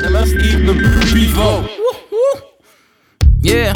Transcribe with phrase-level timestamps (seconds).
[0.00, 0.74] let's eat the
[1.12, 1.64] bevo.
[3.40, 3.74] Yeah,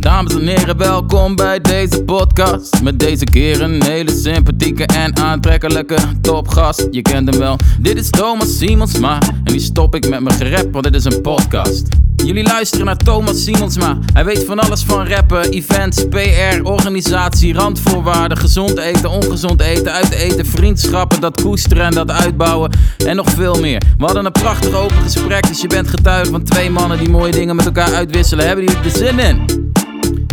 [0.00, 2.82] dames en heren, welkom bij deze podcast.
[2.82, 6.88] Met deze keer een hele sympathieke en aantrekkelijke topgast.
[6.90, 9.18] Je kent hem wel, dit is Thomas Simonsma.
[9.20, 12.05] En die stop ik met mijn gerep, want dit is een podcast.
[12.24, 13.98] Jullie luisteren naar Thomas Simonsma.
[14.12, 20.10] Hij weet van alles van rappen, events, PR, organisatie, randvoorwaarden, gezond eten, ongezond eten, uit
[20.10, 22.70] eten, vriendschappen, dat koesteren en dat uitbouwen
[23.06, 23.82] en nog veel meer.
[23.98, 27.32] We hadden een prachtig open gesprek, dus je bent getuige van twee mannen die mooie
[27.32, 28.46] dingen met elkaar uitwisselen.
[28.46, 29.64] Hebben jullie er zin in?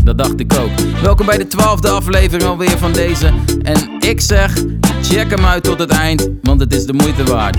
[0.04, 1.02] Dat dacht ik ook.
[1.02, 3.34] Welkom bij de twaalfde aflevering alweer van deze.
[3.62, 4.54] En ik zeg,
[5.02, 7.58] check hem uit tot het eind, want het is de moeite waard.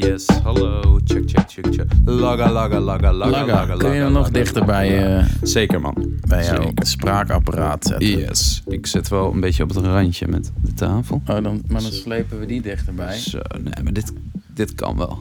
[0.00, 1.00] Yes, hallo.
[1.04, 1.86] Check, check, check, check.
[2.04, 5.18] Laga, laga, laga, laga, laga, Laga, kun je hem nog laga, dichter laga, bij, laga.
[5.26, 5.94] eh, Zeker, man.
[6.28, 6.86] bij jouw Zeker.
[6.86, 8.08] spraakapparaat zetten?
[8.08, 8.62] Yes.
[8.66, 11.22] Ik zit wel een beetje op het randje met de tafel.
[11.26, 13.18] Oh, dan, maar dan slepen we die dichterbij.
[13.18, 14.12] Zo, nee, maar dit,
[14.46, 15.18] dit kan wel.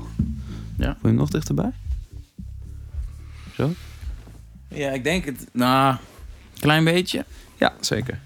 [0.76, 0.86] Ja.
[0.86, 1.72] Wil je hem nog dichterbij?
[3.55, 3.71] Zo?
[4.68, 5.48] Ja, ik denk het.
[5.52, 5.96] Nou,
[6.60, 7.26] klein beetje.
[7.58, 8.20] Ja, zeker.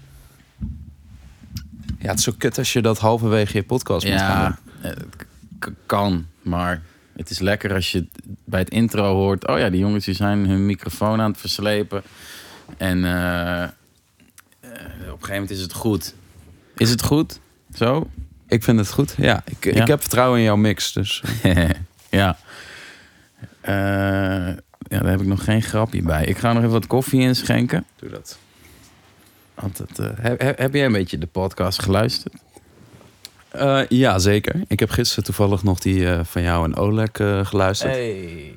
[1.98, 4.90] Ja, het is zo kut als je dat halverwege je podcast moet gaan Ja, doen.
[4.90, 5.26] het
[5.58, 6.82] k- kan, maar
[7.16, 8.06] het is lekker als je
[8.44, 9.46] bij het intro hoort...
[9.48, 12.02] oh ja, die jongens die zijn hun microfoon aan het verslepen.
[12.76, 13.68] En eh, eh,
[14.60, 16.14] op een gegeven moment is het goed.
[16.76, 17.40] Is het goed?
[17.74, 18.10] Zo?
[18.48, 19.14] Ik vind het goed.
[19.16, 19.82] Ja, ik, Ja.
[19.82, 20.92] ik heb vertrouwen in jouw mix.
[20.92, 21.68] Dus eh,
[22.10, 22.36] ja.
[24.88, 26.24] Ja, daar heb ik nog geen grapje bij.
[26.24, 27.84] Ik ga nog even wat koffie inschenken.
[27.96, 28.38] doe dat.
[29.54, 32.34] Want het, heb, heb- heb jij een beetje de podcast geluisterd?
[33.54, 34.62] Eh, ja, zeker.
[34.68, 37.92] Ik heb gisteren toevallig nog die eh, van jou en Oleg eh, geluisterd.
[37.92, 38.54] Hey.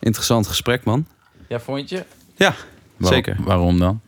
[0.00, 1.06] Interessant gesprek, man.
[1.48, 2.04] Ja, vond je?
[2.36, 2.54] Ja,
[2.96, 3.36] Waar- zeker.
[3.44, 4.00] Waarom dan?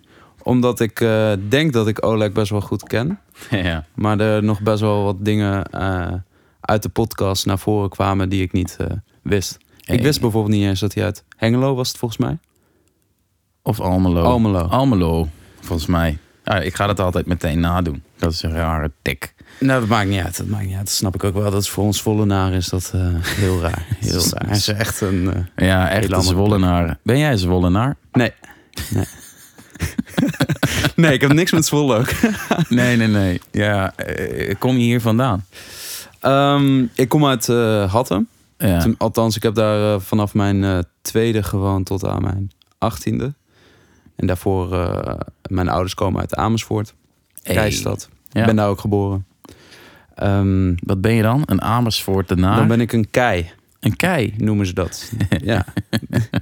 [0.42, 3.19] Omdat ik eh, denk dat ik Oleg best wel goed ken.
[3.51, 3.84] ja.
[3.95, 6.12] Maar er nog best wel wat dingen eh,
[6.61, 8.86] uit de podcast naar voren kwamen die ik niet eh,
[9.23, 9.59] wist.
[9.81, 9.97] Hey.
[9.97, 12.39] Ik wist bijvoorbeeld niet eens dat hij uit Hengelo was, het volgens mij.
[13.62, 14.23] Of Almelo.
[14.23, 14.58] Almelo.
[14.58, 15.29] Almelo,
[15.61, 16.19] volgens mij.
[16.45, 18.03] Ja, ik ga dat altijd meteen nadoen.
[18.19, 19.35] Dat is een rare tik.
[19.61, 20.36] Nou, dat maakt niet uit.
[20.36, 20.85] Dat maakt niet uit.
[20.85, 21.51] Dat snap ik ook wel.
[21.51, 23.86] Dat is voor ons Vollenaar is dat eh, heel raar.
[24.01, 24.47] Heel raar.
[24.47, 25.33] Hij is echt een...
[25.55, 26.98] eh, Ja, echt een Zwollenaar.
[27.02, 27.97] Ben jij een Zwollenaar?
[28.13, 28.33] Nee.
[28.91, 29.05] Nee.
[30.97, 32.11] nee, ik heb niks met Zwolle ook.
[32.69, 33.41] nee, nee, nee.
[33.51, 35.45] Ja, eh, kom je hier vandaan?
[36.20, 38.29] Ehm, ik kom uit eh Hattem.
[38.58, 38.86] Ja.
[38.98, 43.33] Althans, ik heb daar vanaf mijn tweede gewoond tot aan mijn achttiende.
[44.22, 45.14] En daarvoor, eh,
[45.48, 46.94] mijn ouders komen uit Amersfoort,
[47.42, 47.55] Hey.
[47.55, 48.08] Rijstad.
[48.28, 48.44] Ik Ja.
[48.44, 49.27] ben daar ook geboren.
[50.14, 51.42] Ehm, Wat ben je dan?
[51.44, 52.56] Een Amersfoort daarna?
[52.56, 53.50] dan ben ik een kei,
[53.80, 54.34] Een kei.
[54.36, 55.12] noemen ze dat.
[55.52, 55.64] ja.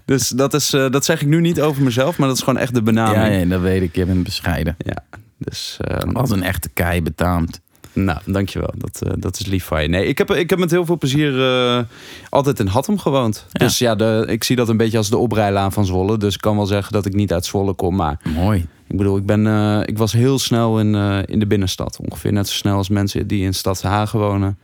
[0.04, 2.60] Dus dat, is, eh, dat zeg ik nu niet over mezelf, maar dat is gewoon
[2.60, 3.16] echt de benaming.
[3.26, 3.94] ja, ja, dat weet ik.
[3.94, 4.76] Je bent bescheiden.
[4.78, 5.04] Ja,
[5.38, 5.78] Dus,
[6.12, 7.60] Als een echte kei betaamt.
[7.92, 8.72] Nou, dankjewel.
[8.76, 9.88] Dat, eh, dat is lief van je.
[9.88, 11.84] Nee, ik heb, ik heb met heel veel plezier eh,
[12.28, 13.46] altijd in Hattem gewoond.
[13.52, 13.64] Ja.
[13.64, 16.18] Dus ja, de, ik zie dat een beetje als de oprijlaan van Zwolle.
[16.18, 17.96] Dus ik kan wel zeggen dat ik niet uit Zwolle kom.
[17.96, 18.66] Maar Mooi.
[18.86, 20.94] ik bedoel, ik, ben, eh, ik was heel snel in,
[21.26, 21.98] in de binnenstad.
[22.00, 24.58] Ongeveer net zo snel als mensen die in Stad Hagen wonen,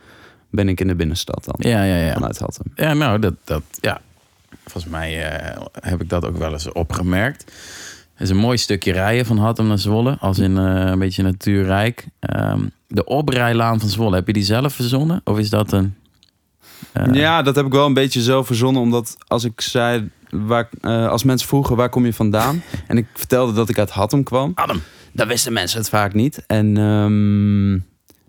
[0.50, 1.70] ben ik in de binnenstad dan.
[1.70, 2.12] Ja, ja, ja.
[2.12, 2.72] Vanuit Hattem.
[2.74, 4.00] Ja, nou, dat, dat, ja.
[4.64, 5.12] Volgens mij
[5.80, 7.52] heb ik dat ook wel eens opgemerkt.
[8.18, 10.16] Is een mooi stukje rijden van Hattem naar Zwolle.
[10.20, 12.06] Als in eh, een beetje natuurrijk.
[12.20, 15.20] Ehm, de oprijlaan van Zwolle, heb je die zelf verzonnen?
[15.24, 15.94] Of is dat een...
[16.92, 18.82] eh, Ja, dat heb ik wel een beetje zelf verzonnen.
[18.82, 22.62] Omdat als ik zei, waar, eh, als mensen vroegen waar kom je vandaan?
[22.88, 24.52] en ik vertelde dat ik uit Hattem kwam.
[24.54, 24.80] Adam.
[25.12, 26.46] Dan wisten mensen het vaak niet.
[26.46, 27.78] En ehm,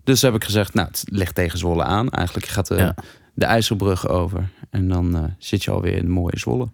[0.04, 2.10] dus heb ik gezegd, nou, het ligt tegen Zwolle aan.
[2.10, 2.94] Eigenlijk gaat de, Ja.
[3.34, 4.48] de IJsselbrug over.
[4.70, 6.68] En dan zit je alweer in mooie Zwolle.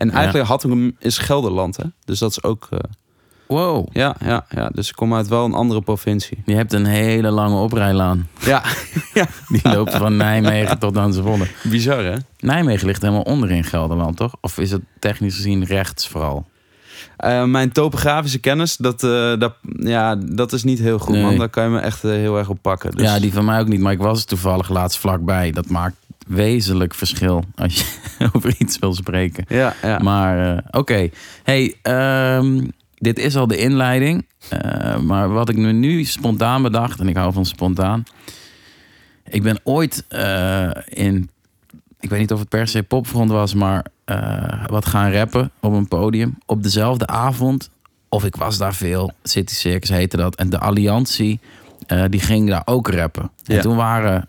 [0.00, 0.14] En Ja.
[0.14, 1.84] eigenlijk Hattem is Gelderland, hè?
[2.04, 2.66] Dus dat is ook...
[2.70, 2.78] eh,
[3.46, 3.86] Wow.
[3.92, 6.42] ja, ja, ja, dus ik kom uit wel een andere provincie.
[6.44, 8.28] Je hebt een hele lange oprijlaan.
[8.44, 8.62] Ja,
[9.48, 11.46] Die loopt van Nijmegen tot aan Zwolle.
[11.62, 12.14] bizar hè?
[12.38, 14.32] Nijmegen ligt helemaal onderin Gelderland, toch?
[14.40, 16.46] Of is het technisch gezien rechts vooral?
[17.16, 21.22] Eh, mijn topografische kennis, dat, eh, dat, ja, dat is niet heel goed, Nee.
[21.22, 21.36] man.
[21.36, 22.90] Daar kan je me echt heel erg op pakken.
[22.90, 25.50] Dus, Ja, die van mij ook niet, maar ik was toevallig laatst vlakbij.
[25.50, 25.96] Dat maakt
[26.30, 27.84] wezenlijk verschil als je
[28.32, 29.44] over iets wil spreken.
[29.48, 29.98] Ja, ja.
[29.98, 31.08] Maar eh, oké.
[31.42, 34.26] Hey, ehm, dit is al de inleiding.
[34.48, 38.02] Eh, maar wat ik me nu spontaan bedacht, en ik hou van spontaan.
[39.24, 41.30] Ik ben ooit eh, in,
[42.00, 43.84] ik weet niet of het per se popfront was, maar
[44.66, 46.38] wat gaan rappen op een podium.
[46.46, 47.70] Op dezelfde avond,
[48.08, 50.36] of ik was daar veel, City Circus heette dat.
[50.36, 51.40] En de Alliantie,
[52.08, 53.30] die ging daar ook rappen.
[53.46, 53.60] En Ja.
[53.60, 54.28] toen waren,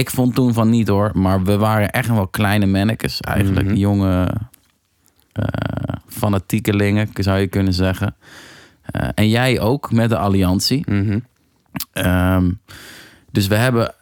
[0.00, 3.66] ik vond toen van niet hoor, maar we waren echt wel kleine mannekes eigenlijk.
[3.66, 3.76] Mhm.
[3.76, 4.28] Jonge
[5.32, 5.44] eh
[6.08, 8.16] fanatiekelingen, zou je kunnen zeggen.
[8.82, 10.84] Eh, en jij ook met de Alliantie.
[10.90, 11.18] Mhm.
[11.92, 12.50] Ehm,
[13.32, 13.94] dus we hebben,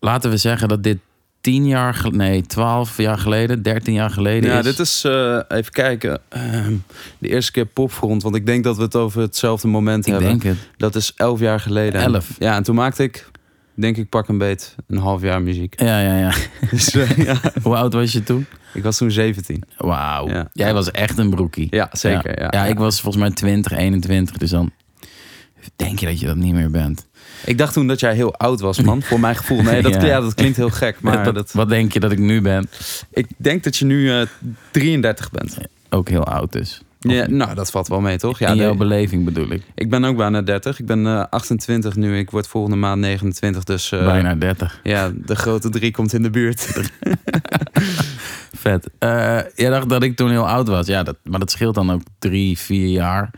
[0.00, 0.98] laten we zeggen dat dit
[1.40, 4.64] tien jaar, nee, twaalf jaar geleden, dertien jaar geleden Ja, is.
[4.64, 6.74] dit is, eh, even kijken, ehm,
[7.18, 8.22] de eerste keer Popgrond.
[8.22, 10.30] Want ik denk dat we het over hetzelfde moment Ik hebben.
[10.30, 10.68] denk het.
[10.76, 12.00] Dat is elf jaar geleden.
[12.00, 12.30] Elf.
[12.38, 13.30] Ja, en toen maakte ik,
[13.74, 15.80] denk ik, pak een beet, een half jaar muziek.
[15.80, 16.32] Ja, ja, ja.
[16.70, 18.46] Dus eh, ja, Hoe oud was je toen?
[18.74, 19.62] ik was toen 17.
[19.76, 20.28] Wauw.
[20.28, 20.48] Ja.
[20.52, 21.66] Jij was echt een broekie.
[21.70, 22.40] Ja, zeker.
[22.40, 24.36] Ja, Ja, ik was volgens mij 20, 21.
[24.36, 24.70] Dus dan
[25.76, 27.06] denk je dat je dat niet meer bent.
[27.44, 29.02] Ik dacht toen dat jij heel oud was, man.
[29.02, 29.62] Voor mijn gevoel.
[29.62, 30.04] Nee, dat, Ja.
[30.04, 30.20] ja.
[30.20, 31.00] dat klinkt heel gek.
[31.00, 32.68] Maar wat, dat, wat denk je dat ik nu ben?
[33.10, 34.26] ik denk dat je nu eh
[34.70, 35.56] 33 bent.
[35.90, 36.82] Ook heel oud dus.
[37.10, 38.38] Ja, nou, dat valt wel mee, toch?
[38.38, 39.62] Ja, In jouw beleving bedoel ik.
[39.74, 40.78] ik ben ook bijna 30.
[40.80, 42.18] Ik ben eh 28 nu.
[42.18, 43.64] Ik word volgende maand 29.
[43.64, 44.80] Dus eh, Bijna 30.
[44.82, 46.68] ja, de grote drie komt in de buurt.
[48.56, 48.90] Vet.
[48.98, 50.86] Eh, jij dacht dat ik toen heel oud was.
[50.86, 53.30] Ja, dat, maar dat scheelt dan ook drie, vier jaar.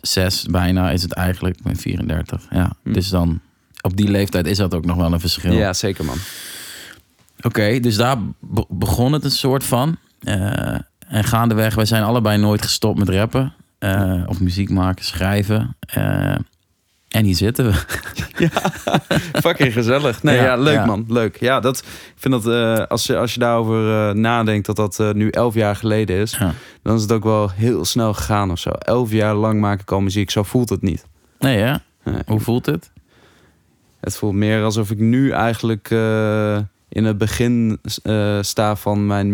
[0.00, 1.56] Zes bijna is het eigenlijk.
[1.56, 2.46] Ik ben 34.
[2.50, 2.92] Ja, Hm.
[2.92, 3.40] dus dan...
[3.82, 5.52] Op die leeftijd is dat ook nog wel een verschil.
[5.52, 6.16] ja, zeker, man.
[7.42, 9.96] Oké, dus daar be- begon het een soort van.
[11.10, 13.52] En gaandeweg, wij zijn allebei nooit gestopt met rappen.
[13.78, 15.76] eh, of muziek maken, schrijven.
[15.80, 16.34] Eh,
[17.08, 17.72] en hier zitten we.
[19.42, 20.22] Fucking gezellig.
[20.22, 20.84] Nee, Ja, ja, leuk ja.
[20.84, 21.04] man.
[21.08, 21.36] Leuk.
[21.40, 25.28] Ja, dat, ik vind dat eh, als, je, als je daarover nadenkt dat dat nu
[25.30, 26.52] elf jaar geleden is, Ja.
[26.82, 28.70] dan is het ook wel heel snel gegaan of zo.
[28.70, 30.30] Elf jaar lang maak ik al muziek.
[30.30, 31.06] Zo voelt het niet.
[31.38, 31.74] Nee, hè?
[32.04, 32.22] Nee.
[32.26, 32.90] Hoe voelt het?
[34.00, 35.90] Het voelt meer alsof ik nu eigenlijk
[36.88, 37.78] in het begin
[38.40, 39.32] sta van mijn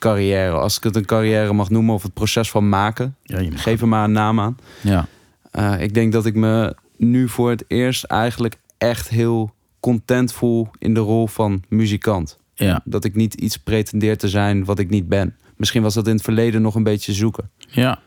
[0.00, 0.50] muziekcarrière.
[0.56, 3.16] Als ik het een carrière mag noemen of het proces van maken.
[3.22, 4.56] Ja, je mag- Geef er maar een naam aan.
[4.80, 5.06] ja.
[5.50, 10.68] Eh, ik denk dat ik me nu voor het eerst eigenlijk echt heel content voel
[10.78, 12.38] in de rol van muzikant.
[12.54, 12.80] ja.
[12.84, 15.36] Dat ik niet iets pretendeer te zijn wat ik niet ben.
[15.56, 17.50] Misschien was dat in het verleden nog een beetje zoeken.
[17.68, 17.98] Ja.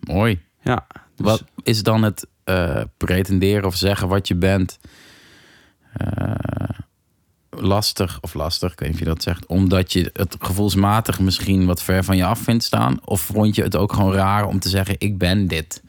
[0.00, 0.40] Mooi.
[0.62, 0.86] Ja,
[1.16, 4.78] dus- Wat is dan het eh, pretenderen of zeggen wat je bent
[5.92, 6.34] eh,
[7.60, 11.66] lastig of lastig, ik weet niet of je dat zegt, omdat je het gevoelsmatig misschien
[11.66, 12.98] wat ver van je af vindt staan?
[13.04, 15.82] Of vond je het ook gewoon raar om te zeggen ik ben dit?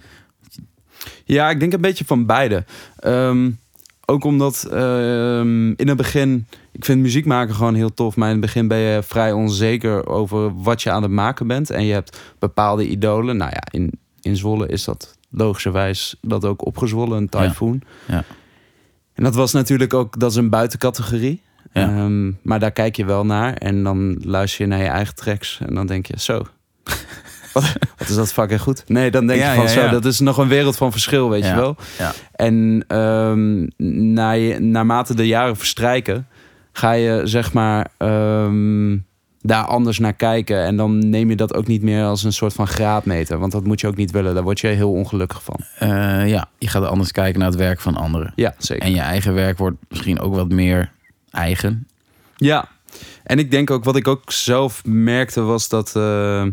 [1.26, 2.66] Ja, ik denk een beetje van beide.
[3.00, 3.52] Ehm,
[4.06, 8.16] ook omdat ehm, in het begin, ik vind muziek maken gewoon heel tof.
[8.16, 11.70] Maar in het begin ben je vrij onzeker over wat je aan het maken bent.
[11.70, 13.38] En je hebt bepaalde idolen.
[13.38, 17.82] Nou ja, in, in Zwolle is dat logischerwijs dat ook opgezwollen, een typhoon.
[18.08, 18.24] Ja.
[19.14, 21.42] En dat was natuurlijk ook, dat is een buitencategorie.
[21.74, 21.88] Ja.
[21.88, 23.54] Ehm, maar daar kijk je wel naar.
[23.54, 25.60] En dan luister je naar je eigen tracks.
[25.68, 26.34] En dan denk je, zo.
[27.54, 28.84] wat, wat is dat fucking goed?
[28.88, 31.30] Nee, dan denk Ja, je van, ja, zo, dat is nog een wereld van verschil,
[31.30, 31.76] weet je wel.
[31.98, 32.12] Ja.
[32.36, 33.68] En ehm,
[34.14, 36.28] na je, naarmate de jaren verstrijken,
[36.72, 38.98] ga je zeg maar ehm,
[39.42, 40.64] daar anders naar kijken.
[40.64, 43.40] En dan neem je dat ook niet meer als een soort van graadmeter.
[43.40, 44.34] Want dat moet je ook niet willen.
[44.34, 45.60] Daar word je heel ongelukkig van.
[45.80, 48.34] Eh, ja, je gaat anders kijken naar het werk van anderen.
[48.36, 48.84] Ja, zeker.
[48.86, 50.92] En je eigen werk wordt misschien ook wat meer
[51.34, 51.88] eigen.
[52.36, 52.68] Ja,
[53.24, 56.50] en ik denk ook wat ik ook zelf merkte was dat eh, eh,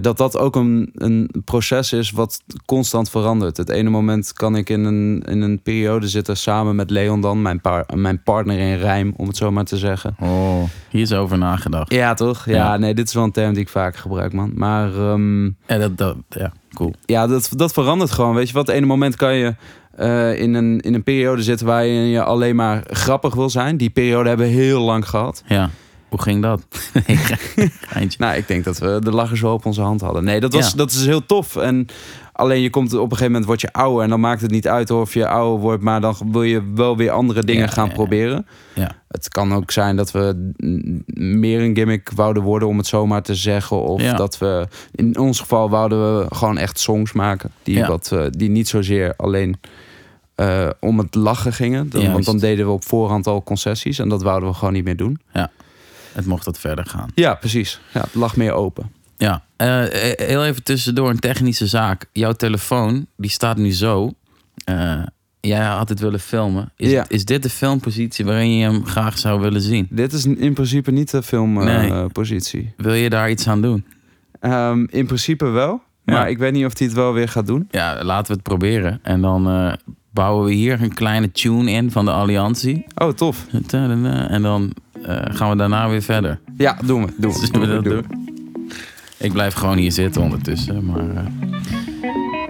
[0.00, 3.56] dat, dat ook een, een proces is wat constant verandert.
[3.56, 7.42] Het ene moment kan ik in een, in een periode zitten samen met Leon dan,
[7.42, 10.16] mijn, par- mijn partner in rijm, om het zo maar te zeggen.
[10.20, 11.92] Oh, hier is over nagedacht.
[11.92, 12.44] Ja, toch?
[12.46, 12.76] Ja, Ja.
[12.76, 14.52] nee, dit is wel een term die ik vaak gebruik, man.
[14.54, 16.94] Maar ehm, Ja, dat, dat, ja cool.
[17.04, 18.34] ja, dat, dat verandert gewoon.
[18.34, 18.66] Weet je wat?
[18.66, 19.54] Het ene moment kan je
[19.96, 23.76] eh, in, een, in een periode zitten waar je alleen maar grappig wil zijn.
[23.76, 25.42] Die periode hebben we heel lang gehad.
[25.46, 25.70] Ja,
[26.08, 26.62] hoe ging dat?
[28.18, 30.24] Nou, ik denk dat we de lachers wel op onze hand hadden.
[30.24, 30.76] Nee, dat, was, Ja.
[30.76, 31.56] dat is heel tof.
[31.56, 31.86] En
[32.36, 34.02] alleen je komt op een gegeven moment word je ouder.
[34.02, 35.82] En dan maakt het niet uit of je ouder wordt.
[35.82, 37.96] Maar dan wil je wel weer andere dingen Ja, gaan ja, ja.
[37.96, 38.46] proberen.
[38.74, 38.96] Ja.
[39.08, 40.52] Het kan ook zijn dat we
[41.14, 43.82] meer een gimmick wouden worden, om het zomaar te zeggen.
[43.82, 44.14] Of Ja.
[44.16, 47.50] dat we, in ons geval, wouden we gewoon echt songs maken.
[47.62, 47.88] Die, Ja.
[47.88, 49.56] wat, eh, die niet zozeer alleen
[50.34, 51.90] eh, om het lachen gingen.
[51.90, 53.98] Dan, want dan deden we op voorhand al concessies.
[53.98, 55.20] En dat wouden we gewoon niet meer doen.
[56.12, 57.08] Het mocht wat verder gaan.
[57.14, 57.80] Ja, precies.
[57.92, 58.92] Ja, het lag meer open.
[59.16, 62.06] Ja, eh, eh, heel even tussendoor een technische zaak.
[62.12, 64.12] Jouw telefoon, die staat nu zo.
[64.64, 65.02] Eh,
[65.40, 66.72] jij had het willen filmen.
[66.76, 67.04] Is, Ja.
[67.08, 69.86] is dit de filmpositie waarin je hem graag zou willen zien?
[69.90, 71.24] Dit is in principe niet de Nee.
[71.88, 72.72] filmpositie.
[72.76, 73.84] Wil je daar iets aan doen?
[74.40, 75.82] Ehm, in principe wel.
[76.04, 76.26] Maar Ja.
[76.26, 77.68] ik weet niet of hij het wel weer gaat doen.
[77.70, 78.98] Ja, laten we het proberen.
[79.02, 79.76] En dan
[80.10, 82.84] bouwen we hier een kleine tune in van de Alliantie.
[82.94, 83.46] Oh, tof.
[84.28, 84.72] En dan
[85.24, 86.40] gaan we daarna weer verder.
[86.56, 87.12] Ja, doen we.
[87.18, 87.38] Doen we.
[87.46, 88.02] Zullen we dat Doen we.
[88.08, 88.23] doen?
[89.24, 90.84] Ik blijf gewoon hier zitten ondertussen.
[90.84, 91.26] Maar eh,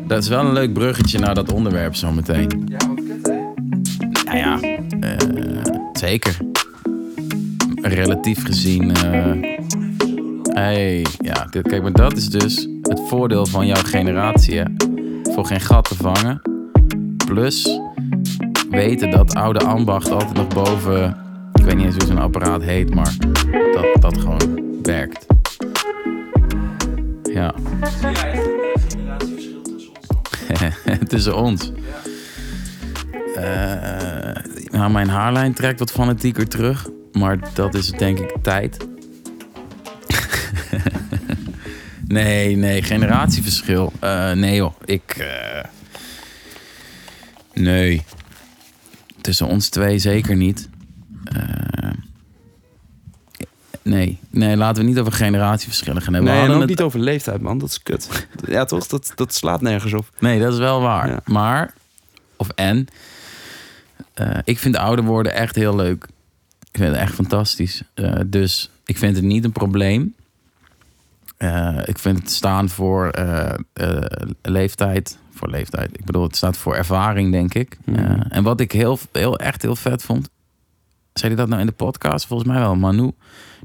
[0.07, 2.64] dat is wel een leuk bruggetje naar dat onderwerp zometeen.
[2.66, 3.38] Ja, wat kut, hè?
[4.25, 4.61] Nou ja,
[5.00, 5.16] eh,
[5.93, 6.37] zeker.
[7.75, 8.95] Relatief gezien.
[8.95, 9.33] eh
[10.54, 14.59] hey, ja, dit, kijk, maar dat is dus het voordeel van jouw generatie.
[14.59, 14.64] Hè?
[15.23, 16.43] Voor geen gat te vangen.
[17.26, 17.81] Plus
[18.71, 21.16] weten dat oude ambacht altijd nog boven
[21.54, 23.14] ik weet niet eens hoe zo'n apparaat heet, maar
[23.73, 25.33] dat dat gewoon werkt.
[27.34, 27.54] Ja.
[27.54, 27.86] Een
[28.88, 31.08] generatieverschil tussen ons?
[31.08, 31.72] tussen ons.
[33.34, 36.88] Eh, nou, mijn haarlijn trekt wat fanatieker terug.
[37.12, 38.86] Maar dat is denk ik tijd.
[42.06, 43.92] nee, nee, generatieverschil.
[44.00, 45.16] Eh, nee joh, ik...
[45.18, 45.64] eh,
[47.52, 48.02] nee.
[49.20, 50.68] Tussen ons twee zeker niet.
[53.84, 56.32] Nee, nee, laten we niet over generatieverschillen gaan hebben.
[56.32, 57.58] Nee, We en ook het- niet over leeftijd, man.
[57.58, 58.26] Dat is kut.
[58.46, 58.86] Ja, toch?
[58.86, 60.06] Dat, dat slaat nergens op.
[60.18, 61.08] Nee, dat is wel waar.
[61.08, 61.20] Ja.
[61.24, 61.72] Maar,
[62.36, 62.86] of en,
[64.14, 66.04] eh, ik vind ouder worden echt heel leuk.
[66.70, 67.82] Ik vind het echt fantastisch.
[67.94, 70.14] Eh, dus ik vind het niet een probleem.
[71.36, 73.10] Eh, ik vind het staan voor
[74.42, 75.18] leeftijd.
[75.34, 75.90] Voor leeftijd.
[75.98, 77.78] Ik bedoel, het staat voor ervaring, denk ik.
[77.84, 78.20] Mhm.
[78.28, 80.28] En wat ik heel, heel, echt heel vet vond.
[81.12, 82.26] Zei hij dat nou in de podcast?
[82.26, 82.74] Volgens mij wel.
[82.76, 83.10] Manu.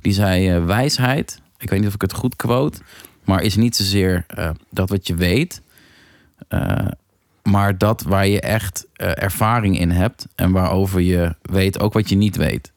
[0.02, 1.42] Die zei eh, wijsheid.
[1.58, 2.80] Ik weet niet of ik het goed quote.
[3.24, 5.62] Maar is niet zozeer eh, dat wat je weet.
[6.48, 6.88] eh,
[7.44, 10.28] maar dat waar je echt ervaring in hebt.
[10.36, 12.72] En waarover je weet ook wat je niet weet.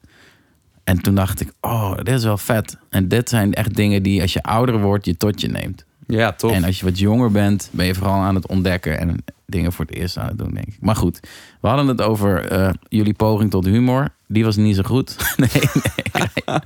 [0.83, 2.77] En toen dacht ik, oh, dit is wel vet.
[2.89, 5.85] En dit zijn echt dingen die als je ouder wordt, je tot je neemt.
[6.17, 6.51] Ja, toch?
[6.51, 9.85] En als je wat jonger bent, ben je vooral aan het ontdekken en dingen voor
[9.85, 10.77] het eerst aan het doen, denk ik.
[10.79, 11.19] Maar goed,
[11.61, 14.09] we hadden het over eh, jullie poging tot humor.
[14.27, 15.15] Die was niet zo goed.
[15.37, 16.23] nee, nee.
[16.45, 16.59] nee.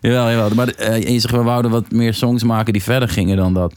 [0.00, 0.50] jawel, jawel.
[0.54, 3.74] Maar eh, je zegt, we wouden wat meer songs maken die verder gingen dan dat.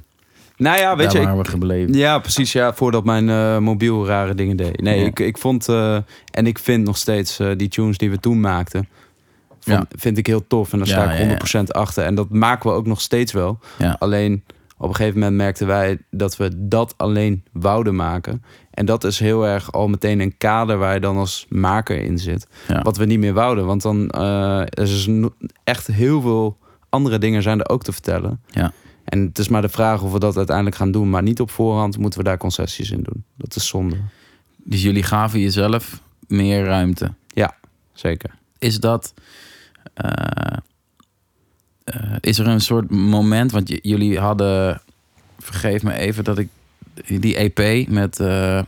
[0.57, 1.93] nou ja, weet Daar je, ik- waren we gebleven.
[1.93, 2.51] Ja, precies.
[2.51, 4.81] Ja, voordat mijn eh, mobiel rare dingen deed.
[4.81, 5.05] Nee, Ja.
[5.05, 5.97] ik, ik vond eh,
[6.31, 8.87] en ik vind nog steeds eh, die tunes die we toen maakten,
[9.59, 9.97] vond- Ja.
[9.97, 10.71] vind ik heel tof.
[10.73, 11.59] En daar Ja, sta ja, ik ja.
[11.61, 12.03] 100% achter.
[12.05, 13.59] En dat maken we ook nog steeds wel.
[13.77, 13.95] Ja.
[13.99, 14.43] Alleen
[14.77, 18.43] op een gegeven moment merkten wij dat we dat alleen wouden maken.
[18.71, 22.17] En dat is heel erg al meteen een kader waar je dan als maker in
[22.19, 22.47] zit.
[22.67, 22.81] Ja.
[22.81, 23.65] Wat we niet meer wouden.
[23.65, 26.57] Want dan eh, er is no- echt heel veel
[26.89, 28.41] andere dingen zijn er ook te vertellen.
[28.47, 28.71] Ja.
[29.03, 31.09] En het is maar de vraag of we dat uiteindelijk gaan doen.
[31.09, 33.23] Maar niet op voorhand moeten we daar concessies in doen.
[33.37, 33.95] Dat is zonde.
[34.63, 37.13] Dus jullie gaven jezelf meer ruimte.
[37.93, 38.35] Zeker.
[38.57, 39.13] Is dat.
[39.93, 40.57] eh,
[41.83, 44.81] eh, is er een soort moment, want jullie hadden.
[45.39, 46.47] Vergeef me even dat ik.
[47.07, 48.19] Die EP met.
[48.19, 48.65] eh, eh,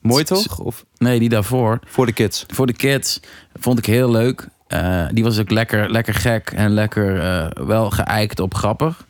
[0.00, 0.58] Mooi toch?
[0.58, 1.78] Of nee, die daarvoor.
[1.86, 2.44] voor de kids.
[2.48, 3.20] Voor de kids
[3.54, 4.48] vond ik heel leuk.
[5.12, 7.14] Die was ook lekker, lekker gek en lekker
[7.66, 9.06] wel geëikt op grappig.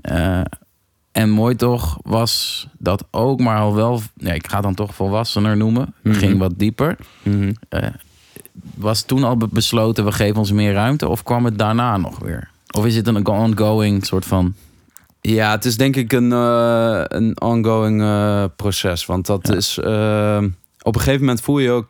[0.00, 0.40] Eh,
[1.12, 4.00] en mooi toch was dat ook, maar al wel.
[4.14, 5.94] Nee, ik ga het dan toch volwassener noemen.
[6.02, 6.14] Mhm.
[6.16, 6.96] Ging wat dieper.
[7.22, 7.52] Mhm.
[8.74, 11.08] Was toen al be- besloten, we geven ons meer ruimte?
[11.08, 12.50] Of kwam het daarna nog weer?
[12.76, 14.54] Of is het een ongoing soort van...
[15.20, 19.06] Ja, het is denk ik een, eh, een ongoing eh, proces.
[19.06, 19.54] Want dat Ja.
[19.54, 19.78] is.
[19.78, 20.42] eh,
[20.82, 21.86] op een gegeven moment voel je je ook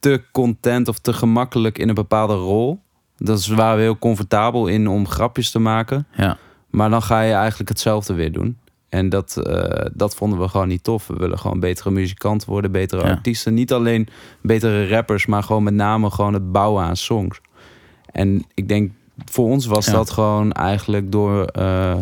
[0.00, 2.80] te content of te gemakkelijk in een bepaalde rol.
[3.16, 6.06] Dat is waar we heel comfortabel in om grapjes te maken.
[6.16, 6.36] Ja,
[6.70, 8.58] Maar dan ga je eigenlijk hetzelfde weer doen.
[8.94, 11.06] En dat, eh, dat vonden we gewoon niet tof.
[11.06, 13.10] We willen gewoon betere muzikanten worden, betere Ja.
[13.10, 13.54] artiesten.
[13.54, 14.08] Niet alleen
[14.42, 17.40] betere rappers, maar gewoon met name gewoon het bouwen aan songs.
[18.12, 18.92] En ik denk,
[19.24, 19.92] voor ons was Ja.
[19.92, 21.94] dat gewoon eigenlijk door eh,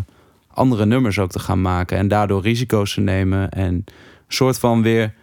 [0.55, 1.99] andere nummers ook te gaan maken.
[1.99, 3.51] En daardoor risico's te nemen.
[3.51, 3.85] En een
[4.29, 5.15] soort van weer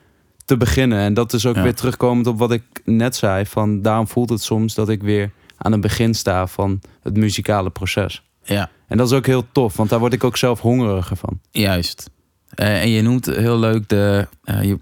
[0.45, 0.99] te beginnen.
[0.99, 1.63] En dat is ook Ja.
[1.63, 3.45] weer terugkomend op wat ik net zei.
[3.45, 7.69] Van daarom voelt het soms dat ik weer aan het begin sta van het muzikale
[7.69, 8.23] proces.
[8.55, 11.39] Ja En dat is ook heel tof, want daar word ik ook zelf hongeriger van.
[11.51, 12.09] juist.
[12.49, 14.27] Eh, en je noemt heel leuk de...
[14.43, 14.77] eh, je,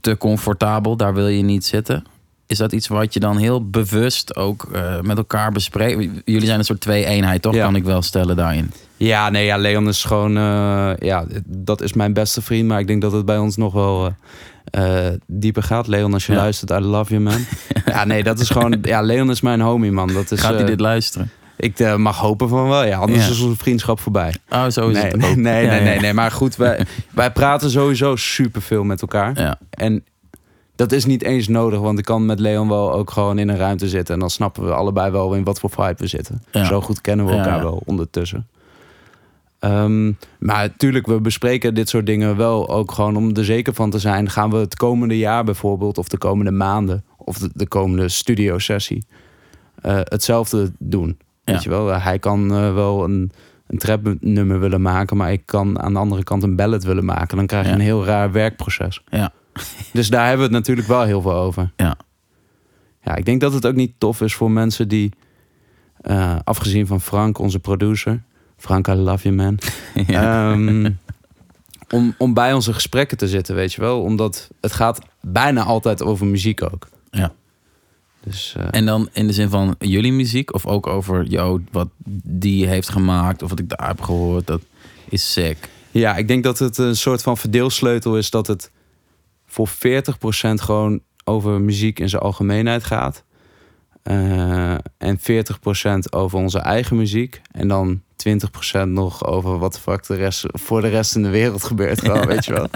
[0.00, 2.04] te comfortabel, daar wil je niet zitten.
[2.46, 6.08] Is dat iets wat je dan heel bewust ook eh, met elkaar bespreekt?
[6.24, 7.54] Jullie zijn een soort twee-eenheid, toch?
[7.54, 7.64] Ja.
[7.64, 8.70] Kan ik wel stellen daarin.
[8.96, 10.32] Ja, nee, ja, Leon is gewoon,
[10.98, 14.14] ja, dat is mijn beste vriend, maar ik denk dat het bij ons nog wel
[15.26, 15.86] dieper gaat.
[15.86, 16.38] Leon, als je Ja.
[16.38, 17.44] luistert, I love you, man.
[17.86, 20.12] ja, nee, dat is gewoon, ja, Leon is mijn homie, man.
[20.12, 21.30] Dat is, Gaat hij dit luisteren?
[21.56, 23.30] Ik eh, mag hopen van wel, ja, anders Ja.
[23.30, 24.34] is onze vriendschap voorbij.
[24.48, 25.36] Oh, zo is nee, het nee, ook.
[25.36, 29.40] nee, Ja, nee, nee, nee, maar goed, wij, wij praten sowieso superveel met elkaar.
[29.40, 30.04] Ja, En
[30.76, 33.56] dat is niet eens nodig, want ik kan met Leon wel ook gewoon in een
[33.56, 34.14] ruimte zitten.
[34.14, 36.42] En dan snappen we allebei wel in wat voor vibe we zitten.
[36.52, 38.46] Zo goed kennen we elkaar wel ondertussen.
[39.58, 40.06] Ehm,
[40.38, 43.98] maar natuurlijk, we bespreken dit soort dingen wel ook gewoon om er zeker van te
[43.98, 44.30] zijn.
[44.30, 49.04] Gaan we het komende jaar bijvoorbeeld, of de komende maanden, of de, de komende studio-sessie,
[49.82, 51.18] eh, hetzelfde doen?
[51.44, 51.52] Ja.
[51.52, 53.32] Weet je wel, hij kan eh, wel een,
[53.66, 57.36] een trapnummer willen maken, maar ik kan aan de andere kant een ballad willen maken.
[57.36, 57.74] Dan krijg je Ja.
[57.74, 59.02] een heel raar werkproces.
[59.10, 59.32] Ja.
[59.92, 61.72] Dus daar hebben we het natuurlijk wel heel veel over.
[61.76, 61.96] Ja.
[63.04, 65.12] Ja, ik denk dat het ook niet tof is voor mensen die,
[66.00, 68.22] eh, afgezien van Frank, onze producer.
[68.56, 69.58] Frank, I love you, man.
[70.06, 70.50] ja.
[70.52, 70.90] Ehm,
[71.90, 74.02] om, om bij onze gesprekken te zitten, weet je wel.
[74.02, 76.88] Omdat het gaat bijna altijd over muziek ook.
[77.10, 77.32] Ja.
[78.24, 81.88] Dus, eh, En dan in de zin van jullie muziek of ook over yo, wat
[82.24, 84.60] die heeft gemaakt of wat ik daar heb gehoord, dat
[85.08, 85.56] is sick.
[85.90, 88.70] ja, ik denk dat het een soort van verdeelsleutel is dat het
[89.46, 93.24] voor 40% gewoon over muziek in zijn algemeenheid gaat.
[94.02, 97.40] Eh, en 40% over onze eigen muziek.
[97.50, 101.28] En dan 20% nog over wat de fuck de rest, voor de rest in de
[101.28, 102.00] wereld gebeurt.
[102.00, 102.68] Gewoon, weet je wel.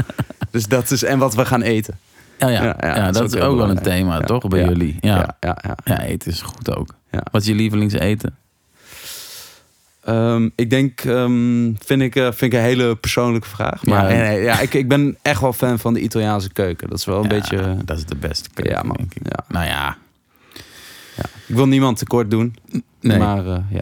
[0.51, 1.99] Dus dat is, en wat we gaan eten.
[2.39, 4.49] Ja, ja, Ja, ja, ja, dat, is ook wel een thema, toch?
[4.49, 4.97] Bij jullie.
[5.01, 5.37] Ja.
[5.41, 5.57] Ja.
[5.85, 6.95] ja, eten is goed ook.
[7.31, 8.37] Wat is je lievelingseten?
[10.05, 13.85] Ehm, ik denk, ehm, vind, ik, eh, vind ik een hele persoonlijke vraag.
[13.85, 14.09] Maar Ja.
[14.19, 16.89] nee, nee, ja, ik, ik ben echt wel fan van de Italiaanse keuken.
[16.89, 17.57] Dat is wel een Ja, beetje...
[17.59, 18.97] eh, Dat is de beste keuken, ja, man.
[18.97, 19.23] denk ik.
[19.23, 19.45] Ja.
[19.49, 19.97] Nou ja,
[21.47, 22.57] Ik wil niemand tekort doen.
[23.01, 23.19] nee.
[23.19, 23.79] Maar, Maar eh,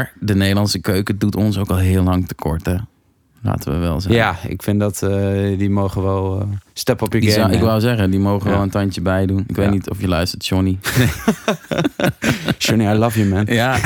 [0.00, 0.08] ja.
[0.20, 2.76] de Nederlandse keuken doet ons ook al heel lang tekort, hè?
[3.46, 4.20] Laten we wel zeggen.
[4.20, 7.42] ja, ik vind dat eh, die mogen wel eh, step up your Die game.
[7.44, 8.54] zou, ik wou zeggen, die mogen Ja.
[8.54, 9.44] wel een tandje bij doen.
[9.46, 10.78] Ik weet niet of je luistert, Johnny.
[12.58, 13.44] Johnny, I love you, man.
[13.54, 13.78] Ja.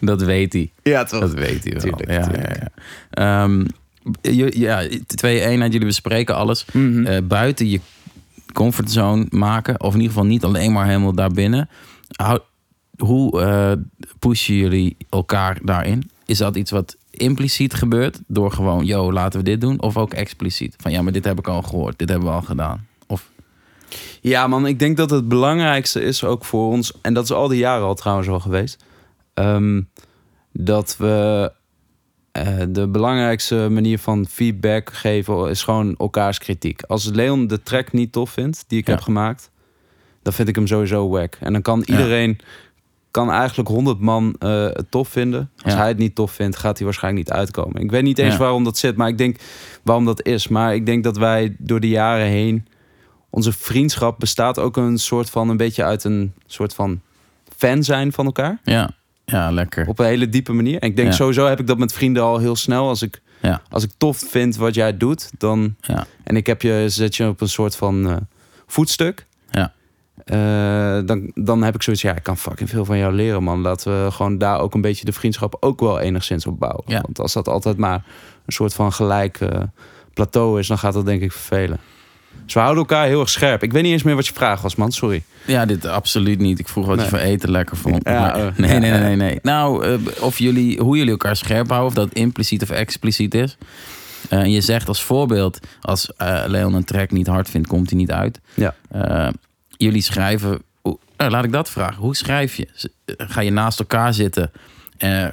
[0.00, 0.70] dat weet hij.
[0.82, 1.20] Ja, toch?
[1.20, 1.82] Dat weet hij wel.
[1.82, 2.48] Tuurlijk, ja, tuurlijk.
[2.56, 2.68] Ja,
[3.10, 3.42] ja.
[3.44, 3.64] Ehm,
[4.20, 6.64] je- ja, twee eenheid, jullie bespreken alles.
[7.04, 7.80] Eh, buiten je
[8.52, 11.68] comfortzone maken, of in ieder geval niet alleen maar helemaal daarbinnen.
[12.98, 13.72] Hoe eh,
[14.18, 16.10] pushen jullie elkaar daarin?
[16.30, 19.80] Is dat iets wat impliciet gebeurt door gewoon, yo, laten we dit doen?
[19.82, 20.74] Of ook expliciet?
[20.78, 22.86] Van ja, maar dit heb ik al gehoord, dit hebben we al gedaan.
[23.06, 23.30] Of
[24.20, 27.48] Ja, man, ik denk dat het belangrijkste is ook voor ons, en dat is al
[27.48, 28.84] die jaren al trouwens al geweest,
[29.34, 29.82] ehm,
[30.52, 31.52] dat we
[32.32, 36.82] eh, de belangrijkste manier van feedback geven is gewoon elkaars kritiek.
[36.82, 38.92] Als Leon de track niet tof vindt die ik Ja.
[38.92, 39.50] heb gemaakt,
[40.22, 41.36] dan vind ik hem sowieso wack.
[41.40, 42.38] En dan kan iedereen,
[43.10, 45.50] kan eigenlijk 100 man eh, het tof vinden.
[45.62, 45.78] Als Ja.
[45.78, 47.82] hij het niet tof vindt, gaat hij waarschijnlijk niet uitkomen.
[47.82, 48.38] Ik weet niet eens Ja.
[48.38, 49.36] waarom dat zit, maar ik denk
[49.82, 50.48] waarom dat is.
[50.48, 52.66] Maar ik denk dat wij door de jaren heen
[53.30, 57.00] onze vriendschap bestaat ook een soort van een beetje uit een soort van
[57.56, 58.60] fan zijn van elkaar.
[58.64, 58.90] ja,
[59.24, 59.86] ja lekker.
[59.88, 60.80] Op een hele diepe manier.
[60.80, 61.14] En ik denk Ja.
[61.14, 62.88] sowieso heb ik dat met vrienden al heel snel.
[62.88, 63.62] Als ik, Ja.
[63.70, 65.74] als ik tof vind wat jij doet, dan.
[66.24, 68.16] En ik heb je, zet je op een soort van eh,
[68.66, 69.26] voetstuk.
[70.24, 73.60] Eh, dan, dan heb ik zoiets, ja, ik kan fucking veel van jou leren, man.
[73.60, 76.82] Laten we gewoon daar ook een beetje de vriendschap ook wel enigszins op bouwen.
[76.86, 77.00] Ja.
[77.00, 78.02] Want als dat altijd maar
[78.46, 79.60] een soort van gelijk eh,
[80.14, 81.78] plateau is, dan gaat dat denk ik vervelen.
[82.44, 83.62] Dus we houden elkaar heel erg scherp.
[83.62, 84.92] Ik weet niet eens meer wat je vraag was, man.
[84.92, 85.22] Sorry.
[85.46, 86.58] Ja, dit absoluut niet.
[86.58, 87.04] Ik vroeg wat Nee.
[87.04, 88.00] je voor eten lekker vond.
[88.08, 89.38] Ja, Maar- eh, nee, nee, nee, nee, nee.
[89.42, 93.56] Nou, of jullie, hoe jullie elkaar scherp houden, of dat impliciet of expliciet is.
[94.28, 96.12] En je zegt als voorbeeld, als
[96.46, 98.40] Leon een track niet hard vindt, komt hij niet uit.
[98.54, 98.74] Ja.
[99.80, 101.96] Eh, jullie schrijven, hoe- nou, laat ik dat vragen.
[102.02, 102.68] Hoe schrijf je?
[102.74, 104.50] Z- Ga je naast elkaar zitten,
[104.98, 105.28] eh,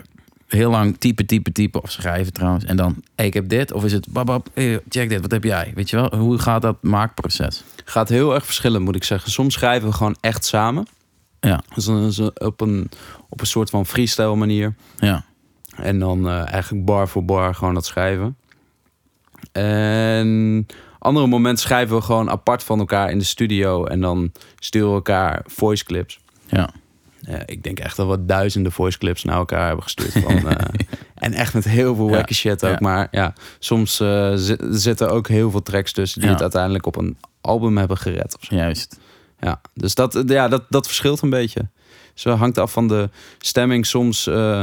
[0.47, 2.65] heel lang typen, typen, typen, of schrijven trouwens.
[2.65, 5.43] En dan, hey, ik heb dit, of is het, babab, hey, check dit, wat heb
[5.43, 5.71] jij?
[5.75, 7.63] Weet je wel, hoe gaat dat maakproces?
[7.85, 9.31] Gaat heel erg verschillen, moet ik zeggen.
[9.31, 10.87] Soms schrijven we gewoon echt samen.
[11.39, 12.89] Ja, Dus dan is het op een,
[13.29, 14.75] op een soort van freestyle manier.
[14.99, 15.25] ja,
[15.75, 18.37] En dan eh, eigenlijk bar voor bar gewoon dat schrijven.
[19.51, 20.65] En
[21.07, 23.85] andere momenten schrijven we gewoon apart van elkaar in de studio.
[23.85, 26.19] En dan sturen we elkaar voice clips.
[26.45, 26.69] ja.
[27.45, 30.11] Ik denk echt dat we duizenden voice clips naar elkaar hebben gestuurd.
[30.11, 30.65] Van, eh,
[31.15, 32.71] en echt met heel veel Ja, wacky shit ook.
[32.71, 32.77] ja.
[32.79, 33.95] Maar ja, soms
[34.35, 36.19] zi- zitten ook heel veel tracks tussen...
[36.19, 36.33] die Ja.
[36.35, 38.35] het uiteindelijk op een album hebben gered.
[38.39, 38.55] Of zo.
[38.55, 38.99] Juist.
[39.39, 41.67] Ja, dus dat, ja, dat, dat verschilt een beetje.
[42.13, 43.85] Zo hangt af van de stemming.
[43.85, 44.61] Soms eh,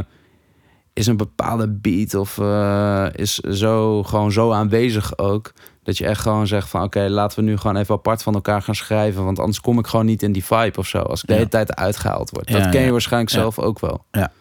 [0.93, 2.39] is een bepaalde beat of
[3.17, 5.53] is zo gewoon zo aanwezig ook.
[5.85, 8.63] Dat je echt gewoon zegt van oké, laten we nu gewoon even apart van elkaar
[8.63, 9.25] gaan schrijven.
[9.25, 10.99] Want anders kom ik gewoon niet in die vibe of zo.
[10.99, 11.39] Als ik de Ja.
[11.39, 12.49] hele tijd uitgehaald word.
[12.49, 14.05] Ja, dat ken je waarschijnlijk zelf ook wel.
[14.11, 14.33] Ja.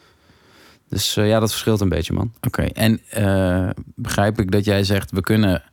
[0.90, 2.34] Dus eh, ja, dat verschilt een beetje, man.
[2.42, 5.64] Oké, en eh, begrijp ik dat jij zegt, we kunnen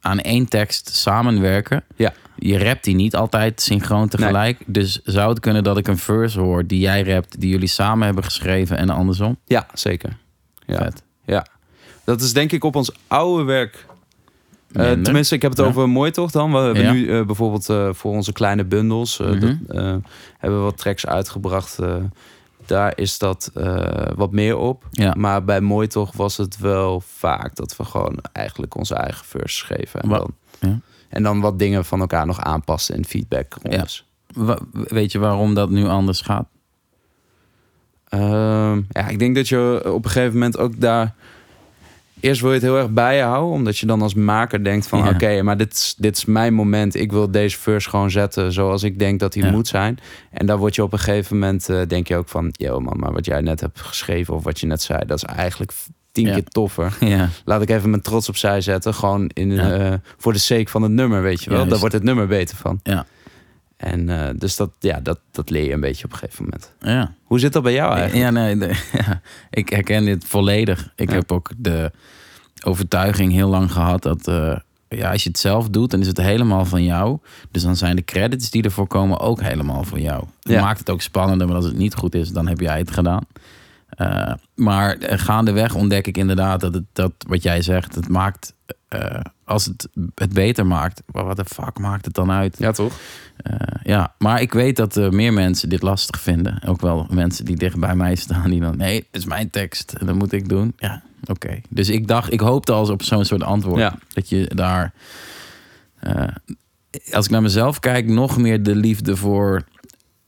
[0.00, 1.84] aan één tekst samenwerken.
[1.96, 2.12] Ja.
[2.36, 4.62] Je rapt die niet altijd synchroon tegelijk.
[4.66, 8.04] Dus zou het kunnen dat ik een verse hoor die jij rapt, die jullie samen
[8.06, 9.36] hebben geschreven en andersom?
[9.44, 10.16] Ja, zeker.
[10.66, 10.76] Ja.
[10.76, 11.02] Vet.
[11.24, 11.46] Ja.
[12.04, 13.86] Dat is denk ik op ons oude werk
[14.72, 15.66] Eh, tenminste, ik heb het Ja.
[15.66, 16.52] over Mooi toch dan.
[16.52, 16.92] We hebben Ja.
[16.92, 19.18] nu eh, bijvoorbeeld eh, voor onze kleine bundels...
[19.18, 19.40] Mhm.
[19.40, 19.56] dat,
[20.38, 21.78] hebben we wat tracks uitgebracht.
[22.66, 23.50] daar is dat
[24.14, 24.86] wat meer op.
[24.90, 25.14] Ja.
[25.18, 27.54] Maar bij Mooi toch was het wel vaak...
[27.56, 30.00] dat we gewoon eigenlijk onze eigen verse schreven.
[30.00, 30.78] En, Wa- dan, ja.
[31.08, 33.54] en dan wat dingen van elkaar nog aanpassen in feedback.
[33.62, 34.06] rondes.
[34.34, 36.46] Wa- weet je waarom dat nu anders gaat?
[38.08, 41.14] Ehm, ja, ik denk dat je op een gegeven moment ook daar...
[42.20, 43.54] Eerst wil je het heel erg bij je houden.
[43.54, 44.98] Omdat je dan als maker denkt van...
[44.98, 45.08] Ja.
[45.10, 46.94] oké, maar dit is, dit is mijn moment.
[46.94, 49.50] Ik wil deze verse gewoon zetten zoals ik denk dat hij Ja.
[49.50, 49.98] moet zijn.
[50.30, 51.68] En dan word je op een gegeven moment...
[51.68, 52.48] eh, denk je ook van...
[52.52, 55.00] yo man, maar wat jij net hebt geschreven of wat je net zei...
[55.06, 55.72] dat is eigenlijk
[56.12, 56.32] tien Ja.
[56.32, 56.96] keer toffer.
[57.14, 58.94] Ja, Laat ik even mijn trots opzij zetten.
[58.94, 61.66] Gewoon in, eh, voor de sake van het nummer, weet je wel.
[61.66, 62.80] Daar wordt het nummer beter van.
[62.82, 63.06] Ja.
[63.80, 66.72] En eh, dus dat, ja, dat, dat leer je een beetje op een gegeven moment.
[66.80, 67.14] ja.
[67.24, 68.24] Hoe zit dat bij jou eigenlijk?
[68.24, 68.56] Ja, nee,
[69.06, 70.92] ja, ik herken dit volledig.
[70.96, 71.14] Ik Ja.
[71.14, 71.90] heb ook de
[72.64, 74.56] overtuiging heel lang gehad dat eh,
[74.88, 77.18] ja, als je het zelf doet, dan is het helemaal van jou.
[77.50, 80.24] Dus dan zijn de credits die ervoor komen ook helemaal van jou.
[80.40, 80.60] Dat Ja.
[80.60, 83.24] maakt het ook spannender, maar als het niet goed is, dan heb jij het gedaan.
[83.90, 88.54] Eh, maar gaandeweg ontdek ik inderdaad dat, het, dat wat jij zegt, het maakt,
[88.88, 92.56] eh, als het het beter maakt, wat de fuck maakt het dan uit?
[92.58, 92.92] Ja, toch?
[93.36, 96.62] Eh, ja, maar ik weet dat er meer mensen dit lastig vinden.
[96.66, 99.92] Ook wel mensen die dicht bij mij staan, die dan, nee, het is mijn tekst
[99.92, 100.72] en dat moet ik doen.
[100.76, 101.60] Ja, oké.
[101.68, 103.80] Dus ik dacht, ik hoopte al op zo'n soort antwoord.
[103.80, 103.98] Ja.
[104.12, 104.92] Dat je daar,
[107.12, 109.64] als ik naar mezelf kijk, nog meer de liefde voor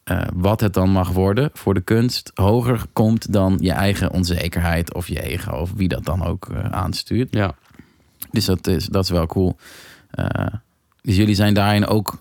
[0.05, 4.95] eh, wat het dan mag worden, voor de kunst, hoger komt dan je eigen onzekerheid
[4.95, 7.29] of je ego, of wie dat dan ook eh, aanstuurt.
[7.31, 7.55] Ja.
[8.31, 9.57] Dus dat is, dat is wel cool.
[10.11, 10.47] Eh,
[11.03, 12.21] dus jullie zijn daarin ook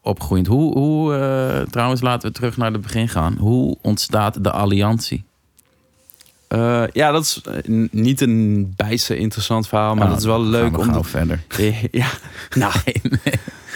[0.00, 0.46] opgegroeid.
[0.46, 3.36] Hoe, hoe trouwens, laten we terug naar het begin gaan.
[3.38, 5.24] Hoe ontstaat de alliantie?
[6.92, 7.40] Ja, dat is
[7.90, 11.04] niet een bijster interessant verhaal, maar Nou, dat is wel leuk om...
[11.04, 11.42] verder.
[11.90, 12.08] Ja,
[12.54, 12.72] nou,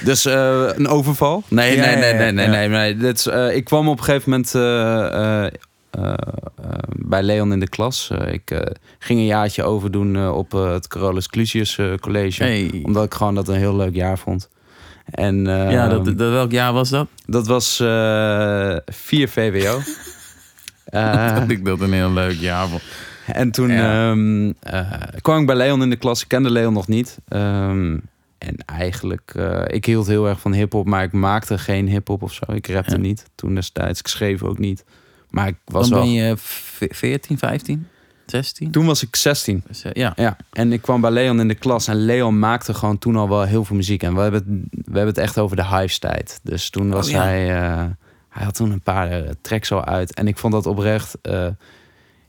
[0.04, 1.42] Dus eh, een overval?
[1.48, 2.48] Nee, Ja, nee, nee, nee, nee.
[2.48, 2.96] nee, nee.
[2.96, 5.46] Dit eh, ik kwam op een gegeven moment eh,
[6.96, 8.10] bij Leon in de klas.
[8.30, 12.42] Ik ging een jaartje overdoen op het Carolus Clusius College.
[12.42, 12.80] Hey.
[12.84, 14.48] Omdat ik gewoon dat een heel leuk jaar vond.
[15.10, 17.08] En Ja, dat, dat, welk jaar was dat?
[17.26, 19.78] dat was eh 4 VWO.
[21.34, 22.82] Dat ik dat een heel leuk jaar vond.
[23.26, 24.10] en toen Ja.
[24.10, 26.22] ehm, eh, kwam ik bij Leon in de klas.
[26.22, 27.18] Ik kende Leon nog niet.
[27.28, 27.96] Ehm,
[28.38, 32.32] en eigenlijk, eh, ik hield heel erg van hip-hop, maar ik maakte geen hip-hop of
[32.32, 32.44] zo.
[32.52, 33.00] Ik rapte Ja.
[33.00, 34.00] niet toen destijds.
[34.00, 34.84] Ik schreef ook niet.
[35.30, 36.06] Maar ik was Dan wel.
[36.08, 37.86] ben je ve- 14, 15,
[38.26, 38.70] 16?
[38.70, 39.62] Toen was ik 16.
[39.66, 40.12] Dus, eh, ja.
[40.16, 43.28] Ja, en ik kwam bij Leon in de klas en Leon maakte gewoon toen al
[43.28, 44.02] wel heel veel muziek.
[44.02, 46.40] En we hebben het, we hebben het echt over de Hives tijd.
[46.42, 47.22] Dus toen was Oh, ja.
[47.22, 47.84] hij, eh,
[48.28, 50.14] hij had toen een paar tracks al uit.
[50.14, 51.16] En ik vond dat oprecht,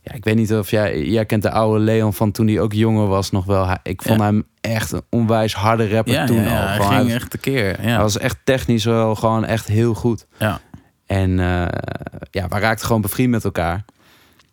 [0.02, 2.74] ja, ik weet niet of jij, jij kent de oude Leon van toen hij ook
[2.74, 3.68] jonger was nog wel.
[3.68, 4.26] Hij- Ik vond Ja.
[4.26, 6.68] hem echt een onwijs harde rapper Ja, toen ja, al.
[6.68, 7.76] hij ging hij, echt tekeer.
[7.80, 8.02] hij Ja.
[8.02, 10.26] was echt technisch wel gewoon echt heel goed.
[10.38, 10.60] Ja.
[11.06, 11.46] En eh,
[12.32, 13.86] ja, we raakten gewoon bevriend met elkaar.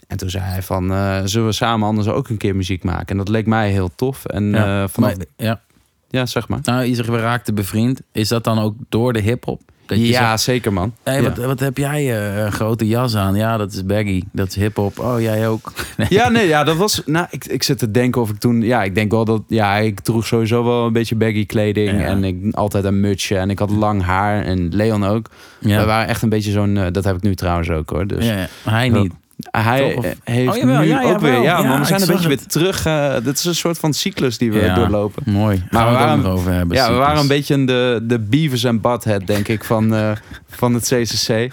[0.06, 3.06] En toen zei hij van, eh, zullen we samen anders ook een keer muziek maken?
[3.06, 4.24] En dat leek mij heel tof.
[4.24, 5.60] En Ja, eh, vanaf, maar, ja.
[6.08, 6.58] ja, zeg maar.
[6.62, 8.00] Nou, je zegt we raakten bevriend.
[8.12, 9.60] Is dat dan ook door de hip-hop?
[9.86, 10.94] Dat je Ja, zegt, zeker man.
[11.02, 11.22] hey, ja.
[11.22, 13.34] wat, wat heb jij eh, een grote jas aan?
[13.34, 14.22] Ja, dat is baggy.
[14.32, 14.98] Dat is hip-hop.
[14.98, 15.72] Oh, jij ook.
[15.96, 16.06] Nee.
[16.10, 17.02] ja, nee, ja, dat was.
[17.06, 18.62] Nou, ik, ik zit te denken of ik toen.
[18.62, 19.42] Ja, ik denk wel dat.
[19.48, 21.90] Ja, ik droeg sowieso wel een beetje baggy kleding.
[21.90, 22.06] Ja.
[22.06, 23.36] En ik altijd een mutsje.
[23.36, 24.44] En ik had lang haar.
[24.44, 25.30] En Leon ook.
[25.58, 25.78] Ja.
[25.80, 26.76] We waren echt een beetje zo'n.
[26.76, 28.06] eh, dat heb ik nu trouwens ook hoor.
[28.06, 29.12] Dus ja, hij niet.
[29.50, 30.04] Hij Toch?
[30.24, 31.20] Heeft Oh, jawel, nu ja, ook jawel.
[31.20, 31.32] weer.
[31.32, 32.50] Ja, Ja, maar we zijn een beetje weer het.
[32.50, 32.86] terug.
[32.86, 34.74] eh dit is een soort van cyclus die we Ja.
[34.74, 35.22] doorlopen.
[35.32, 35.64] Mooi.
[35.70, 36.76] Maar Gaan we we het waren- nog over hebben.
[36.76, 40.10] Ja, we waren een beetje in de, de Beavis en Butthead, denk ik, van, eh,
[40.48, 41.52] van het CCC.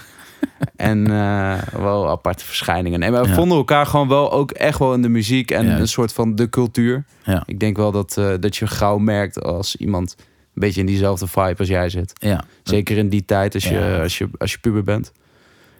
[0.76, 3.00] En eh, wel aparte verschijningen.
[3.00, 3.34] Nee, maar we Ja.
[3.34, 6.48] vonden elkaar gewoon wel ook echt wel in de muziek en een soort van de
[6.48, 7.04] cultuur.
[7.24, 7.42] Ja.
[7.46, 11.26] Ik denk wel dat, eh, dat je gauw merkt als iemand een beetje in diezelfde
[11.26, 12.12] vibe als jij zit.
[12.14, 12.44] Ja.
[12.62, 14.02] Zeker in die tijd als je, Ja.
[14.02, 15.12] als je, als je puber bent.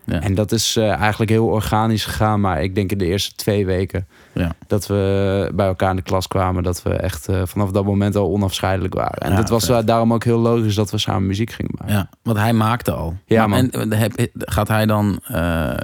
[0.06, 0.20] Ja.
[0.20, 2.40] En dat is eh, eigenlijk heel organisch gegaan.
[2.40, 4.54] Maar ik denk in de eerste twee weken Ja.
[4.66, 6.62] dat we bij elkaar in de klas kwamen.
[6.62, 9.18] Dat we echt eh, vanaf dat moment al onafscheidelijk waren.
[9.18, 11.94] En Ja, dat was daarom ook heel logisch dat we samen muziek gingen maken.
[11.94, 13.16] ja, want hij maakte al.
[13.26, 13.70] Ja, Maar- man.
[13.70, 15.74] En heb, gaat hij dan eh,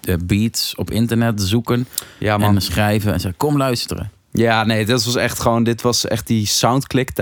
[0.00, 1.86] de beats op internet zoeken
[2.18, 2.54] Ja, man.
[2.54, 4.10] en schrijven en zeggen, kom luisteren.
[4.32, 5.62] Ja, nee, dit was echt gewoon...
[5.64, 7.14] Dit was echt die soundclick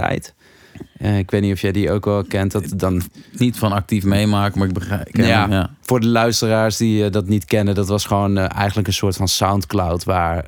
[0.99, 2.53] Eh, ik weet niet of jij die ook wel kent.
[2.53, 5.09] Dat dan Niet van actief meemaken, maar ik begrijp.
[5.09, 5.41] ik Ja.
[5.41, 5.71] hem, ja.
[5.81, 9.17] voor de luisteraars die eh, dat niet kennen, dat was gewoon eh, eigenlijk een soort
[9.17, 10.45] van Soundcloud waar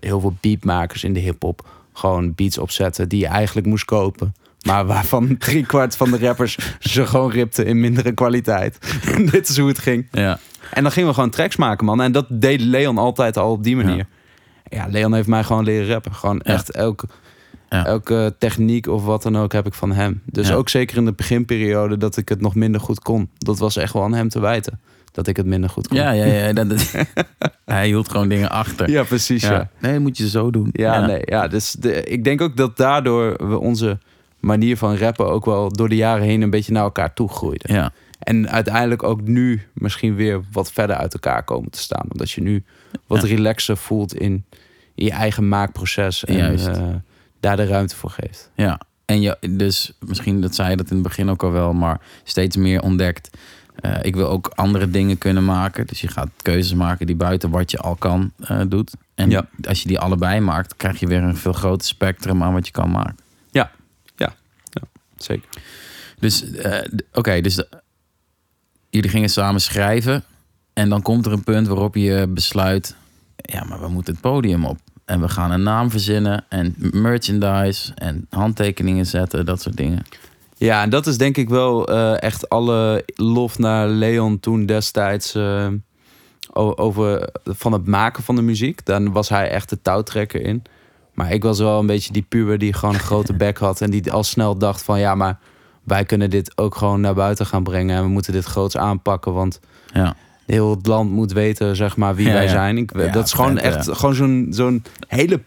[0.00, 4.34] heel veel beatmakers in de hip-hop gewoon beats opzetten die je eigenlijk moest kopen.
[4.62, 8.78] Maar waarvan driekwart van de rappers ze gewoon ripten in mindere kwaliteit.
[9.30, 10.06] Dit is hoe het ging.
[10.12, 10.38] ja.
[10.70, 12.00] En dan gingen we gewoon tracks maken, man.
[12.02, 14.06] En dat deed Leon altijd al op die manier.
[14.68, 16.14] Ja, Leon heeft mij gewoon leren rappen.
[16.14, 16.52] Gewoon Ja.
[16.52, 17.06] echt elke,
[17.68, 17.86] Ja.
[17.86, 20.22] elke techniek of wat dan ook heb ik van hem.
[20.24, 20.54] Dus Ja.
[20.54, 23.28] ook zeker in de beginperiode dat ik het nog minder goed kon.
[23.38, 24.80] Dat was echt wel aan hem te wijten.
[25.12, 25.96] Dat ik het minder goed kon.
[25.96, 26.52] Ja, ja, ja.
[26.52, 26.94] Dat, dat-
[27.64, 28.90] hij hield gewoon dingen achter.
[28.90, 29.42] Ja, precies.
[29.42, 29.68] Ja, ja.
[29.80, 30.68] Nee, moet je zo doen.
[30.72, 31.20] nee.
[31.24, 33.98] Ja, dus de, ik denk ook dat daardoor we onze
[34.40, 37.74] manier van rappen ook wel door de jaren heen een beetje naar elkaar toe groeiden.
[37.74, 42.06] Ja, En uiteindelijk ook nu misschien weer wat verder uit elkaar komen te staan.
[42.12, 42.64] Omdat je nu
[43.06, 43.28] wat Ja.
[43.28, 44.44] relaxer voelt in,
[44.94, 46.24] in je eigen maakproces.
[46.24, 46.66] En Juist.
[46.66, 46.82] eh,
[47.44, 48.50] daar de ruimte voor geeft.
[48.54, 48.80] ja.
[49.04, 52.00] En je, dus misschien dat zei je dat in het begin ook al wel, maar
[52.24, 53.30] steeds meer ontdekt
[53.74, 55.86] Eh, ik wil ook andere dingen kunnen maken.
[55.86, 58.92] Dus je gaat keuzes maken die buiten wat je al kan eh, doet.
[59.14, 59.46] En Ja.
[59.68, 62.72] als je die allebei maakt, krijg je weer een veel groter spectrum aan wat je
[62.72, 63.16] kan maken.
[63.50, 63.70] Ja,
[64.16, 64.34] ja,
[64.70, 64.82] ja
[65.16, 65.48] zeker.
[66.18, 67.68] Dus eh, oké, dus de-
[68.90, 70.24] jullie gingen samen schrijven.
[70.72, 72.96] En dan komt er een punt waarop je besluit:
[73.36, 74.78] ja, maar we moeten het podium op.
[75.04, 80.02] En we gaan een naam verzinnen en merchandise en handtekeningen zetten, dat soort dingen.
[80.56, 85.34] Ja, en dat is denk ik wel eh, echt alle lof naar Leon toen destijds
[85.34, 85.68] eh,
[86.52, 88.84] over van het maken van de muziek.
[88.84, 90.62] Dan was hij echt de touwtrekker in.
[91.14, 93.90] Maar ik was wel een beetje die puber die gewoon een grote bek had en
[93.90, 95.38] die al snel dacht van ja, maar
[95.82, 99.32] wij kunnen dit ook gewoon naar buiten gaan brengen en we moeten dit groots aanpakken,
[99.32, 99.60] want
[99.92, 102.78] Ja, heel het land moet weten zeg maar wie Ja, wij zijn.
[102.78, 105.40] Ik, Ja, dat is gewoon vet, echt gewoon zo'n zo'n hele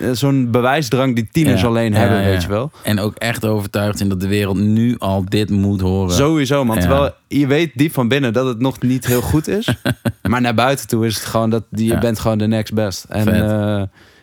[0.00, 2.24] eh, zo'n bewijsdrang die tieners Ja, alleen hebben, ja.
[2.24, 2.70] weet je wel.
[2.82, 6.14] en ook echt overtuigd zijn dat de wereld nu al dit moet horen.
[6.14, 6.78] Sowieso, man.
[6.78, 9.74] Terwijl je weet diep van binnen dat het nog niet heel goed is.
[10.22, 13.04] maar naar buiten toe is het gewoon dat je bent gewoon de next best.
[13.08, 13.82] En eh,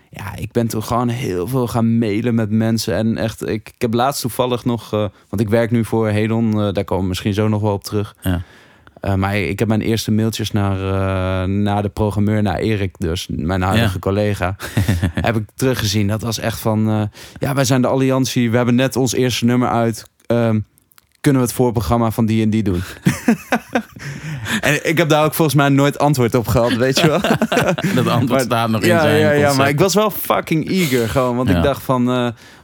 [0.10, 2.94] ja, ik ben toen gewoon heel veel gaan mailen met mensen.
[2.94, 5.00] En echt, ik, ik heb laatst toevallig nog, eh,
[5.30, 8.16] want ik werk nu voor Hedon, daar komen we misschien zo nog wel op terug.
[9.02, 13.28] Eh, maar ik heb mijn eerste mailtjes naar, eh, naar de programmeur, naar Erik dus,
[13.32, 14.00] mijn huidige Ja.
[14.00, 14.56] collega,
[15.28, 16.08] heb ik teruggezien.
[16.08, 17.02] Dat was echt van, eh,
[17.40, 20.06] ja, wij zijn de Alliantie, we hebben net ons eerste nummer uit.
[20.26, 20.60] Ehm,
[21.22, 22.82] kunnen we het voorprogramma van die en die doen?
[24.60, 27.20] en ik heb daar ook volgens mij nooit antwoord op gehad, weet je wel?
[27.96, 30.70] Dat antwoord Maar- staat nog in ja, zijn ja, ja, maar ik was wel fucking
[30.70, 31.36] eager gewoon.
[31.36, 31.58] Want Ja.
[31.58, 32.10] ik dacht van...
[32.10, 32.16] eh,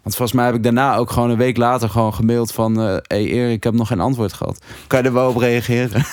[0.04, 2.82] want volgens mij heb ik daarna ook gewoon een week later gewoon gemaild van...
[2.82, 4.64] eh hey Erik, ik heb nog geen antwoord gehad.
[4.88, 6.04] Kan je er wel op reageren?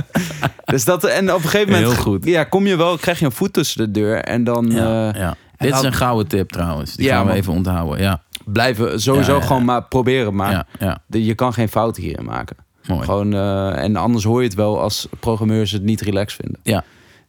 [0.64, 1.04] dus dat...
[1.04, 1.92] En op een gegeven moment...
[1.92, 2.24] Heel goed.
[2.24, 2.96] Ja, kom je wel...
[2.96, 4.22] Krijg je een voet tussen de deur.
[4.22, 5.34] En dan Ja, eh, ja.
[5.56, 6.94] Dit is een gouden tip trouwens.
[6.94, 8.00] Die Ja, gaan we even onthouden.
[8.02, 10.34] Ja, blijven sowieso gewoon maar proberen.
[10.34, 10.66] Maar
[11.06, 12.56] de- je kan geen fouten hierin maken.
[12.86, 13.04] Mooi.
[13.04, 16.60] Gewoon, eh, en anders hoor je het wel als programmeurs het niet relaxed vinden.
[16.62, 16.84] Ja.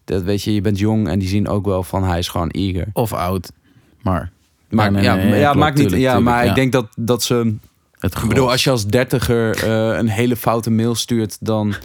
[0.06, 2.50] Dat weet je, je bent jong en die zien ook wel van hij is gewoon
[2.50, 2.88] eager.
[2.94, 3.52] Of oud.
[4.02, 4.32] Maar
[4.70, 5.82] Maar, nee, ja, nee, nee, ja, klopt, maakt niet.
[5.88, 6.50] tuurlijk, ja, tuurlijk, maar ja.
[6.50, 7.56] ik denk dat, dat ze.
[8.00, 11.76] het Ik bedoel, als je als dertiger eh, een hele foute mail stuurt, dan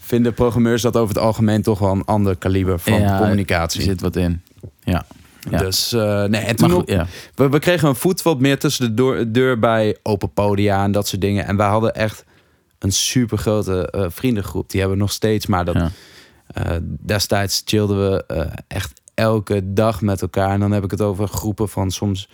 [0.00, 3.82] vinden programmeurs dat over het algemeen toch wel een ander kaliber van Ja, Er communicatie.
[3.82, 4.42] zit wat in.
[4.84, 5.04] Ja.
[5.50, 5.58] ja.
[5.58, 7.06] Dus eh, nee, en toen op, ja.
[7.34, 10.92] we, we kregen een voet wat meer tussen de deur, deur bij open podia en
[10.92, 11.46] dat soort dingen.
[11.46, 12.24] En wij hadden echt
[12.82, 14.70] een super grote vriendengroep.
[14.70, 15.90] Die hebben we nog steeds, maar dat, Ja.
[16.46, 20.50] eh, destijds chillden we eh, echt elke dag met elkaar.
[20.50, 22.28] En dan heb ik het over groepen van soms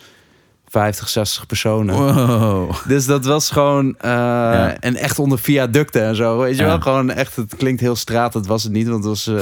[0.69, 1.95] 50, 60 personen.
[1.95, 2.71] Wow.
[2.89, 3.95] Dus dat was gewoon...
[3.99, 4.77] eh, Ja.
[4.81, 6.39] En echt onder viaducten en zo.
[6.39, 6.69] Weet je Ja.
[6.69, 6.81] wel?
[6.81, 7.37] Gewoon echt...
[7.37, 8.33] Het klinkt heel straat.
[8.33, 8.89] Dat was het niet.
[8.89, 9.35] Want het was, eh,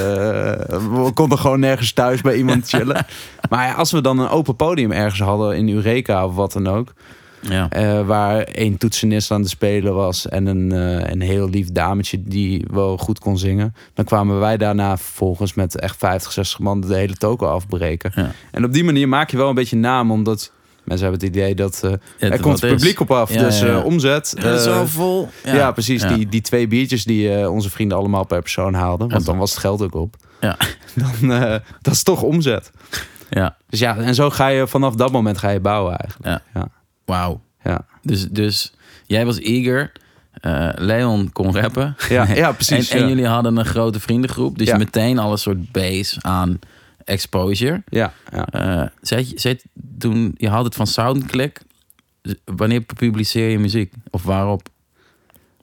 [1.03, 3.05] we konden gewoon nergens thuis bij iemand chillen.
[3.49, 5.57] maar ja, als we dan een open podium ergens hadden...
[5.57, 6.93] In Eureka of wat dan ook...
[7.49, 7.69] Ja.
[7.69, 10.27] eh, waar één toetsenist aan de spelen was...
[10.27, 13.75] en een, eh, een heel lief dametje die wel goed kon zingen...
[13.93, 16.81] dan kwamen wij daarna vervolgens met echt 50, 60 man...
[16.81, 18.11] de hele toko afbreken.
[18.15, 18.31] Ja.
[18.51, 20.11] En op die manier maak je wel een beetje naam...
[20.11, 20.51] omdat
[20.83, 21.81] mensen hebben het idee dat...
[21.83, 22.69] eh, Het er komt is.
[22.71, 24.33] publiek op af, Ja, dus eh, omzet.
[24.37, 25.29] Het eh, zo vol.
[25.43, 26.01] ja, precies.
[26.01, 26.13] Ja.
[26.13, 29.09] Die, die twee biertjes die eh, onze vrienden allemaal per persoon haalden.
[29.09, 29.27] Want Ja.
[29.31, 30.15] dan was het geld ook op.
[30.41, 30.57] Ja.
[31.19, 32.71] Dan, eh, dat is toch omzet.
[33.29, 33.57] Ja.
[33.69, 36.41] Dus ja, en zo ga je vanaf dat moment ga je bouwen eigenlijk.
[36.53, 36.67] Ja.
[37.07, 37.41] Wauw.
[37.63, 38.73] Ja, Dus, dus
[39.05, 39.91] jij was eager.
[40.33, 41.95] Eh, Leon kon rappen.
[42.09, 42.89] ja, ja precies.
[42.89, 44.57] en, jullie hadden een grote vriendengroep.
[44.57, 44.77] Dus Ja.
[44.77, 46.59] meteen al een soort base aan
[47.05, 47.83] exposure.
[47.89, 48.45] ja, ja.
[48.45, 49.59] Eh zei, je- zei
[49.97, 51.61] toen, je had het van Soundclick.
[52.45, 53.93] Wanneer publiceer je muziek?
[54.09, 54.69] Of waarop?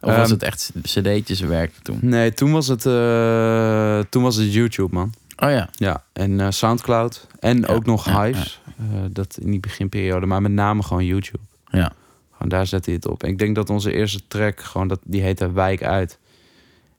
[0.00, 1.98] Of was Ehm, het echt cd'tjes werken toen?
[2.02, 5.12] Nee, toen was het, eh, toen was het YouTube, man.
[5.36, 5.68] Oh ja.
[5.72, 7.26] Ja, en Soundcloud.
[7.40, 8.60] En ook nog ja, Hives.
[8.78, 10.26] Eh, dat in die beginperiode.
[10.26, 11.44] Maar met name gewoon YouTube.
[11.70, 11.92] Ja.
[12.32, 13.22] Gewoon daar zette hij het op.
[13.22, 16.18] En ik denk dat onze eerste track, gewoon dat, die heette Wijk Uit.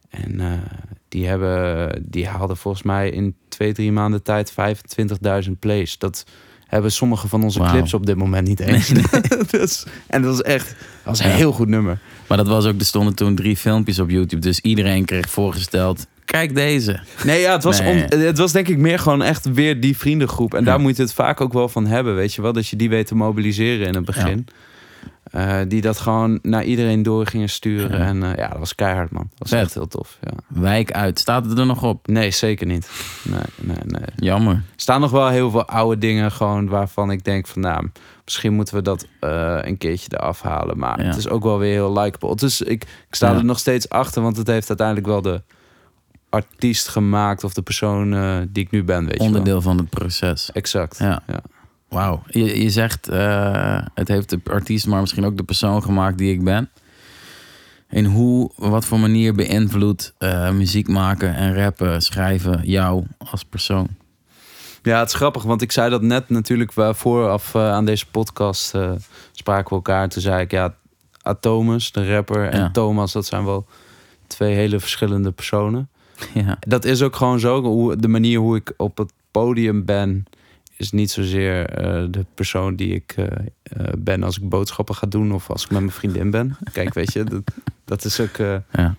[0.09, 0.51] En eh,
[1.09, 4.53] die, hebben, die haalden volgens mij in twee, drie maanden tijd
[5.45, 5.97] 25.000 plays.
[5.97, 6.25] Dat
[6.65, 8.87] hebben sommige van onze clips op dit moment niet eens.
[9.49, 11.35] dus, en dat was echt dat was een Ja.
[11.35, 11.99] heel goed nummer.
[12.27, 14.41] Maar dat was ook, er stonden toen drie filmpjes op YouTube.
[14.41, 16.99] Dus iedereen kreeg voorgesteld, kijk deze.
[17.23, 18.03] Nee, ja, het was, Nee.
[18.11, 20.53] om- het was denk ik meer gewoon echt weer die vriendengroep.
[20.53, 20.65] En Ja.
[20.65, 22.53] daar moet je het vaak ook wel van hebben, weet je wel.
[22.53, 24.47] Dat je die weet te mobiliseren in het begin.
[25.31, 27.97] Eh, die dat gewoon naar iedereen door gingen sturen.
[27.99, 28.05] Ja.
[28.05, 29.29] En eh, ja, dat was keihard, man.
[29.37, 30.31] Dat was echt heel tof, ja.
[30.47, 31.19] Wijk uit.
[31.19, 32.07] Staat het er nog op?
[32.07, 32.89] Nee, zeker niet.
[33.23, 34.01] Nee, nee, nee.
[34.01, 34.61] Er Jammer.
[34.75, 37.61] staan nog wel heel veel oude dingen gewoon waarvan ik denk van...
[37.61, 37.89] nou,
[38.25, 40.77] misschien moeten we dat eh, een keertje eraf halen.
[40.77, 42.35] Maar het is ook wel weer heel likable.
[42.35, 45.41] Dus ik, ik sta er nog steeds achter, want het heeft uiteindelijk wel de
[46.35, 47.43] artiest gemaakt...
[47.43, 49.23] of de persoon eh, die ik nu ben, weet je.
[49.23, 50.51] Onderdeel van het proces.
[50.51, 50.97] Exact.
[50.97, 51.21] Ja.
[51.27, 51.41] Ja.
[51.89, 52.23] Wauw.
[52.27, 56.33] Je, je zegt, eh, het heeft de artiest, maar misschien ook de persoon gemaakt die
[56.33, 56.69] ik ben.
[57.89, 63.87] In hoe, wat voor manier beïnvloedt eh, muziek maken en rappen, schrijven jou als persoon?
[64.81, 68.73] Ja, het is grappig, want ik zei dat net natuurlijk vooraf aan deze podcast
[69.31, 70.09] spraken we elkaar.
[70.09, 70.75] Toen zei ik, ja,
[71.21, 72.71] Atomus, de rapper, en Ja.
[72.71, 73.65] Thomas, dat zijn wel
[74.27, 75.89] twee hele verschillende personen.
[76.33, 77.61] Ja, Dat is ook gewoon zo.
[77.61, 80.25] Hoe, de manier hoe ik op het podium ben,
[80.77, 83.25] is niet zozeer eh, de persoon die ik eh,
[83.63, 86.57] eh, ben als ik boodschappen ga doen of als ik met mijn vriendin ben.
[86.73, 87.41] Kijk, weet je, dat,
[87.85, 88.37] dat is ook.
[88.71, 88.95] ja.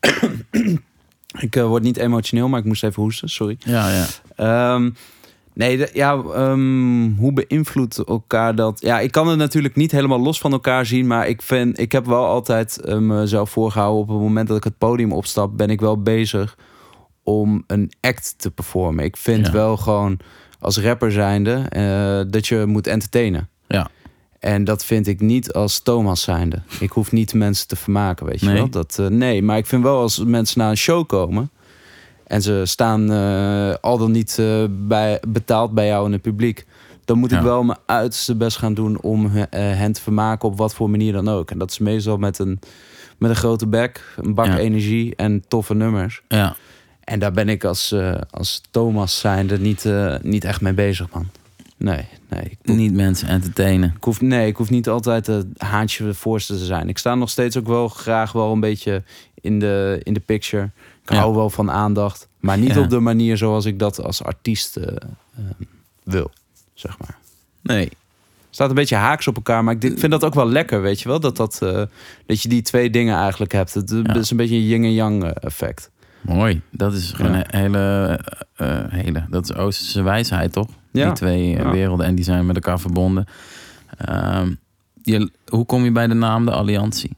[1.38, 3.56] ik word niet emotioneel, maar ik moest even hoesten, sorry.
[3.58, 4.06] ja, ja.
[4.36, 4.90] Ehm,
[5.58, 8.80] nee, de- ja, ehm, hoe beïnvloedt elkaar dat?
[8.80, 11.92] Ja, ik kan het natuurlijk niet helemaal los van elkaar zien, maar ik, vind, ik
[11.92, 15.70] heb wel altijd eh, mezelf voorgehouden op het moment dat ik het podium opstap, ben
[15.70, 16.56] ik wel bezig
[17.22, 19.04] om een act te performen.
[19.04, 19.52] Ik vind Ja.
[19.52, 20.18] wel gewoon
[20.60, 23.48] als rapper zijnde eh, dat je moet entertainen.
[23.68, 23.88] Ja.
[24.38, 26.62] En dat vind ik niet als Thomas zijnde.
[26.80, 28.54] Ik hoef niet mensen te vermaken, weet je Nee.
[28.54, 28.68] wel.
[28.70, 31.50] Dat, eh, nee, maar ik vind wel als mensen naar een show komen...
[32.28, 36.66] en ze staan eh, al dan niet eh, bij, betaald bij jou in het publiek...
[37.04, 37.36] dan moet Ja.
[37.36, 40.48] ik wel mijn uiterste best gaan doen om eh, hen te vermaken...
[40.48, 41.50] op wat voor manier dan ook.
[41.50, 42.58] En dat is meestal met een,
[43.18, 44.58] met een grote bek, een bak Ja.
[44.58, 46.22] energie en toffe nummers.
[46.28, 46.56] ja.
[47.04, 47.94] En daar ben ik als,
[48.30, 49.88] als Thomas zijnde niet,
[50.22, 51.26] niet echt mee bezig, man.
[51.76, 52.42] Nee, nee.
[52.42, 53.92] Ik hoef, Niet mensen entertainen.
[53.96, 56.88] ik hoef, nee, ik hoef niet altijd het haantje voorste te zijn.
[56.88, 59.02] Ik sta nog steeds ook wel graag wel een beetje
[59.40, 60.70] in de, in de picture.
[61.10, 62.28] Ik hou wel van aandacht.
[62.40, 65.42] Maar niet op de manier zoals ik dat als artiest eh, eh,
[66.02, 66.30] wil,
[66.74, 67.16] zeg maar.
[67.62, 67.88] Nee.
[68.50, 71.08] Staat een beetje haaks op elkaar, maar ik vind dat ook wel lekker, weet je
[71.08, 71.20] wel?
[71.20, 71.82] Dat, dat, eh,
[72.26, 73.74] dat je die twee dingen eigenlijk hebt.
[73.74, 75.90] Het is een beetje een yin en yang eh, effect.
[76.20, 76.60] Mooi.
[76.70, 78.20] Dat is gewoon een hele,
[78.88, 79.24] hele...
[79.30, 80.68] Dat is Oosterse wijsheid, toch?
[80.92, 81.04] Ja.
[81.04, 81.70] Die twee Ja.
[81.70, 82.06] werelden.
[82.06, 83.26] En die zijn met elkaar verbonden.
[83.98, 84.52] Ehm,
[85.02, 87.16] je, hoe kom je bij de naam de Alliantie?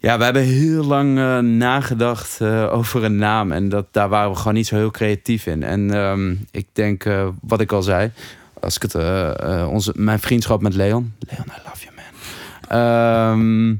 [0.00, 3.52] Ja, we hebben heel lang eh, nagedacht eh, over een naam.
[3.52, 5.62] En dat, daar waren we gewoon niet zo heel creatief in.
[5.62, 8.10] En ehm, ik denk, eh, wat ik al zei,
[8.60, 8.94] als ik het,
[9.66, 11.14] onze, mijn vriendschap met Leon.
[11.18, 12.04] Leon, I love you, man.
[12.78, 13.76] Ehm,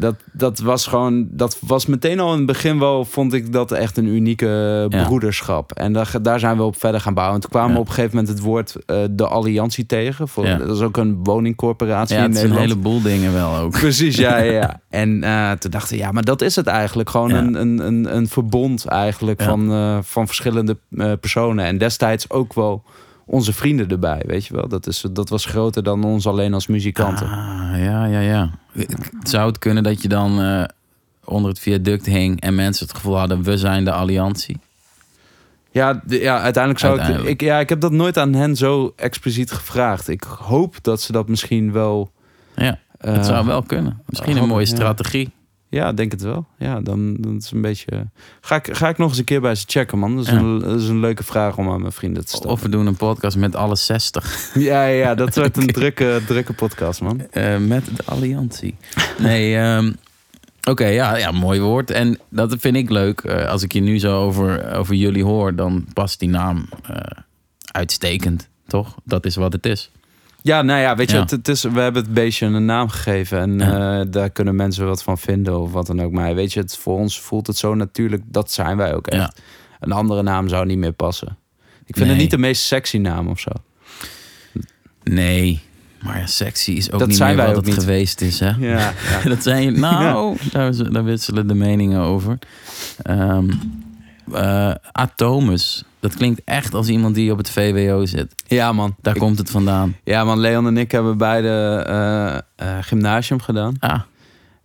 [0.00, 3.72] dat, dat was gewoon, dat was meteen al in het begin wel, vond ik dat
[3.72, 5.72] echt een unieke broederschap.
[5.72, 7.34] En daar, daar zijn we op verder gaan bouwen.
[7.34, 10.28] En toen kwamen we op een gegeven moment het woord eh, de Alliantie tegen.
[10.28, 10.44] Voor.
[10.44, 13.70] Dat is ook een woningcorporatie Ja, in het is een heleboel dingen wel ook.
[13.80, 14.80] Precies, ja, ja.
[14.90, 17.10] En eh, toen dachten we, ja, maar dat is het eigenlijk.
[17.10, 20.76] Gewoon een, een, een, een verbond eigenlijk van, eh, van verschillende
[21.20, 21.64] personen.
[21.64, 22.82] En destijds ook wel
[23.30, 24.68] onze vrienden erbij, weet je wel.
[24.68, 27.26] Dat, is, dat was groter dan ons alleen als muzikanten.
[27.26, 28.50] Ah, ja, ja, ja.
[29.22, 30.64] Zou het kunnen dat je dan eh,
[31.24, 34.58] onder het viaduct hing en mensen het gevoel hadden, we zijn de alliantie?
[35.70, 37.34] Ja, de- ja uiteindelijk zou Uiteindelijk.
[37.34, 37.48] ik, ik...
[37.48, 40.08] Ja, ik heb dat nooit aan hen zo expliciet gevraagd.
[40.08, 42.10] Ik hoop dat ze dat misschien wel...
[42.56, 44.02] Ja, eh, het zou wel kunnen.
[44.06, 44.74] Misschien een mooie ja.
[44.74, 45.30] strategie.
[45.72, 46.46] Ja, denk het wel.
[46.58, 48.06] Ja, dan, dan is een beetje...
[48.40, 50.16] Ga ik, ga ik nog eens een keer bij ze checken, man.
[50.16, 50.38] Dat is, Ja.
[50.38, 52.52] een, dat is een leuke vraag om aan mijn vrienden te stellen.
[52.52, 54.50] Of we doen een podcast met alle 60.
[54.54, 57.20] Ja, ja, dat wordt een drukke, drukke podcast, man.
[57.30, 58.76] Eh, met de alliantie.
[59.18, 59.92] Nee, ehm,
[60.68, 61.90] oké, ja, ja, mooi woord.
[61.90, 63.20] En dat vind ik leuk.
[63.20, 66.96] Eh, als ik je nu zo over, over jullie hoor, dan past die naam eh,
[67.72, 68.94] uitstekend, toch?
[69.04, 69.90] Dat is wat het is.
[70.42, 71.22] Ja, nou ja, weet je, Ja.
[71.22, 73.38] Het, het is, we hebben het beestje een naam gegeven.
[73.38, 74.00] En Ja.
[74.00, 76.12] eh, daar kunnen mensen wat van vinden of wat dan ook.
[76.12, 78.22] Maar weet je, het, voor ons voelt het zo natuurlijk.
[78.26, 79.20] Dat zijn wij ook echt.
[79.22, 79.32] Ja.
[79.80, 81.36] Een andere naam zou niet meer passen.
[81.86, 82.08] Ik vind Nee.
[82.08, 83.50] het niet de meest sexy naam of zo.
[85.02, 85.60] Nee,
[86.02, 87.84] maar sexy is ook Dat niet zijn meer wij wat het niet.
[87.84, 88.48] geweest is, hè?
[88.58, 88.92] Ja, ja.
[89.28, 92.38] Dat zijn nou, daar, is- daar wisselen de meningen over.
[93.02, 93.48] Ehm
[94.34, 98.34] eh, Atomus, dat klinkt echt als iemand die op het VWO zit.
[98.46, 98.94] ja man.
[99.00, 99.96] Daar Ik- komt het vandaan.
[100.04, 100.38] ja, man.
[100.38, 101.48] Leon en ik hebben beide
[101.86, 102.36] eh,
[102.76, 103.76] eh, gymnasium gedaan.
[103.80, 104.00] Ah,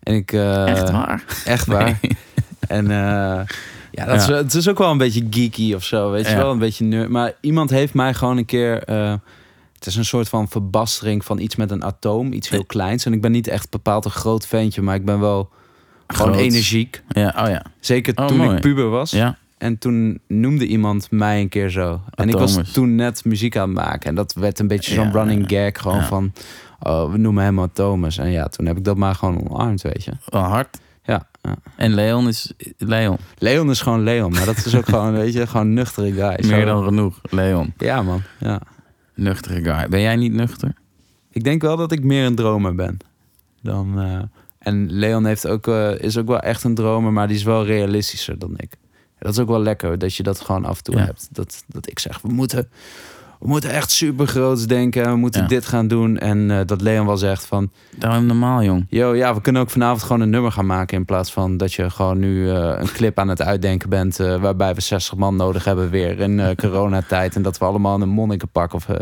[0.04, 1.24] En ik, echt waar?
[1.46, 1.84] Echt waar.
[2.02, 2.18] Nee.
[2.68, 2.88] En
[3.92, 6.52] ja, dat Is, het is ook wel een beetje geeky of zo, weet je wel,
[6.52, 7.10] een beetje nerd.
[7.10, 8.76] Maar iemand heeft mij gewoon een keer.
[9.74, 13.06] het is een soort van verbastering van iets met een atoom, iets heel kleins.
[13.06, 15.50] En ik ben niet echt bepaald een groot ventje, maar ik ben wel
[16.08, 16.42] gewoon Groot.
[16.46, 17.04] energiek.
[17.08, 17.66] Ja, oh ja.
[17.80, 18.56] Zeker Oh, toen mooi.
[18.56, 19.12] ik puber was.
[19.12, 22.02] Ja, En toen noemde iemand mij een keer zo.
[22.16, 24.10] En ik was toen net muziek aan het maken.
[24.10, 25.70] En dat werd een beetje zo'n Ja, running ja.
[25.70, 25.82] gag.
[25.82, 26.06] Gewoon Ja.
[26.06, 26.34] van,
[26.80, 28.18] oh, we noemen hem Atomus.
[28.18, 30.12] En ja, toen heb ik dat maar gewoon omarmd, weet je.
[30.30, 30.78] hard.
[31.04, 31.56] Ja, ja.
[31.76, 33.18] En Leon is Leon.
[33.38, 36.44] Leon is gewoon Leon, maar dat is ook gewoon, weet je, gewoon nuchtere guy.
[36.44, 37.20] Zo- Meer dan genoeg.
[37.30, 37.74] Leon.
[37.78, 38.22] Ja, man.
[38.40, 38.62] Ja.
[39.16, 39.90] Nuchtere guy.
[39.90, 40.74] Ben jij niet nuchter?
[41.32, 42.98] Ik denk wel dat ik meer een dromer ben.
[43.62, 44.20] Dan, eh,
[44.60, 47.66] en Leon heeft ook, eh, is ook wel echt een dromer, maar die is wel
[47.66, 48.74] realistischer dan ik.
[49.26, 51.04] Dat is ook wel lekker, dat je dat gewoon af en toe Ja.
[51.06, 51.28] hebt.
[51.32, 52.70] Dat, dat ik zeg, we moeten
[53.40, 55.04] we moeten echt super groots denken.
[55.04, 55.48] en We moeten Ja.
[55.48, 56.18] dit gaan doen.
[56.18, 57.72] En eh, dat Leon wel zegt van...
[57.96, 58.86] Daarom normaal, jong.
[58.90, 60.98] Yo, ja, we kunnen ook vanavond gewoon een nummer gaan maken.
[60.98, 64.20] In plaats van dat je gewoon nu eh, een clip aan het uitdenken bent.
[64.20, 67.36] eh, waarbij we 60 man nodig hebben weer in coronatijd.
[67.36, 68.96] En dat we allemaal in een monnikenpak of Ja,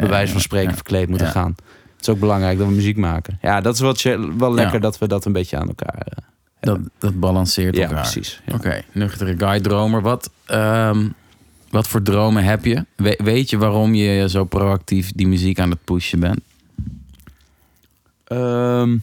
[0.00, 1.54] bij wijze van spreken verkleed moeten gaan.
[1.96, 3.38] Het is ook belangrijk dat we muziek maken.
[3.42, 6.06] Ja, dat is wat je, wel lekker dat we dat een beetje aan elkaar.
[6.64, 8.00] Dat, dat balanceert ja, elkaar.
[8.00, 8.40] precies.
[8.46, 8.54] Ja.
[8.54, 10.02] Oké, nuchtere guy dromer.
[10.02, 11.08] Wat, ehm,
[11.70, 12.84] wat voor dromen heb je?
[12.96, 16.40] We- weet je waarom je zo proactief die muziek aan het pushen bent?
[18.24, 18.96] Ehm,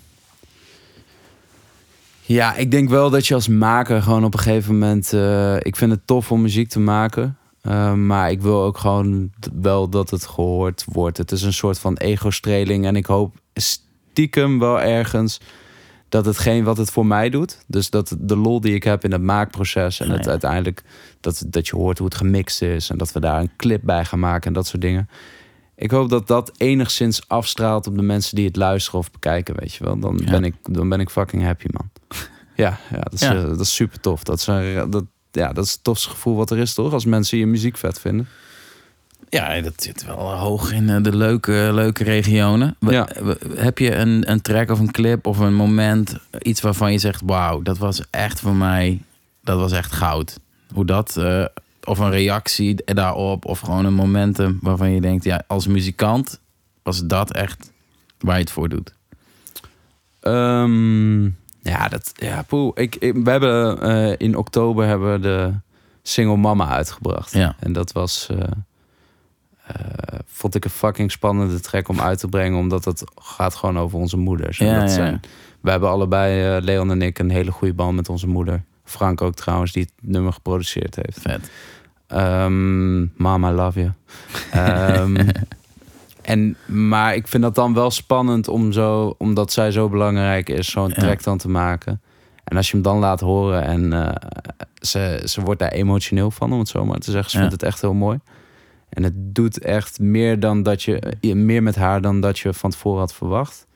[2.21, 5.13] ja, ik denk wel dat je als maker gewoon op een gegeven moment.
[5.13, 7.35] eh, ik vind het tof om muziek te maken.
[7.61, 9.31] eh, maar ik wil ook gewoon
[9.61, 11.17] wel dat het gehoord wordt.
[11.17, 12.85] Het is een soort van ego-streling.
[12.85, 15.39] En ik hoop stiekem wel ergens
[16.11, 17.57] dat hetgeen wat het voor mij doet.
[17.67, 19.99] Dus dat de lol die ik heb in het maakproces.
[19.99, 20.29] En het ja.
[20.31, 20.83] uiteindelijk
[21.19, 22.89] dat, dat je hoort hoe het gemixt is.
[22.89, 25.09] En dat we daar een clip bij gaan maken en dat soort dingen.
[25.75, 29.73] Ik hoop dat dat enigszins afstraalt op de mensen die het luisteren of bekijken, weet
[29.73, 29.99] je wel.
[29.99, 30.31] Dan, Ja.
[30.31, 31.89] ben, ik, dan ben ik fucking happy, man.
[32.55, 33.35] Ja, ja, dat, is, Ja.
[33.35, 34.23] eh, dat is super tof.
[34.23, 36.93] Dat is, een, dat, ja, dat is het tofste gevoel wat er is, toch?
[36.93, 38.27] Als mensen je muziek vet vinden.
[39.31, 42.75] Ja, dat zit wel hoog in eh, de leuke, leuke regionen.
[42.79, 43.07] Ja.
[43.55, 47.21] Heb je een, een track of een clip of een moment, iets waarvan je zegt:
[47.25, 49.01] Wauw, dat was echt voor mij,
[49.43, 50.39] dat was echt goud.
[50.73, 51.45] Hoe dat, eh,
[51.83, 56.39] of een reactie daarop, of gewoon een momentum waarvan je denkt: Ja, als muzikant
[56.83, 57.71] was dat echt
[58.19, 58.93] waar je het voor doet.
[60.19, 61.23] Ehm,
[61.61, 62.71] ja, dat, ja, poeh.
[62.73, 65.53] Ik, ik, we hebben eh, in oktober hebben we de
[66.01, 67.33] single Mama uitgebracht.
[67.33, 67.55] Ja.
[67.59, 68.51] En dat was, eh, eh,
[70.25, 73.99] vond ik een fucking spannende track om uit te brengen, omdat het gaat gewoon over
[73.99, 74.59] onze moeders.
[74.59, 74.95] En Ja, dat ja.
[74.95, 75.19] zijn,
[75.61, 78.63] we hebben allebei, eh, Leon en ik, een hele goede band met onze moeder.
[78.83, 81.19] Frank ook trouwens, die het nummer geproduceerd heeft.
[81.21, 81.49] Vet.
[82.07, 83.91] Ehm, Mama, love you.
[84.51, 85.27] Ehm,
[86.21, 90.71] en, maar ik vind dat dan wel spannend om zo, omdat zij zo belangrijk is,
[90.71, 90.93] zo'n Ja.
[90.93, 92.01] track dan te maken.
[92.43, 94.15] En als je hem dan laat horen en eh,
[94.81, 97.31] ze, ze wordt daar emotioneel van, om het zo maar te zeggen.
[97.31, 98.19] Ze vindt het echt heel mooi.
[98.91, 102.69] En het doet echt meer, dan dat je, meer met haar dan dat je van
[102.71, 103.67] tevoren had verwacht.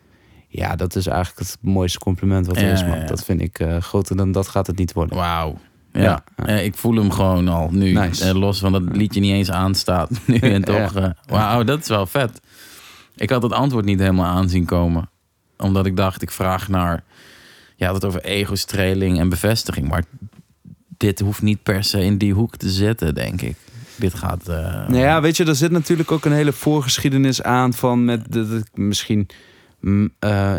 [0.48, 3.06] Ja, dat is eigenlijk het mooiste compliment wat er Ja, is, ja.
[3.06, 5.18] Dat vind ik eh, groter dan dat gaat het niet worden.
[5.18, 5.58] Wauw.
[5.92, 6.02] Ja.
[6.02, 6.24] Ja.
[6.46, 7.92] Ja, ik voel hem gewoon al nu.
[7.94, 8.26] Nice.
[8.30, 10.10] Eh, los van dat het liedje niet eens aanstaat.
[10.26, 10.96] Nu en toch.
[10.96, 12.42] eh, Wauw, dat is wel vet.
[13.16, 15.10] Ik had het antwoord niet helemaal aanzien komen.
[15.58, 17.04] Omdat ik dacht, ik vraag naar...
[17.76, 19.88] Je had het over ego-streling en bevestiging.
[19.88, 20.04] Maar
[20.98, 23.56] dit hoeft niet per se in die hoek te zitten, denk ik.
[23.96, 24.48] Dit gaat...
[24.48, 24.56] eh,
[24.88, 28.48] Nou ja, weet je, er zit natuurlijk ook een hele voorgeschiedenis aan van met de,
[28.48, 29.28] de- misschien.
[29.80, 30.56] mm, eh,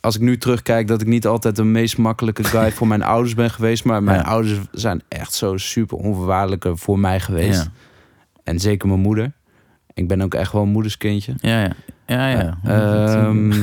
[0.00, 3.34] als ik nu terugkijk, dat ik niet altijd de meest makkelijke guy voor mijn ouders
[3.34, 3.84] ben geweest.
[3.84, 4.24] Maar mijn Ja.
[4.24, 7.62] ouders zijn echt zo super onvoorwaardelijke voor mij geweest.
[7.62, 7.70] Ja,
[8.44, 9.32] En zeker mijn moeder.
[9.94, 11.34] Ik ben ook echt wel een moederskindje.
[11.40, 11.72] ja, ja.
[12.06, 12.58] ja, ja.
[12.64, 13.52] Ehm,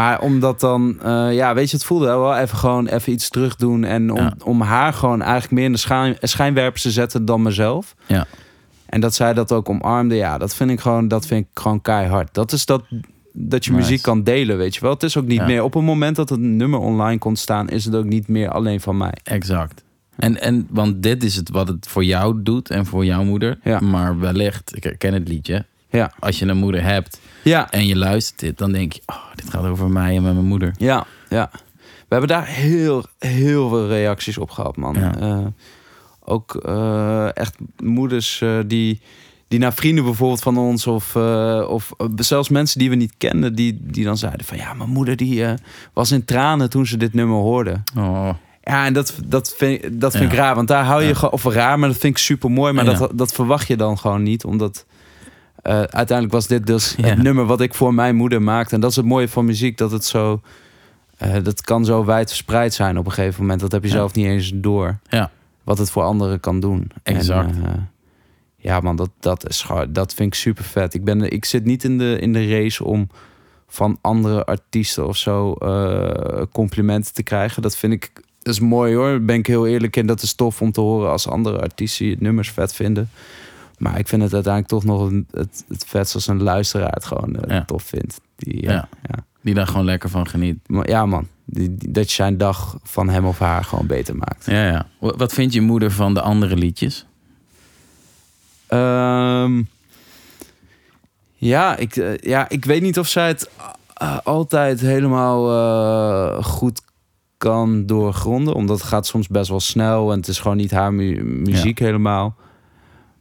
[0.00, 3.56] maar omdat dan, eh, ja, weet je, het voelde wel even gewoon even iets terug
[3.56, 3.84] doen.
[3.84, 4.34] En om, Ja.
[4.44, 7.94] om haar gewoon eigenlijk meer in de schijn, schijnwerpers te zetten dan mezelf.
[8.06, 8.26] Ja.
[8.86, 11.80] En dat zij dat ook omarmde, ja, dat vind ik gewoon, dat vind ik gewoon
[11.80, 12.34] keihard.
[12.34, 12.82] Dat is dat,
[13.32, 13.82] dat je Nice.
[13.82, 14.90] muziek kan delen, weet je wel.
[14.92, 15.46] Het is ook niet Ja.
[15.46, 18.50] meer, op het moment dat het nummer online komt staan, is het ook niet meer
[18.50, 19.14] alleen van mij.
[19.22, 19.84] Exact.
[20.16, 23.58] En, en, want dit is het wat het voor jou doet en voor jouw moeder.
[23.62, 23.80] Ja.
[23.80, 25.64] Maar wellicht, ik herken het liedje.
[25.90, 29.16] Ja, Als je een moeder hebt ja, en je luistert dit, dan denk je, oh,
[29.34, 30.74] dit gaat over mij en met mijn moeder.
[30.78, 31.50] ja, ja.
[31.98, 34.94] We hebben daar heel, heel veel reacties op gehad, man.
[34.94, 35.18] Ja.
[35.18, 35.46] Eh,
[36.24, 39.00] ook eh, echt moeders eh, die,
[39.48, 40.86] die naar vrienden bijvoorbeeld van ons...
[40.86, 41.16] of,
[41.68, 43.54] of zelfs mensen die we niet kenden...
[43.54, 44.56] die, die dan zeiden van...
[44.56, 45.44] ja, mijn moeder die
[45.92, 47.82] was in tranen toen ze dit nummer hoorde.
[47.96, 48.28] Oh,
[48.62, 50.30] Ja, en dat, dat vind, dat vind Ja.
[50.30, 50.54] ik raar.
[50.54, 51.14] Want daar hou je Ja.
[51.14, 51.32] gewoon...
[51.32, 52.72] Of raar, maar dat vind ik super mooi.
[52.72, 54.44] Maar dat, dat verwacht je dan gewoon niet.
[54.44, 54.86] Omdat
[55.62, 57.06] eh, uiteindelijk was dit dus Ja.
[57.06, 58.74] het nummer wat ik voor mijn moeder maakte.
[58.74, 59.76] En dat is het mooie van muziek.
[59.78, 60.40] Dat het zo...
[61.16, 63.60] eh, dat kan zo wijd verspreid zijn op een gegeven moment.
[63.60, 63.94] Dat heb je Ja.
[63.94, 64.98] zelf niet eens door.
[65.08, 65.30] Ja.
[65.64, 66.90] Wat het voor anderen kan doen.
[67.02, 67.50] En, Exact.
[67.64, 67.70] eh,
[68.56, 70.94] ja, man, dat, dat, is dat vind ik super vet.
[70.94, 73.08] Ik, ben, ik zit niet in de, in de race om
[73.68, 75.54] van andere artiesten of zo
[76.52, 77.62] complimenten te krijgen.
[77.62, 78.10] Dat vind ik
[78.42, 79.08] dat is mooi hoor.
[79.08, 80.06] Daar ben ik heel eerlijk in.
[80.06, 83.10] Dat is tof om te horen als andere artiesten het nummers vet vinden.
[83.78, 87.04] Maar ik vind het uiteindelijk toch nog een, het, het vetst als een luisteraar het
[87.04, 87.64] gewoon eh, Ja.
[87.64, 88.20] tof vindt.
[88.36, 88.72] Die, Ja.
[88.72, 88.88] ja.
[89.02, 89.24] Ja.
[89.40, 90.58] die daar gewoon lekker van geniet.
[90.66, 91.26] Maar ja, man.
[91.44, 94.46] Die, die- dat je zijn dag van hem of haar gewoon beter maakt.
[94.46, 94.86] Ja, ja.
[95.00, 97.06] Wa- Wat vindt je moeder van de andere liedjes?
[98.66, 99.62] Ehm,
[101.34, 103.50] ja, ik, eh, ja, ik weet niet of zij het
[103.94, 106.80] eh, altijd helemaal eh, goed
[107.36, 108.54] kan doorgronden.
[108.54, 111.78] Omdat het gaat soms best wel snel en het is gewoon niet haar mu- muziek
[111.78, 112.36] helemaal.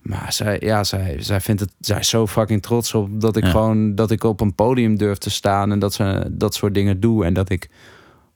[0.08, 3.44] Maar zij, ja, zij, zij vindt het, zij is zo fucking trots op dat ik
[3.44, 3.50] Ja.
[3.50, 7.00] gewoon dat ik op een podium durf te staan en dat ze dat soort dingen
[7.00, 7.70] doe en dat ik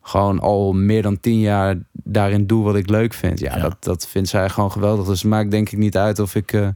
[0.02, 3.40] gewoon al meer dan tien jaar daarin doe wat ik leuk vind.
[3.40, 3.62] Ja, Ja.
[3.62, 5.06] Dat, dat vindt zij gewoon geweldig.
[5.06, 6.68] Dus het maakt denk ik niet uit of ik eh,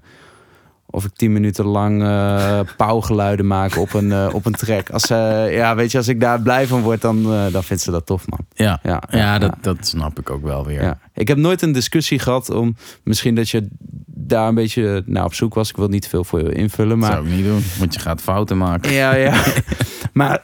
[0.95, 4.89] of ik tien minuten lang eh pauwgeluiden maak op een eh, op een track.
[4.89, 7.91] Als ze, ja, weet je, als ik daar blij van word, dan dan vindt ze
[7.91, 8.39] dat tof, man.
[8.53, 10.81] Ja, Ja, ja, dat, dat snap ik ook wel weer.
[10.81, 10.99] Ja.
[11.13, 13.67] Ik heb nooit een discussie gehad om misschien dat je
[14.05, 15.69] daar een beetje naar op zoek was.
[15.69, 17.99] Ik wil niet veel voor je invullen, Dat maar zou ik niet doen, want je
[17.99, 18.91] gaat fouten maken.
[18.91, 19.43] ja, ja.
[20.13, 20.41] maar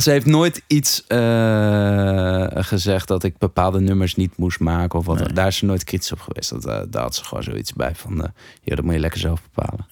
[0.00, 5.18] ze heeft nooit iets eh, gezegd dat ik bepaalde nummers niet moest maken of wat.
[5.18, 5.32] Nee.
[5.32, 6.50] Daar is ze nooit kritisch op geweest.
[6.62, 8.28] Dat, daar had ze gewoon zoiets bij van, eh
[8.62, 9.86] ja, dat moet je lekker zelf bepalen.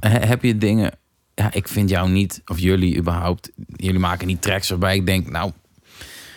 [0.00, 0.92] He- heb je dingen...
[1.34, 3.50] Ja, ik vind jou niet, of jullie überhaupt...
[3.76, 5.30] Jullie maken niet tracks waarbij ik denk...
[5.30, 5.52] Nou,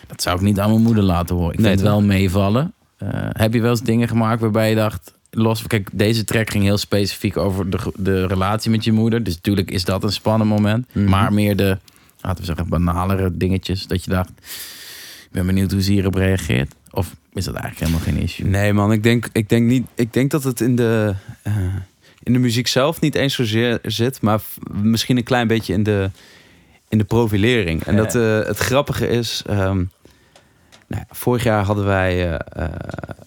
[0.07, 1.53] dat zou ik niet aan mijn moeder laten horen.
[1.53, 2.73] Ik Nee, vind het wel meevallen.
[3.31, 5.13] Heb je wel eens dingen gemaakt waarbij je dacht...
[5.33, 9.23] Los, kijk, deze track ging heel specifiek over de, de relatie met je moeder.
[9.23, 10.85] Dus natuurlijk is dat een spannend moment.
[10.93, 11.09] Mhm.
[11.09, 11.77] Maar meer de,
[12.21, 13.87] laten we zeggen, banalere dingetjes.
[13.87, 14.29] Dat je dacht,
[15.25, 16.73] ik ben benieuwd hoe ze hierop reageert.
[16.91, 18.47] Of is dat eigenlijk helemaal geen issue?
[18.47, 19.87] Nee, man, ik denk, ik denk niet.
[19.95, 21.13] Ik denk dat het in de,
[21.43, 21.53] eh,
[22.23, 24.39] in de muziek zelf niet eens zozeer zit, maar
[24.71, 26.09] misschien een klein beetje in de,
[26.89, 27.83] in de profilering.
[27.83, 28.01] En Ja.
[28.03, 29.43] dat eh, het grappige is.
[29.47, 29.83] ehm,
[30.87, 32.65] nou, vorig jaar hadden wij eh,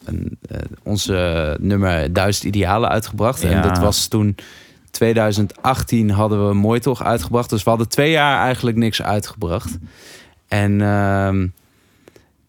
[0.05, 0.39] een,
[0.83, 3.43] onze nummer Duizend Idealen uitgebracht.
[3.45, 4.35] En dat was toen
[4.95, 7.51] 2018 hadden we Mooi Toch uitgebracht.
[7.51, 9.79] Dus we hadden twee jaar eigenlijk niks uitgebracht.
[10.49, 11.47] En ehm,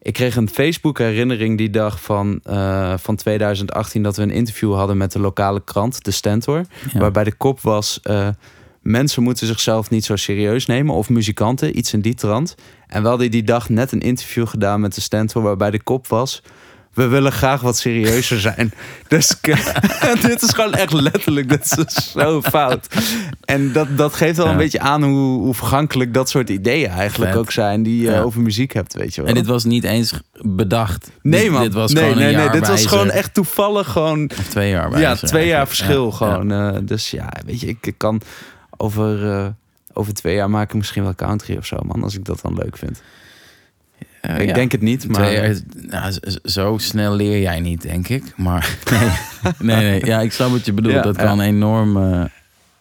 [0.02, 4.74] ik kreeg een Facebook herinnering die dag van, eh, van 2018 dat we een interview
[4.74, 6.66] hadden met de lokale krant, de Stentor.
[6.94, 7.00] Ja.
[7.00, 8.28] Waarbij de kop was: eh,
[8.82, 10.96] mensen moeten zichzelf niet zo serieus nemen.
[10.96, 12.56] Of muzikanten, iets in die trant.
[12.88, 16.08] En we hadden die dag net een interview gedaan met de Stentor, waarbij de kop
[16.08, 16.42] was.
[16.96, 18.72] We willen graag wat serieuzer zijn.
[19.08, 19.36] Dus
[20.28, 21.50] dit is gewoon echt letterlijk.
[21.50, 22.88] Dit is zo fout.
[23.46, 24.52] En dat, dat geeft wel Ja.
[24.52, 27.40] een beetje aan hoe, hoe vergankelijk dat soort ideeën eigenlijk Vet.
[27.42, 27.84] ook zijn.
[27.84, 28.22] Die je Ja.
[28.22, 29.30] over muziek hebt, weet je wel.
[29.30, 31.10] En dit was niet eens bedacht.
[31.22, 31.62] Nee, Dit- man.
[31.62, 32.44] Dit was nee, gewoon nee, nee.
[32.44, 36.12] jaar Dit was gewoon echt toevallig gewoon Of twee jaar ja, twee jaar verschil Ja,
[36.16, 36.52] gewoon.
[36.52, 38.22] eh, dus ja, weet je, ik, ik kan
[38.78, 39.46] over, eh,
[39.94, 42.04] over twee jaar maken misschien wel country of zo, man.
[42.04, 43.02] Als ik dat dan leuk vind.
[44.28, 44.54] Eh, ik ja.
[44.54, 45.28] denk het niet, maar...
[45.28, 45.54] Twee
[45.88, 46.14] nou,
[46.44, 48.24] zo snel leer jij niet, denk ik.
[48.36, 49.10] Maar nee,
[49.76, 50.06] nee, nee.
[50.06, 50.96] Ja, ik snap wat je bedoelt.
[50.96, 51.98] Ja, dat kan enorm...
[52.14, 52.24] eh,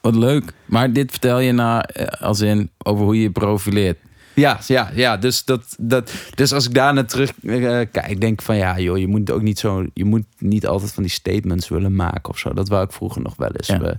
[0.00, 0.52] wat leuk.
[0.64, 3.98] Maar dit vertel je na, eh, als in over hoe je profileert.
[4.34, 5.16] Ja, ja, ja.
[5.16, 8.98] Dus, dat, dat, dus als ik daar naar terug kijk, ik denk van ja, joh,
[8.98, 12.38] je moet ook niet zo, je moet niet altijd van die statements willen maken of
[12.38, 12.52] zo.
[12.52, 13.66] Dat wou ik vroeger nog wel eens.
[13.66, 13.78] Ja.
[13.78, 13.96] We-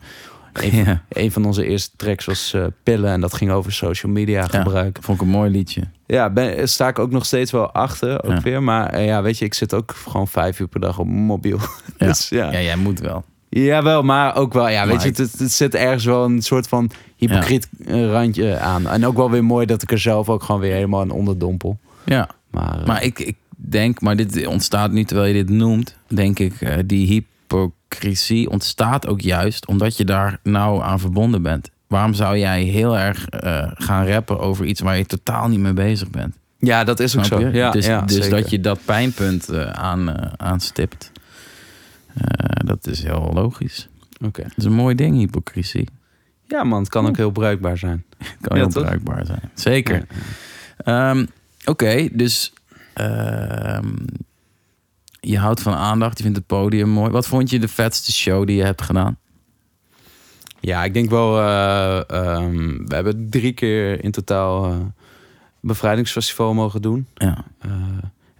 [0.64, 1.04] een, van, Ja.
[1.10, 4.98] een van onze eerste tracks was eh, Pillen en dat ging over social media gebruik.
[5.02, 5.82] Vond ik een mooi liedje.
[6.06, 8.42] Ja, ben, sta ik ook nog steeds wel achter, ook Ja.
[8.42, 8.64] weer.
[8.64, 11.60] Maar eh, ja, weet je, ik zit ook gewoon vijf uur per dag op mobiel.
[11.98, 12.06] Ja.
[12.08, 12.52] dus ja.
[12.52, 13.24] Ja, jij moet wel.
[13.50, 17.68] Jawel, maar ook wel, ja, weet je, het, zit ergens wel een soort van hypocriet
[17.86, 18.88] eh, randje aan.
[18.88, 21.78] En ook wel weer mooi dat ik er zelf ook gewoon weer helemaal aan onderdompel.
[22.06, 22.30] Ja.
[22.52, 26.40] Maar, eh, Maar ik, ik denk, maar dit ontstaat nu terwijl je dit noemt, denk
[26.40, 27.26] ik, eh, die
[27.96, 31.70] hypocrisie ontstaat ook juist omdat je daar nou aan verbonden bent.
[31.88, 35.74] Waarom zou jij heel erg eh, gaan rappen over iets waar je totaal niet mee
[35.74, 36.36] bezig bent?
[36.60, 37.40] ja, dat is ook zo.
[37.40, 41.12] Ja, dus ja, dus dat je dat pijnpunt eh, aan, eh, aanstipt,
[42.66, 43.88] dat is heel logisch.
[44.26, 44.42] Oké.
[44.44, 45.88] Dat is een mooi ding, hypocrisie.
[46.48, 48.04] Ja, man, het kan ook heel bruikbaar zijn.
[48.42, 48.84] kan Ja, heel toch?
[48.84, 49.52] bruikbaar zijn.
[49.54, 50.08] Zeker.
[50.78, 51.26] Ehm,
[51.66, 52.54] Oké, dus
[52.94, 53.94] ehm,
[55.26, 57.12] je houdt van aandacht, je vindt het podium mooi.
[57.12, 59.18] Wat vond je de vetste show die je hebt gedaan?
[60.60, 61.40] Ja, ik denk wel.
[61.42, 64.78] ehm, we hebben drie keer in totaal eh
[65.60, 67.08] bevrijdingsfestival mogen doen.
[67.14, 67.44] Ja.
[67.60, 67.72] Eh,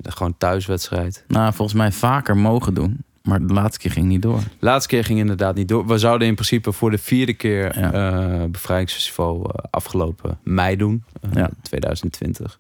[0.02, 1.24] gewoon thuiswedstrijd.
[1.28, 4.40] Nou, volgens mij vaker mogen doen, maar de laatste keer ging niet door.
[4.60, 5.88] Laatste keer ging inderdaad niet door.
[5.88, 8.48] We zouden in principe voor de vierde keer Ja.
[8.48, 11.50] bevrijdingsfestival afgelopen mei doen, Ja.
[11.62, 12.60] 2020.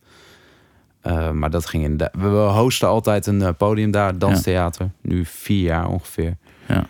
[1.06, 2.12] Eh, maar dat ging inderdaad.
[2.22, 4.90] We hosten altijd een eh, podium daar, danstheater.
[5.02, 6.38] Nu vier jaar ongeveer.
[6.68, 6.88] Ja.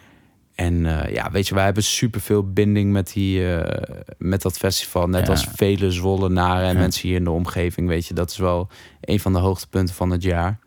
[0.56, 3.44] En eh, ja, weet je, wij hebben superveel binding met, die,
[4.18, 5.08] met dat festival.
[5.08, 5.32] Net Ja.
[5.32, 6.80] als vele Zwollenaren en Ja.
[6.80, 7.88] mensen hier in de omgeving.
[7.88, 8.68] Weet je, dat is wel
[9.02, 10.60] een van de hoogtepunten van het jaar.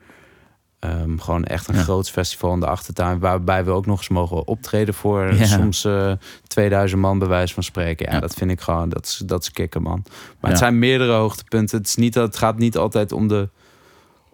[0.79, 1.83] Ehm, gewoon echt een Ja.
[1.83, 3.18] groot festival in de achtertuin.
[3.18, 5.45] Waarbij we ook nog eens mogen optreden voor Ja.
[5.45, 6.12] soms eh
[6.47, 8.07] 2000 man, bij wijze van spreken.
[8.07, 8.20] Ja, Ja.
[8.20, 10.05] dat vind ik gewoon, dat is, dat is kicken, man.
[10.41, 11.79] Maar het zijn meerdere hoogtepunten.
[11.79, 13.49] Het, is niet, dat- het gaat niet altijd om de,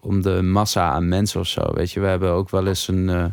[0.00, 1.72] om de massa aan mensen of zo.
[1.74, 3.24] Weet je, we hebben ook wel eens een, eh,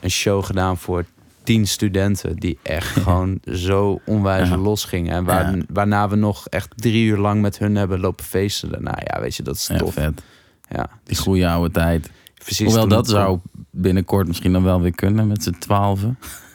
[0.00, 1.04] een show gedaan voor
[1.42, 4.56] tien studenten die echt gewoon zo onwijs Ja.
[4.56, 5.12] los gingen.
[5.12, 8.70] En waar, waarna we nog echt drie uur lang met hun hebben lopen feesten.
[8.70, 9.92] Daarna, ja, weet je, dat is tof.
[9.94, 10.22] vet.
[10.70, 12.10] Ja, Die goede oude tijd.
[12.48, 12.66] Precies.
[12.66, 13.38] Hoewel dat zou
[13.70, 16.00] binnenkort misschien dan wel weer kunnen met z'n 12.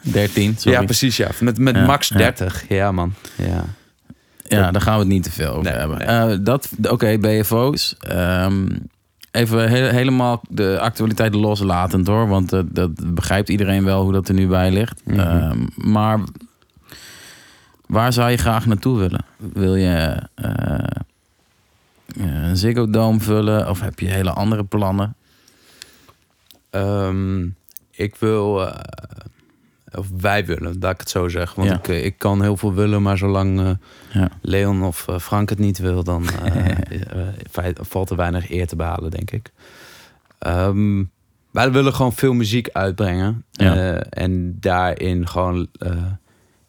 [0.02, 0.78] 13, sorry.
[0.78, 1.28] Ja, precies, ja.
[1.40, 2.16] Met, met Ja, max ja.
[2.16, 2.64] 30.
[2.68, 3.14] Ja, man.
[3.36, 3.64] Ja.
[4.48, 5.98] Ja, daar gaan we het niet te veel over Nee, hebben.
[5.98, 6.06] nee.
[6.06, 7.96] Eh, dat, Oké, BFO's.
[8.00, 8.66] Ehm,
[9.30, 12.28] even he- helemaal de actualiteit loslatend hoor.
[12.28, 15.00] Want eh, dat begrijpt iedereen wel hoe dat er nu bij ligt.
[15.04, 15.18] Mhm.
[15.18, 16.20] Ehm, maar
[17.86, 19.24] waar zou je graag naartoe willen?
[19.52, 20.78] Wil je eh,
[22.18, 23.68] een Ziggo Dome vullen?
[23.68, 25.14] Of heb je hele andere plannen?
[26.74, 27.46] Ehm,
[27.90, 28.66] ik wil...
[28.66, 28.80] eh,
[29.98, 31.56] of wij willen, laat ik het zo zeggen.
[31.56, 31.76] Want Ja.
[31.78, 33.70] ik, eh, ik kan heel veel willen, maar zolang eh,
[34.12, 34.28] Ja.
[34.42, 36.04] Leon of Frank het niet wil...
[36.04, 36.24] dan
[37.80, 39.52] valt er weinig eer te behalen, denk ik.
[40.38, 41.04] Ehm,
[41.50, 43.44] wij willen gewoon veel muziek uitbrengen.
[43.50, 43.96] Ja.
[44.02, 45.68] En daarin gewoon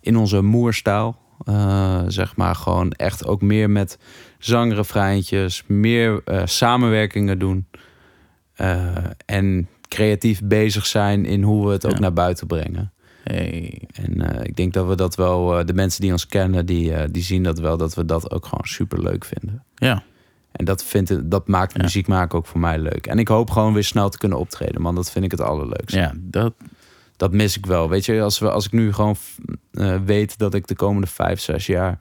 [0.01, 1.19] in onze moerstaal...
[1.45, 3.97] eh, zeg maar gewoon echt ook meer met
[4.39, 5.63] zangrefreintjes...
[5.67, 7.67] meer samenwerkingen doen...
[9.25, 11.99] En creatief bezig zijn in hoe we het ook Ja.
[11.99, 12.91] naar buiten brengen.
[13.23, 13.81] Hey.
[13.93, 16.93] En eh, ik denk dat we dat wel, eh, de mensen die ons kennen, die,
[16.93, 19.63] eh, die zien dat wel, dat we dat ook gewoon super leuk vinden.
[19.75, 20.03] Ja,
[20.51, 21.81] En dat, vindt, dat maakt Ja.
[21.81, 23.07] muziek maken ook voor mij leuk.
[23.07, 24.95] En ik hoop gewoon weer snel te kunnen optreden, man.
[24.95, 25.97] Dat vind ik het allerleukste.
[25.97, 26.53] ja dat,
[27.17, 27.89] Dat mis ik wel.
[27.89, 29.15] Weet je, als, we, als ik nu gewoon
[30.05, 31.99] weet dat ik de komende vijf, zes jaar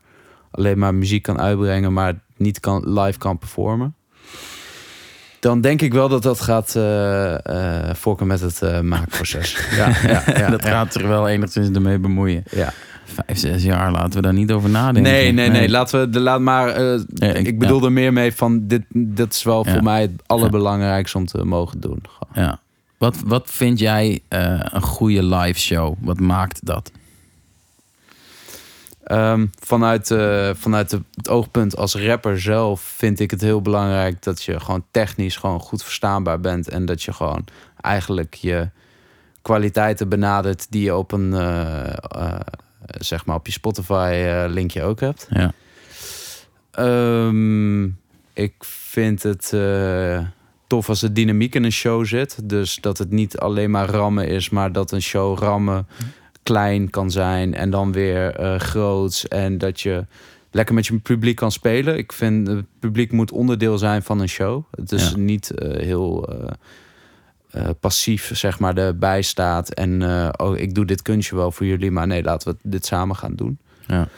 [0.51, 3.95] alleen maar muziek kan uitbrengen, maar niet kan, live kan performen.
[5.45, 7.34] Dan denk ik wel dat dat gaat eh
[7.88, 9.57] eh fokken met het eh, maakproces.
[9.76, 12.42] ja, ja, ja, dat gaat zich wel enigszins ermee bemoeien.
[12.51, 12.72] Ja.
[13.05, 15.03] Vijf, zes jaar, laten we daar niet over nadenken.
[15.12, 15.68] Nee, nee, nee.
[15.68, 16.76] Laten we de laat maar.
[16.76, 18.82] ik- ik, bedoel er meer mee van dit.
[18.90, 22.03] Dat is wel voor mij het allerbelangrijkste om te mogen doen.
[22.09, 22.47] Gewoon.
[22.49, 22.61] Ja.
[22.99, 25.95] Wat, wat vind jij een goede live show?
[26.01, 26.90] Wat maakt dat?
[29.05, 34.42] Ehm, vanuit eh, vanuit het oogpunt als rapper zelf vind ik het heel belangrijk dat
[34.42, 37.44] je gewoon technisch gewoon goed verstaanbaar bent en dat je gewoon
[37.80, 38.68] eigenlijk je
[39.42, 42.40] kwaliteiten benadert die je op een eh, eh,
[42.86, 45.26] zeg maar op je Spotify linkje ook hebt.
[45.30, 45.52] Ja.
[46.70, 47.84] Ehm,
[48.32, 49.52] ik vind het
[50.66, 52.38] tof als er dynamiek in een show zit.
[52.48, 55.86] Dus dat het niet alleen maar rammen is, maar dat een show rammen
[56.45, 59.28] klein kan zijn en dan weer eh groots.
[59.28, 60.07] En dat je
[60.51, 61.97] lekker met je publiek kan spelen.
[61.99, 64.64] Ik vind het publiek moet onderdeel zijn van een show.
[64.70, 65.16] Het is Ja.
[65.16, 66.51] niet eh, heel eh,
[67.51, 69.68] eh, passief, zeg maar, erbij staat.
[69.74, 72.86] En eh, oh, ik doe dit kunstje wel voor jullie, maar nee, laten we dit
[72.86, 73.59] samen gaan doen.
[73.86, 74.09] Ja.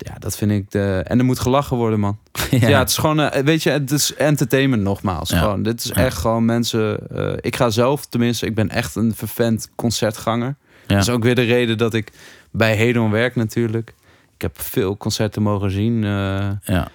[0.00, 1.02] Ja, dat vind ik de.
[1.06, 2.18] En er moet gelachen worden, man.
[2.50, 5.30] Ja, het is gewoon, eh, weet je, het is entertainment nogmaals.
[5.30, 5.38] Ja.
[5.38, 7.08] Gewoon, dit is echt gewoon mensen.
[7.10, 10.56] eh, ik ga zelf, tenminste, ik ben echt een vervent concertganger.
[10.88, 10.94] Ja.
[10.94, 12.12] Dat is ook weer de reden dat ik
[12.50, 13.94] bij Hedon werk natuurlijk.
[14.34, 16.04] Ik heb veel concerten mogen zien.
[16.04, 16.88] eh, ja.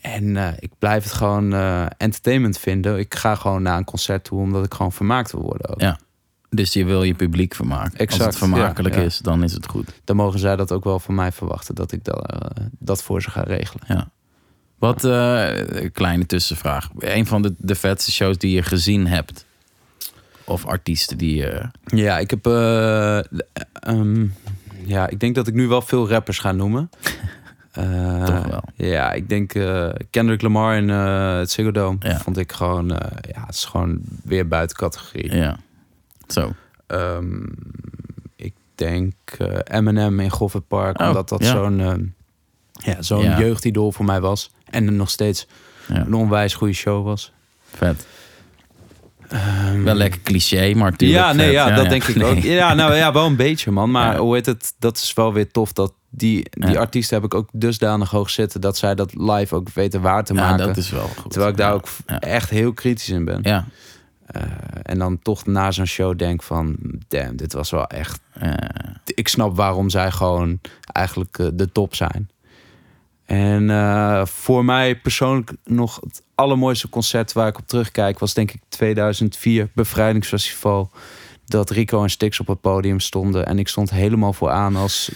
[0.00, 2.98] en eh, ik blijf het gewoon eh, entertainment vinden.
[2.98, 5.80] Ik ga gewoon naar een concert toe omdat ik gewoon vermaakt wil worden ook.
[5.80, 5.98] Ja.
[6.48, 7.90] Dus je wil je publiek vermaken.
[7.90, 9.06] Als Exact, het vermakelijk ja, ja.
[9.06, 10.00] is, dan is het goed.
[10.04, 11.74] Dan mogen zij dat ook wel van mij verwachten.
[11.74, 12.42] Dat ik dat,
[12.78, 13.84] dat voor ze ga regelen.
[13.88, 14.10] Ja.
[14.78, 16.88] Wat, een kleine tussenvraag.
[16.98, 19.44] Een van de, de vetste shows die je gezien hebt.
[20.50, 21.62] Of artiesten die je...
[21.84, 22.46] Ja, ik heb.
[22.46, 23.18] eh,
[23.72, 24.26] ehm,
[24.84, 26.90] ja, ik denk dat ik nu wel veel rappers ga noemen.
[27.72, 28.62] Eh, Toch wel.
[28.74, 32.18] Ja, ik denk eh, Kendrick Lamar in eh, het Ziggo Dome Ja.
[32.18, 32.90] vond ik gewoon.
[32.96, 35.34] eh, ja, het is gewoon weer buiten categorie.
[35.36, 35.56] Ja.
[36.26, 36.52] Zo.
[36.86, 37.42] Ehm,
[38.36, 41.50] ik denk eh, Eminem in Goffert Park, Oh, omdat dat ja.
[41.52, 41.94] zo'n eh,
[42.94, 43.38] ja, zo'n Ja.
[43.38, 44.50] jeugdidool voor mij was.
[44.64, 45.46] En nog steeds
[45.88, 47.32] een onwijs goede show was.
[47.74, 48.06] Vet.
[49.30, 51.54] Ehm, Wel lekker cliché, maar tuurlijk ja, nee, vet.
[51.54, 52.24] ja, dat denk ik Nee.
[52.30, 52.38] ook.
[52.38, 53.90] Ja, nou ja, wel een beetje, man.
[53.90, 54.18] Maar Ja.
[54.20, 54.74] hoe heet het?
[54.78, 56.78] Dat is wel weer tof dat die, die Ja.
[56.80, 60.34] artiesten heb ik ook dusdanig hoog zitten dat zij dat live ook weten waar te
[60.34, 60.66] Ja, maken.
[60.66, 61.30] dat is wel goed.
[61.30, 61.74] Terwijl ik daar Ja.
[61.74, 62.20] ook Ja.
[62.20, 63.38] echt heel kritisch in ben.
[63.42, 63.64] Ja.
[64.26, 64.42] Eh,
[64.82, 66.76] en dan toch na zo'n show denk van,
[67.08, 68.20] damn, dit was wel echt.
[68.32, 68.52] Eh,
[69.04, 70.60] Ik snap waarom zij gewoon
[70.92, 72.28] eigenlijk eh, de top zijn.
[73.30, 78.52] En eh, voor mij persoonlijk nog het allermooiste concert waar ik op terugkijk was denk
[78.52, 80.90] ik 2004 Bevrijdingsfestival.
[81.46, 85.10] Dat Rico en Stix op het podium stonden en ik stond helemaal vooraan als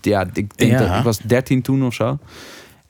[0.00, 0.78] ja, ik denk Ja.
[0.78, 2.18] dat ik was 13 toen of zo.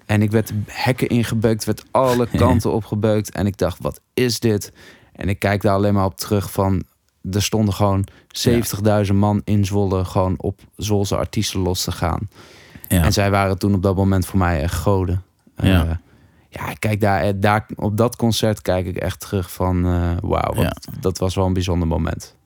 [0.07, 4.73] En ik werd hekken ingebeukt, werd alle kanten opgebeukt en ik dacht, wat is dit?
[5.13, 6.83] En ik kijk daar alleen maar op terug van
[7.31, 8.07] er stonden gewoon
[9.07, 12.29] 70.000 man in Zwolle gewoon op Zwolse artiesten los te gaan.
[12.97, 13.03] Ja.
[13.05, 15.23] En zij waren toen op dat moment voor mij echt goden.
[15.57, 15.85] Ja.
[15.85, 15.91] Eh,
[16.49, 19.87] ja, kijk, daar, eh, daar, op dat concert kijk ik echt terug van...
[19.87, 20.73] eh, wauw, Ja.
[21.01, 22.37] dat was wel een bijzonder moment.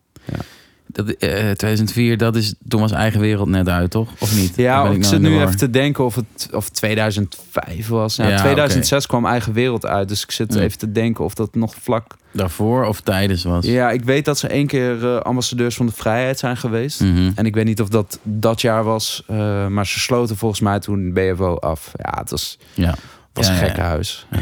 [0.95, 4.09] Dat, eh, 2004, dat is, toen was Eigen Wereld net uit, toch?
[4.19, 4.57] Of niet?
[4.57, 8.17] Ja, Ben ik, nou zit nu even te denken of het of 2005 was.
[8.17, 10.09] Ja, Ja, 2006 kwam Eigen Wereld uit.
[10.09, 12.17] Dus ik zit even te denken of dat nog vlak...
[12.33, 13.65] Daarvoor of tijdens was?
[13.67, 17.01] Ja, ik weet dat ze één keer eh, ambassadeurs van de vrijheid zijn geweest.
[17.01, 17.31] Mhm.
[17.35, 19.23] En ik weet niet of dat dat jaar was.
[19.27, 21.93] eh, maar ze sloten volgens mij toen BFO af.
[21.97, 22.95] Ja, het was, ja.
[23.33, 23.65] was Ja, een ja.
[23.65, 24.27] gekke huis.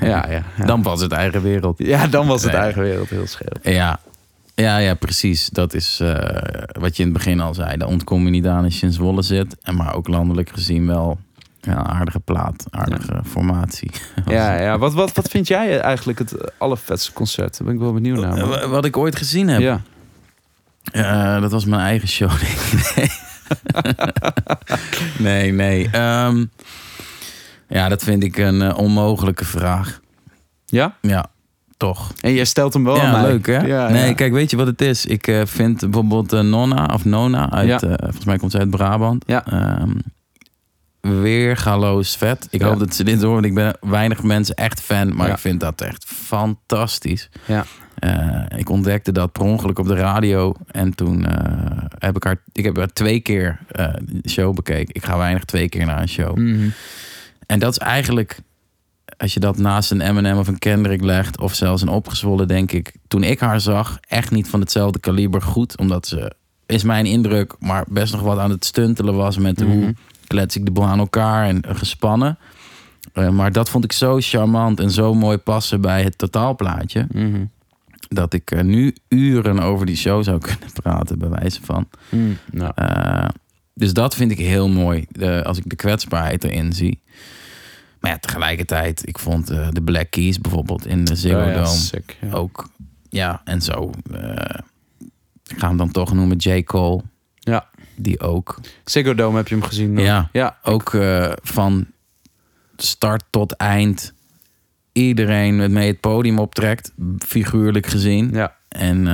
[0.00, 0.64] Ja, ja, ja.
[0.64, 1.78] Dan was het Eigen Wereld.
[1.78, 2.54] ja, dan was het.
[2.54, 3.48] Eigen Wereld heel scheef.
[3.62, 4.00] Ja.
[4.60, 5.46] Ja, ja, precies.
[5.46, 6.14] Dat is eh,
[6.80, 7.76] wat je in het begin al zei.
[7.76, 9.56] Daar ontkom je niet aan als je in Zwolle zit.
[9.62, 11.18] En maar ook landelijk gezien wel
[11.60, 13.90] ja, een aardige plaat, aardige formatie.
[14.26, 14.78] Ja, ja.
[14.78, 17.58] Wat, wat, wat vind jij eigenlijk het allervetste concert?
[17.58, 18.36] Daar ben ik wel benieuwd naar.
[18.38, 19.80] Eh, Wat ik ooit gezien heb, Ja.
[20.92, 22.52] Eh, dat was mijn eigen show, denk
[23.06, 23.20] ik.
[25.18, 25.52] Nee, nee.
[25.52, 25.88] nee.
[25.90, 26.44] Ehm,
[27.68, 30.00] ja, dat vind ik een onmogelijke vraag.
[30.66, 30.96] ja?
[31.00, 31.26] Ja,
[31.80, 32.12] toch.
[32.20, 33.30] En jij stelt hem wel aan ja, mij.
[33.30, 33.58] leuk hè?
[33.66, 34.14] Ja, nee, ja.
[34.14, 35.06] kijk, weet je wat het is?
[35.06, 37.80] Ik eh, vind bijvoorbeeld eh, Nonna of Nona uit, Ja.
[37.80, 39.24] eh, volgens mij komt ze uit Brabant.
[39.26, 39.46] Ja.
[39.46, 39.90] Ehm,
[41.00, 42.46] weer galoos vet.
[42.50, 42.66] Ik Ja.
[42.68, 43.32] hoop dat ze dit horen.
[43.34, 45.32] want Ik ben weinig mensen echt fan, maar Ja.
[45.32, 47.28] ik vind dat echt fantastisch.
[47.46, 47.64] Ja.
[47.98, 50.54] Eh, ik ontdekte dat per ongeluk op de radio.
[50.70, 52.42] En toen eh, heb ik haar...
[52.52, 54.94] Ik heb haar twee keer eh, de show bekeken.
[54.94, 56.36] Ik ga weinig twee keer naar een show.
[56.36, 56.68] Mhm.
[57.46, 58.40] En dat is eigenlijk...
[59.20, 61.40] Als je dat naast een Eminem of een Kendrick legt...
[61.40, 62.92] of zelfs een opgezwollen, denk ik...
[63.08, 65.78] Toen ik haar zag, echt niet van hetzelfde kaliber goed.
[65.78, 66.32] Omdat ze,
[66.66, 67.54] is mijn indruk...
[67.58, 69.38] maar best nog wat aan het stuntelen was...
[69.38, 69.70] met Mhm.
[69.70, 69.94] hoe
[70.26, 72.38] klets ik de boel aan elkaar en eh, gespannen.
[73.12, 77.44] Eh, maar dat vond ik zo charmant en zo mooi passen bij het totaalplaatje Mhm.
[78.08, 81.88] dat ik nu uren over die show zou kunnen praten, bij wijze van.
[82.08, 82.22] Mhm.
[82.52, 83.28] Nou, Eh,
[83.74, 87.02] dus dat vind ik heel mooi, de, als ik de kwetsbaarheid erin zie.
[88.00, 91.52] Maar ja, tegelijkertijd, ik vond eh, de Black Keys bijvoorbeeld in de Ziggo oh ja,
[91.54, 92.32] Dome sick, ja.
[92.32, 92.68] ook.
[93.08, 93.90] Ja, en zo.
[94.12, 94.58] eh,
[95.46, 96.62] ik ga hem dan toch noemen J.
[96.62, 97.02] Cole.
[97.34, 97.68] Ja.
[97.96, 98.60] Die ook.
[98.84, 99.96] Ziggo Dome heb je hem gezien?
[99.98, 100.28] Ja.
[100.32, 100.58] Ja.
[100.62, 101.86] Ook eh, van
[102.76, 104.12] start tot eind
[104.92, 108.30] iedereen met mee het podium optrekt, figuurlijk gezien.
[108.32, 108.56] Ja.
[108.68, 109.04] En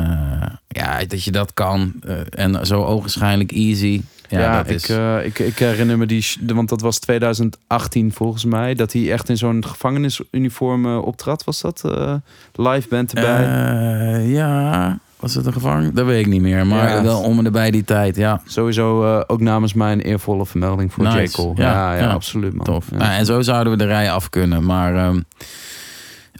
[0.68, 1.94] ja, dat je dat kan.
[2.30, 4.02] en zo ogenschijnlijk easy.
[4.28, 4.88] Ja, ik, is...
[4.88, 9.28] eh, ik, ik herinner me die, want dat was 2018 volgens mij, dat hij echt
[9.28, 11.44] in zo'n gevangenisuniform eh, optrad.
[11.44, 11.82] Was dat?
[11.84, 12.14] eh,
[12.54, 14.24] live band erbij?
[14.26, 15.94] Ja, was het een gevangen?
[15.94, 16.66] Dat weet ik niet meer.
[16.66, 17.02] Maar Ja.
[17.02, 18.40] wel om en bij die tijd, ja.
[18.44, 21.20] Sowieso ook namens mij een eervolle vermelding voor Nice.
[21.22, 21.30] J.
[21.30, 21.52] Cole.
[21.56, 22.64] Ja, Ja, absoluut man.
[22.64, 22.86] Tof.
[22.90, 22.96] Ja.
[22.96, 24.64] Nou, en zo zouden we de rij af kunnen.
[24.64, 25.20] Maar ehm,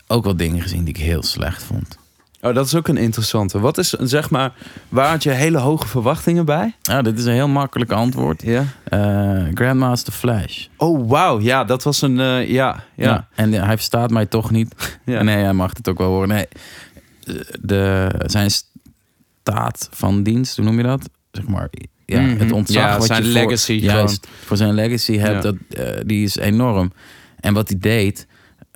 [0.07, 1.99] ook wel dingen gezien die ik heel slecht vond.
[2.49, 3.61] Oh, dat is ook een interessante.
[3.61, 4.53] Wat is, zeg maar,
[4.89, 6.75] waar had je hele hoge verwachtingen bij?
[6.83, 8.43] Ja, dit is een heel makkelijk antwoord.
[8.43, 8.65] Ja.
[8.85, 10.67] Eh, Grandmaster Flash.
[10.77, 11.41] Oh, wauw.
[11.41, 13.29] Ja, dat was een, eh, ja, ja.
[13.35, 14.75] En hij verstaat mij toch niet.
[15.05, 15.23] Ja.
[15.23, 16.29] Nee, hij mag het ook wel horen.
[16.29, 16.47] Nee,
[17.61, 21.09] de, zijn staat van dienst, hoe noem je dat?
[21.31, 21.69] Zeg maar,
[22.07, 22.39] ja, Mhm.
[22.39, 25.85] het ontzag Ja, wat zijn je voor- legacy juist, voor zijn legacy hebt, dat, eh,
[26.07, 26.93] die is enorm.
[27.41, 28.27] En wat hij deed,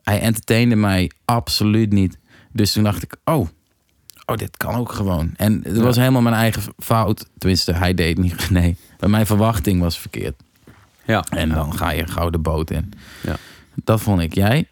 [0.02, 2.18] hij entertainde mij absoluut niet.
[2.52, 3.48] Dus toen dacht ik, oh,
[4.30, 5.32] oh dit kan ook gewoon.
[5.36, 5.82] En het Ja.
[5.82, 7.26] was helemaal mijn eigen fout.
[7.38, 8.50] Tenminste, hij deed niet.
[8.50, 8.76] Nee,
[9.06, 10.34] mijn verwachting was verkeerd.
[11.04, 11.24] ja.
[11.30, 12.92] En dan ga je gouden boot in.
[13.22, 13.36] Ja.
[13.84, 14.34] Dat vond ik.
[14.34, 14.68] Jij?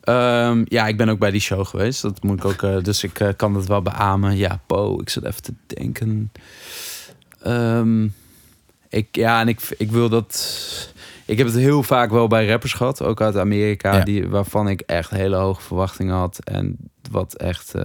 [0.00, 2.02] Ehm, ja, ik ben ook bij die show geweest.
[2.02, 4.36] Dat moet ik ook, eh, dus ik eh, kan het wel beamen.
[4.36, 6.32] Ja, Po, ik zit even te denken.
[7.42, 8.04] Ehm,
[8.88, 10.92] ik, ja, en ik, ik wil dat.
[11.26, 14.04] Ik heb het heel vaak wel bij rappers gehad, ook uit Amerika, Ja.
[14.04, 16.38] die, waarvan ik echt hele hoge verwachtingen had.
[16.44, 16.76] En
[17.10, 17.84] wat echt eh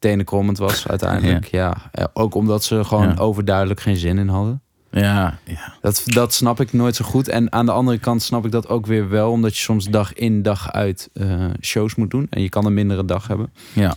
[0.00, 1.44] tenenkrommend was uiteindelijk.
[1.44, 1.76] Ja.
[1.92, 3.14] Eh, ook omdat ze gewoon Ja.
[3.16, 4.60] overduidelijk geen zin in hadden.
[4.90, 5.72] Ja, ja.
[5.80, 7.28] Dat, dat snap ik nooit zo goed.
[7.28, 9.30] En aan de andere kant snap ik dat ook weer wel.
[9.30, 12.26] Omdat je soms dag in, dag uit eh, shows moet doen.
[12.30, 13.52] En je kan een mindere dag hebben.
[13.72, 13.94] ja.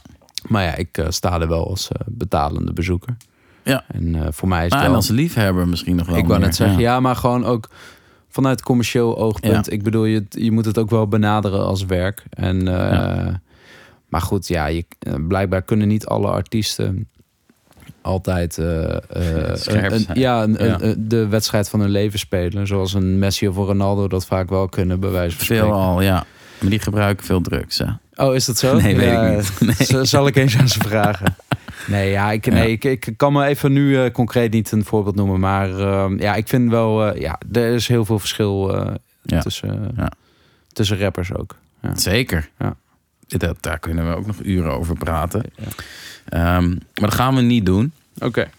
[0.48, 3.18] Maar ja, ik eh, sta er wel als betalende bezoeker.
[3.64, 3.84] Ja.
[3.88, 6.16] En voor mij is het Ah, en als liefhebber misschien nog wel.
[6.18, 7.00] ik wou net zeggen, ja.
[7.00, 7.70] maar gewoon ook
[8.30, 9.72] vanuit commercieel oogpunt.
[9.72, 12.24] Ik bedoel, je, je moet het ook wel benaderen als werk.
[12.30, 13.42] En, Ja.
[14.14, 17.08] Maar goed, ja, je, eh, blijkbaar kunnen niet alle artiesten
[18.02, 19.00] altijd eh, eh,
[19.66, 20.82] een- een- ja, een- Ja.
[20.82, 22.68] een- de wedstrijd van hun leven spelen.
[22.68, 26.02] Zoals een Messi of een Ronaldo dat vaak wel kunnen, bij wijze van Veel al,
[26.02, 26.26] ja.
[26.60, 27.86] Maar die gebruiken veel drugs, hè?
[28.26, 28.76] Oh, is dat zo?
[28.82, 29.90] Nee, weet Ja, ik niet.
[29.90, 30.06] Nee.
[30.06, 31.36] Zal ik eens aan ze vragen?
[31.88, 35.40] Nee, ja, ik, nee, ik, ik kan me even nu concreet niet een voorbeeld noemen.
[35.40, 37.18] Maar ehm, ja, ik vind wel...
[37.20, 38.88] ja, er is heel veel verschil
[39.42, 40.12] tussen, Ja.
[40.74, 41.56] tussen rappers ook.
[41.82, 41.96] Ja.
[41.96, 42.50] Zeker.
[42.60, 42.76] Ja.
[43.28, 45.44] Dat, daar kunnen we ook nog uren over praten.
[45.56, 45.64] Ja.
[46.26, 47.92] Ehm, maar dat gaan we niet doen.
[48.20, 48.50] Oké.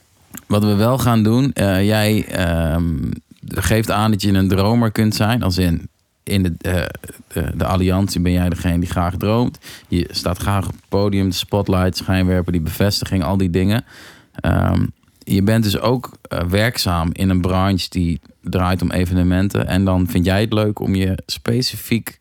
[0.47, 3.11] Wat we wel gaan doen, eh, jij ehm,
[3.49, 5.43] geeft aan dat je een dromer kunt zijn.
[5.43, 5.89] Als in,
[6.23, 6.83] in de, eh,
[7.29, 9.59] de, de alliantie ben jij degene die graag droomt.
[9.89, 13.85] Je staat graag op het podium, de spotlight, schijnwerper, die bevestiging, al die dingen.
[14.35, 14.87] Ehm,
[15.19, 19.67] je bent dus ook eh, werkzaam in een branche die draait om evenementen.
[19.67, 22.17] En dan vind jij het leuk om je specifiek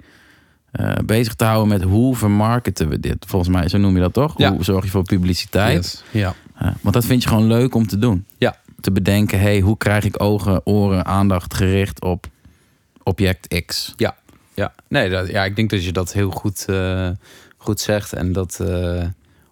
[0.73, 3.25] eh, bezig te houden met hoe vermarkten we dit.
[3.27, 4.33] Volgens mij, zo noem je dat toch?
[4.37, 4.51] Ja.
[4.51, 6.03] Hoe zorg je voor publiciteit?
[6.11, 6.33] Ja.
[6.55, 8.25] Eh, want dat vind je gewoon leuk om te doen.
[8.37, 8.55] Ja.
[8.81, 12.25] Te bedenken, hey, hoe krijg ik ogen, oren, aandacht gericht op
[13.03, 13.93] object X?
[14.55, 17.09] Ja, nee, dat, ja, ik denk dat je dat heel goed, eh,
[17.57, 18.13] goed zegt.
[18.13, 19.03] En dat eh,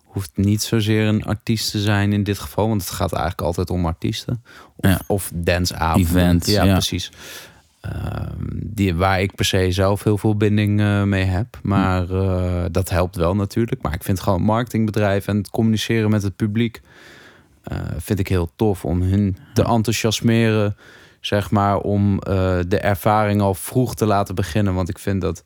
[0.04, 2.68] hoeft niet zozeer een artiest te zijn in dit geval.
[2.68, 4.44] Want het gaat eigenlijk altijd om artiesten.
[4.76, 5.00] Of, Ja.
[5.08, 6.08] of danceavonden.
[6.10, 6.72] Events, Ja, ja.
[6.74, 7.12] precies.
[7.82, 11.60] Ehm, die, waar ik per se zelf heel veel binding eh, mee heb.
[11.64, 13.82] Maar eh, dat helpt wel natuurlijk.
[13.82, 16.82] Maar ik vind gewoon marketingbedrijf en het communiceren met het publiek...
[17.64, 20.76] eh, vind ik heel tof om hun te enthousiasmeren
[21.20, 22.20] zeg maar, om
[22.68, 24.74] de ervaring al vroeg te laten beginnen.
[24.74, 25.44] Want ik vind dat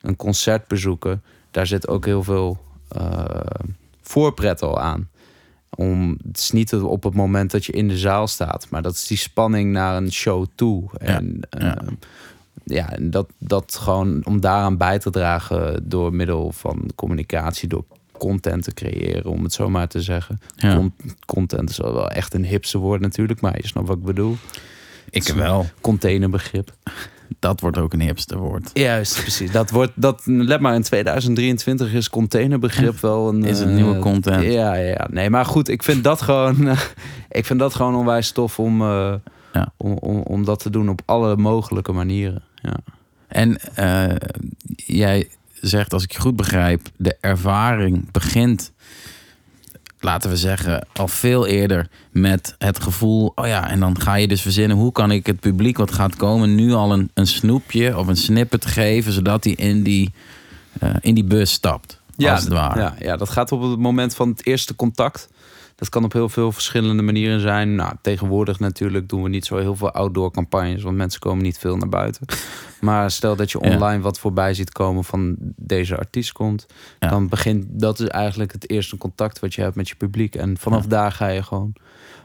[0.00, 2.58] een concert bezoeken, daar zit ook heel veel
[4.02, 5.08] voorpret al aan.
[5.74, 8.92] Om, het is niet op het moment dat je in de zaal staat, maar dat
[8.92, 10.90] is die spanning naar een show toe.
[10.98, 11.58] En ja.
[11.58, 11.82] ja,
[12.64, 17.84] ja en dat, dat gewoon om daaraan bij te dragen door middel van communicatie, door
[18.18, 20.40] content te creëren, om het zo maar te zeggen.
[20.56, 20.76] Ja.
[20.76, 20.94] Con-
[21.26, 24.36] content is wel echt een hipste woord natuurlijk, maar je snapt wat ik bedoel.
[25.10, 25.66] Ik wel.
[25.80, 26.72] Containerbegrip.
[27.38, 28.70] Dat wordt ook een hipste woord.
[28.72, 29.50] Juist, precies.
[29.50, 33.44] Dat wordt, dat, let maar, in 2023 is containerbegrip wel een...
[33.44, 34.44] Is het eh, nieuwe content.
[34.44, 35.08] Ja, ja.
[35.10, 36.66] Nee, maar goed, ik vind dat gewoon...
[36.68, 36.80] eh,
[37.30, 39.14] ik vind dat gewoon onwijs tof om, eh,
[39.52, 39.72] Ja.
[39.76, 42.42] om, om, om dat te doen op alle mogelijke manieren.
[42.54, 42.76] Ja.
[43.28, 44.16] En eh,
[44.76, 45.28] jij
[45.60, 48.72] zegt, als ik je goed begrijp, de ervaring begint,
[50.04, 54.28] laten we zeggen, al veel eerder met het gevoel, oh ja, en dan ga je
[54.28, 57.98] dus verzinnen, hoe kan ik het publiek wat gaat komen nu al een, een snoepje
[57.98, 60.12] of een snippet geven, zodat hij in die,
[60.80, 62.80] eh, in die bus stapt, als het ware.
[62.80, 65.28] Ja, ja, dat gaat op het moment van het eerste contact.
[65.76, 67.74] Dat kan op heel veel verschillende manieren zijn.
[67.74, 71.58] Nou, tegenwoordig natuurlijk doen we niet zo heel veel outdoor campagnes, want mensen komen niet
[71.58, 72.26] veel naar buiten.
[72.80, 73.70] Maar stel dat je Ja.
[73.74, 76.66] online wat voorbij ziet komen van deze artiest komt,
[77.00, 77.08] Ja.
[77.08, 80.34] dan begint dat is eigenlijk het eerste contact wat je hebt met je publiek.
[80.34, 80.88] En vanaf Ja.
[80.88, 81.72] daar ga je gewoon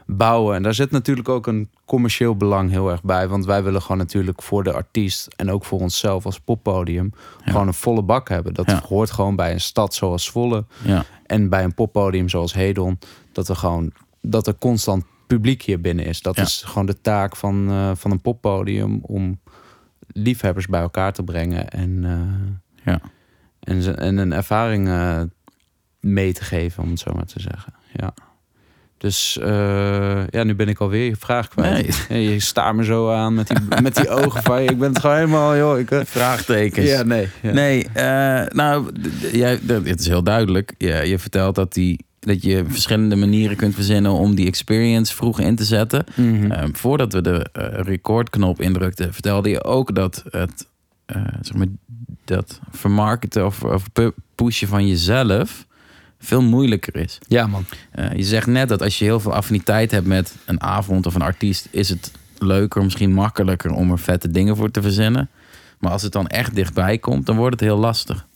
[0.06, 0.54] bouwen.
[0.56, 3.28] En daar zit natuurlijk ook een commercieel belang heel erg bij.
[3.28, 7.12] Want wij willen gewoon natuurlijk voor de artiest en ook voor onszelf als poppodium
[7.44, 7.50] Ja.
[7.52, 8.54] gewoon een volle bak hebben.
[8.54, 8.82] Dat Ja.
[8.88, 12.98] hoort gewoon bij een stad zoals Zwolle Ja, en bij een poppodium zoals Hedon.
[13.40, 16.22] Dat er gewoon dat er constant publiek hier binnen is.
[16.22, 16.42] Dat Ja.
[16.42, 19.40] is gewoon de taak van, eh, van een poppodium om
[20.06, 23.00] liefhebbers bij elkaar te brengen en, eh, Ja.
[23.60, 25.20] en, en een ervaring eh,
[26.00, 27.74] mee te geven, om het zo maar te zeggen.
[27.92, 28.14] Ja.
[28.98, 29.38] Dus
[30.30, 32.06] ja, nu ben ik alweer je vraag kwijt.
[32.08, 34.70] Ja, je staart me zo aan met die, met die ogen van je.
[34.70, 35.78] Ik ben het gewoon helemaal, joh.
[35.78, 36.86] Ik, vraagtekens.
[36.86, 37.28] ja, nee.
[37.42, 37.52] Ja.
[37.52, 37.86] Nee,
[38.52, 38.92] nou,
[39.32, 40.74] jij, het is heel duidelijk.
[40.78, 45.40] Je, je vertelt dat, die, dat je verschillende manieren kunt verzinnen om die experience vroeg
[45.40, 46.04] in te zetten.
[46.14, 46.50] Mhm.
[46.50, 50.66] Ehm, voordat we de eh, recordknop indrukten, vertelde je ook dat het
[51.06, 51.66] eh, zeg maar,
[52.24, 55.66] dat vermarkten of, of pu- pushen van jezelf
[56.18, 57.18] veel moeilijker is.
[57.28, 57.64] ja, man.
[57.90, 61.14] Eh, je zegt net dat als je heel veel affiniteit hebt met een avond of
[61.14, 65.28] een artiest, is het leuker, misschien makkelijker om er vette dingen voor te verzinnen.
[65.78, 68.26] Maar als het dan echt dichtbij komt, dan wordt het heel lastig.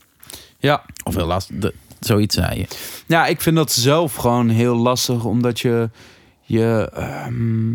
[0.58, 1.70] Ja, Of heel lastig,
[2.06, 2.66] zoiets zei je.
[3.06, 5.90] Ja, ik vind dat zelf gewoon heel lastig, omdat je
[6.42, 7.70] je, ehm,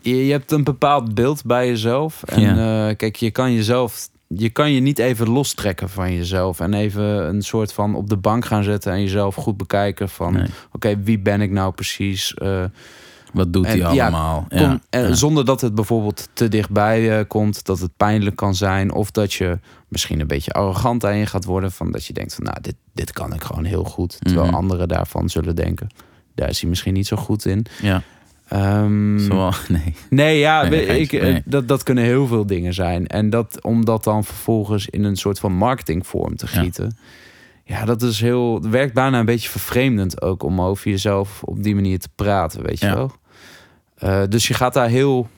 [0.00, 2.22] je, je hebt een bepaald beeld bij jezelf.
[2.22, 6.74] En eh, kijk, je kan jezelf, je kan je niet even lostrekken van jezelf en
[6.74, 10.46] even een soort van op de bank gaan zetten en jezelf goed bekijken van, Nee.
[10.72, 12.34] oké, wie ben ik nou precies?
[12.34, 12.64] Eh,
[13.36, 14.46] Wat doet hij allemaal?
[14.48, 15.14] Ja, Kom- ja.
[15.14, 18.92] Zonder dat het bijvoorbeeld te dichtbij eh, komt, dat het pijnlijk kan zijn.
[18.92, 19.58] Of dat je
[19.88, 21.72] misschien een beetje arrogant aan je gaat worden.
[21.72, 24.16] Van dat je denkt van nou, dit, dit kan ik gewoon heel goed.
[24.20, 24.54] Terwijl Mhm.
[24.56, 25.86] anderen daarvan zullen denken.
[26.34, 27.66] Daar is hij misschien niet zo goed in.
[27.82, 28.02] Ja,
[29.18, 29.94] zoals, nee.
[30.10, 31.42] nee, ja, Nee, ik, eh, nee.
[31.44, 33.06] dat, dat kunnen heel veel dingen zijn.
[33.06, 36.60] En dat, om dat dan vervolgens in een soort van marketingvorm te Ja.
[36.60, 36.96] gieten.
[37.64, 38.54] Ja, dat is heel.
[38.54, 42.62] Het werkt bijna een beetje vervreemdend ook om over jezelf op die manier te praten,
[42.62, 42.94] weet je Ja.
[42.94, 43.12] wel.
[43.98, 45.28] Eh, dus je gaat daar heel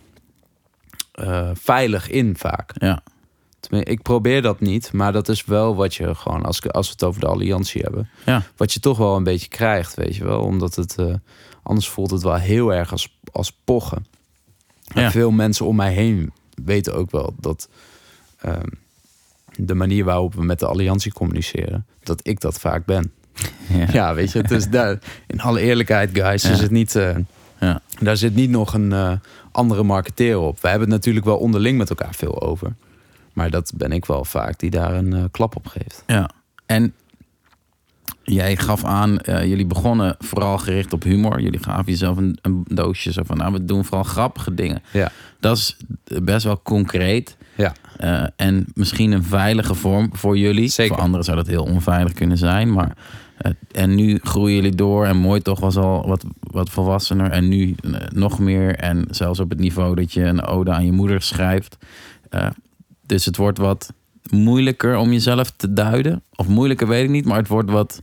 [1.13, 2.71] eh, veilig in vaak.
[2.75, 3.03] Ja,
[3.71, 7.05] Ik probeer dat niet, maar dat is wel wat je gewoon, als, als we het
[7.05, 10.41] over de alliantie hebben, ja, wat je toch wel een beetje krijgt, weet je wel.
[10.43, 11.15] Omdat het, eh,
[11.63, 14.07] anders voelt het wel heel erg als, als pochen.
[14.95, 15.11] En Ja.
[15.11, 16.33] veel mensen om mij heen
[16.65, 17.69] weten ook wel dat
[18.41, 18.67] ehm,
[19.57, 23.13] de manier waarop we met de alliantie communiceren, dat ik dat vaak ben.
[23.69, 23.87] ja.
[23.93, 26.95] Ja, weet je, dus daar, in alle eerlijkheid, guys, is het niet,
[27.61, 27.81] Ja.
[28.01, 29.13] daar zit niet nog een eh,
[29.53, 30.61] andere marketeer op.
[30.61, 32.75] Wij hebben het natuurlijk wel onderling met elkaar veel over.
[33.33, 36.03] Maar dat ben ik wel vaak die daar een eh, klap op geeft.
[36.07, 36.31] Ja,
[36.67, 36.95] en
[38.23, 41.41] jij gaf aan, eh, jullie begonnen vooral gericht op humor.
[41.41, 44.83] Jullie gaven jezelf een, een doosje zo van, nou, we doen vooral grappige dingen.
[44.93, 45.11] Ja.
[45.41, 45.77] Dat is
[46.23, 47.37] best wel concreet.
[47.57, 47.73] Ja.
[48.37, 50.69] En misschien een veilige vorm voor jullie.
[50.69, 50.95] Zeker.
[50.95, 52.73] Voor anderen zou dat heel onveilig kunnen zijn.
[52.73, 52.97] Maar,
[53.71, 55.07] en nu groeien jullie door.
[55.07, 57.31] En mooi toch was al wat, wat volwassener.
[57.31, 58.75] En nu eh, nog meer.
[58.75, 61.77] En zelfs op het niveau dat je een ode aan je moeder schrijft.
[62.31, 62.47] Eh,
[63.07, 63.93] dus het wordt wat
[64.31, 66.23] moeilijker om jezelf te duiden.
[66.35, 67.25] Of moeilijker weet ik niet.
[67.25, 68.03] Maar het wordt wat...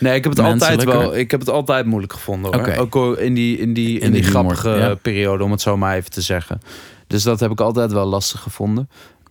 [0.00, 1.16] Nee, ik heb het altijd wel.
[1.16, 2.54] Ik heb het altijd moeilijk gevonden.
[2.54, 2.76] Hoor.
[2.76, 4.94] Ook in die, in die, in die humor, grappige ja.
[4.94, 6.60] periode, om het zo maar even te zeggen.
[7.06, 8.88] Dus dat heb ik altijd wel lastig gevonden.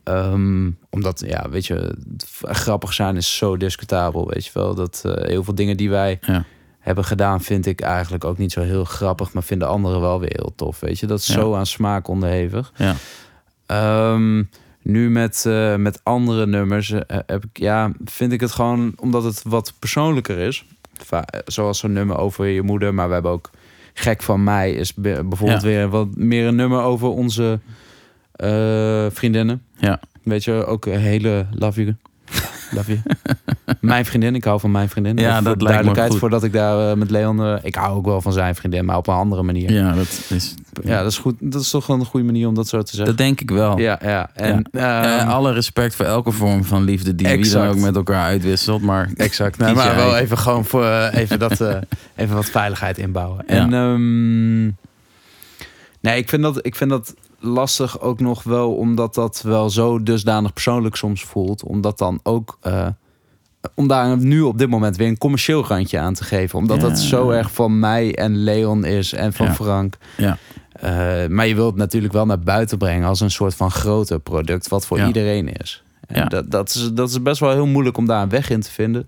[0.07, 1.95] Ehm, omdat, ja, weet je,
[2.41, 4.75] grappig zijn is zo discutabel, weet je wel.
[4.75, 6.45] Dat eh, heel veel dingen die wij Ja.
[6.79, 10.33] hebben gedaan, vind ik eigenlijk ook niet zo heel grappig, maar vinden anderen wel weer
[10.35, 11.05] heel tof, weet je.
[11.07, 11.33] Dat is Ja.
[11.33, 12.71] zo aan smaak onderhevig.
[12.75, 12.95] Ja.
[13.65, 14.43] Ehm,
[14.81, 19.23] nu met, eh, met andere nummers eh, heb ik, ja, vind ik het gewoon omdat
[19.23, 20.65] het wat persoonlijker is.
[20.93, 23.49] Va- zoals zo'n nummer over je moeder, maar we hebben ook
[23.93, 25.67] Gek van mij is be- bijvoorbeeld Ja.
[25.67, 27.59] weer wat meer een nummer over onze
[28.37, 29.61] eh, vriendinnen.
[29.77, 29.99] Ja.
[30.23, 31.95] Weet je, ook een hele love you.
[32.71, 32.99] Love you.
[33.81, 35.17] mijn vriendin, ik hou van mijn vriendin.
[35.17, 36.19] Ja, Even dat voor lijkt me duidelijkheid, goed.
[36.19, 37.43] voordat ik daar eh, met Leon...
[37.43, 39.71] eh, ik hou ook wel van zijn vriendin, maar op een andere manier.
[39.71, 40.53] Ja, ja, dat is...
[40.83, 41.35] dat is goed.
[41.39, 43.05] Dat is toch wel een goede manier om dat zo te zeggen.
[43.15, 43.77] Dat denk ik wel.
[43.79, 44.29] ja, ja.
[44.33, 47.69] En, Eh, ehm, alle respect voor elke vorm van liefde die wie dan Exact.
[47.75, 48.81] ook met elkaar uitwisselt.
[48.81, 49.57] Maar Exact.
[49.57, 51.61] Kies maar wel even gewoon voor even, dat,
[52.15, 53.43] even wat veiligheid inbouwen.
[53.47, 53.53] Ja.
[53.53, 54.63] En ehm,
[55.99, 60.03] nee, ik vind, dat, ik vind dat lastig ook nog wel, omdat dat wel zo
[60.03, 61.63] dusdanig persoonlijk soms voelt.
[61.63, 62.57] Omdat dan ook.
[62.61, 62.87] eh,
[63.75, 66.59] om daar nu op dit moment weer een commercieel randje aan te geven.
[66.59, 66.87] Omdat Ja.
[66.87, 69.53] dat zo erg van mij en Leon is en van Ja.
[69.53, 69.97] Frank.
[70.17, 70.37] ja,
[70.71, 74.19] Eh, maar je wilt het natuurlijk wel naar buiten brengen als een soort van groter
[74.19, 75.07] product, wat voor Ja.
[75.07, 75.83] iedereen is.
[76.07, 76.25] En Ja.
[76.27, 78.71] dat, dat, is, dat is best wel heel moeilijk om daar een weg in te
[78.71, 79.07] vinden.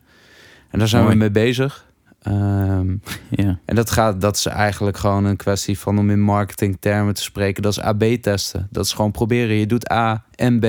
[0.69, 1.13] En daar zijn Mooi.
[1.13, 1.85] we mee bezig.
[2.21, 2.87] Ehm,
[3.45, 7.21] ja, en dat, gaat, dat is eigenlijk gewoon een kwestie van om in marketingtermen te
[7.21, 7.61] spreken.
[7.63, 8.67] Dat is AB-testen.
[8.71, 9.55] Dat is gewoon proberen.
[9.55, 10.63] Je doet A en B.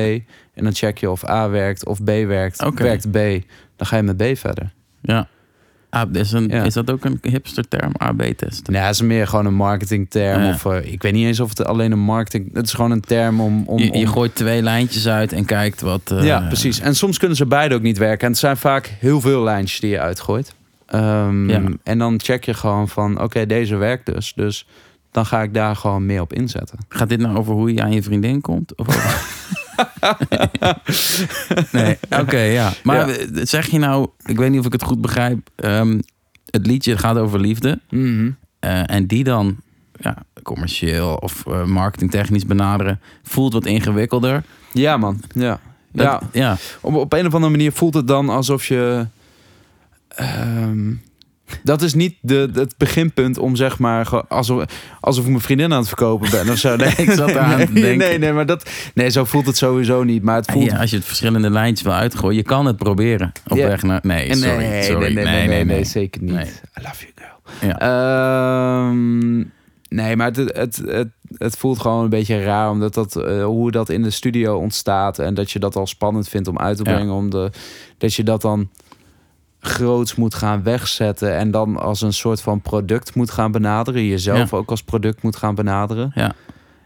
[0.55, 2.65] En dan check je of A werkt of B werkt.
[2.75, 3.15] Werkt B.
[3.77, 4.73] Dan ga je met B verder.
[5.01, 5.29] ja.
[5.91, 6.65] Ah, is, een, Ja.
[6.65, 8.73] is dat ook een hipster term, AB-testen?
[8.73, 10.43] Nou, het is meer gewoon een marketingterm.
[10.43, 10.49] Ja.
[10.53, 12.55] Of eh, ik weet niet eens of het alleen een marketing...
[12.55, 13.63] Het is gewoon een term om...
[13.67, 16.11] om, Je, je om gooit twee lijntjes uit en kijkt wat...
[16.11, 16.81] eh, ja, precies.
[16.81, 18.25] En soms kunnen ze beide ook niet werken.
[18.27, 20.55] En het zijn vaak heel veel lijntjes die je uitgooit.
[20.91, 21.63] Ehm, Ja.
[21.83, 24.33] En dan check je gewoon van, oké, deze werkt dus.
[24.37, 24.67] Dus
[25.11, 26.79] dan ga ik daar gewoon meer op inzetten.
[26.89, 28.77] Gaat dit nou over hoe je aan je vriendin komt?
[28.77, 28.87] Of
[31.73, 32.73] nee, oké, ja.
[32.83, 33.45] Maar Ja.
[33.45, 35.49] zeg je nou, ik weet niet of ik het goed begrijp.
[35.57, 35.99] ehm,
[36.51, 37.81] het liedje gaat over liefde.
[37.89, 39.57] eh, en die dan
[40.01, 44.43] ja, commercieel of eh, marketingtechnisch benaderen, voelt wat ingewikkelder.
[44.73, 45.21] Ja, man.
[45.35, 45.61] Ja.
[45.93, 46.21] Dat- ja.
[46.33, 46.57] ja.
[46.81, 49.07] Op, op een of andere manier voelt het dan alsof je...
[50.21, 50.93] ehm,
[51.63, 54.25] dat is niet de, het beginpunt om zeg maar...
[54.29, 54.65] Alsof,
[55.01, 56.77] alsof ik mijn vriendin aan het verkopen ben of zo.
[56.77, 57.99] Nee, Ik zat eraan nee, te denken.
[57.99, 60.23] Nee, nee, maar dat, nee, zo voelt het sowieso niet.
[60.23, 60.65] Maar het voelt...
[60.71, 63.33] Ja, als je het verschillende lijntjes wil uitgooien, je kan het proberen.
[63.49, 63.67] Op Ja.
[63.69, 64.01] weg naar.
[64.03, 64.57] Nee, sorry.
[64.57, 65.15] nee, sorry.
[65.15, 66.33] nee, nee, nee, nee, zeker niet.
[66.79, 67.69] I love you, girl.
[67.71, 67.79] Ja.
[67.79, 69.39] Ehm,
[69.89, 73.71] nee, maar het, het, het, het voelt gewoon een beetje raar, omdat dat, eh, hoe
[73.71, 76.83] dat in de studio ontstaat en dat je dat al spannend vindt om uit te
[76.83, 77.51] brengen, om de,
[77.99, 78.69] dat je dat dan
[79.61, 84.51] groots moet gaan wegzetten en dan als een soort van product moet gaan benaderen, jezelf
[84.51, 84.57] Ja.
[84.57, 86.11] ook als product moet gaan benaderen.
[86.15, 86.33] Ja.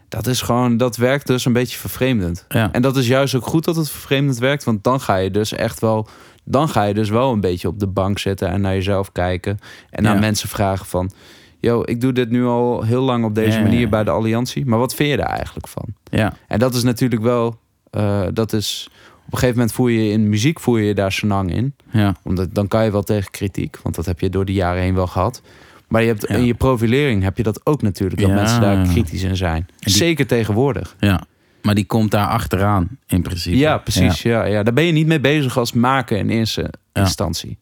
[0.09, 2.45] Dat is gewoon, dat werkt dus een beetje vervreemdend.
[2.47, 2.71] Ja.
[2.71, 5.53] En dat is juist ook goed dat het vervreemdend werkt, want dan ga je dus
[5.53, 6.07] echt wel,
[6.43, 9.59] dan ga je dus wel een beetje op de bank zitten en naar jezelf kijken
[9.89, 10.13] en Ja.
[10.13, 11.11] mensen vragen van,
[11.59, 14.65] yo, ik doe dit nu al heel lang op deze Ja, manier bij de Alliantie,
[14.65, 15.85] maar wat vind je daar eigenlijk van?
[16.03, 16.33] ja.
[16.47, 17.59] En dat is natuurlijk wel,
[17.91, 18.89] eh, dat is,
[19.25, 22.15] op een gegeven moment voel je in muziek voel je je daar senang in, ja.
[22.23, 24.95] omdat dan kan je wel tegen kritiek, want dat heb je door de jaren heen
[24.95, 25.41] wel gehad.
[25.87, 26.35] Maar je hebt, Ja.
[26.35, 28.35] in je profilering heb je dat ook natuurlijk, dat Ja.
[28.35, 29.67] mensen daar kritisch in zijn.
[29.79, 30.95] die- Zeker tegenwoordig.
[30.99, 31.23] Ja,
[31.61, 33.57] maar die komt daar achteraan in principe.
[33.57, 34.21] Ja, precies.
[34.21, 34.43] Ja.
[34.45, 37.01] Ja, Daar ben je niet mee bezig als maken in eerste Ja.
[37.01, 37.57] instantie.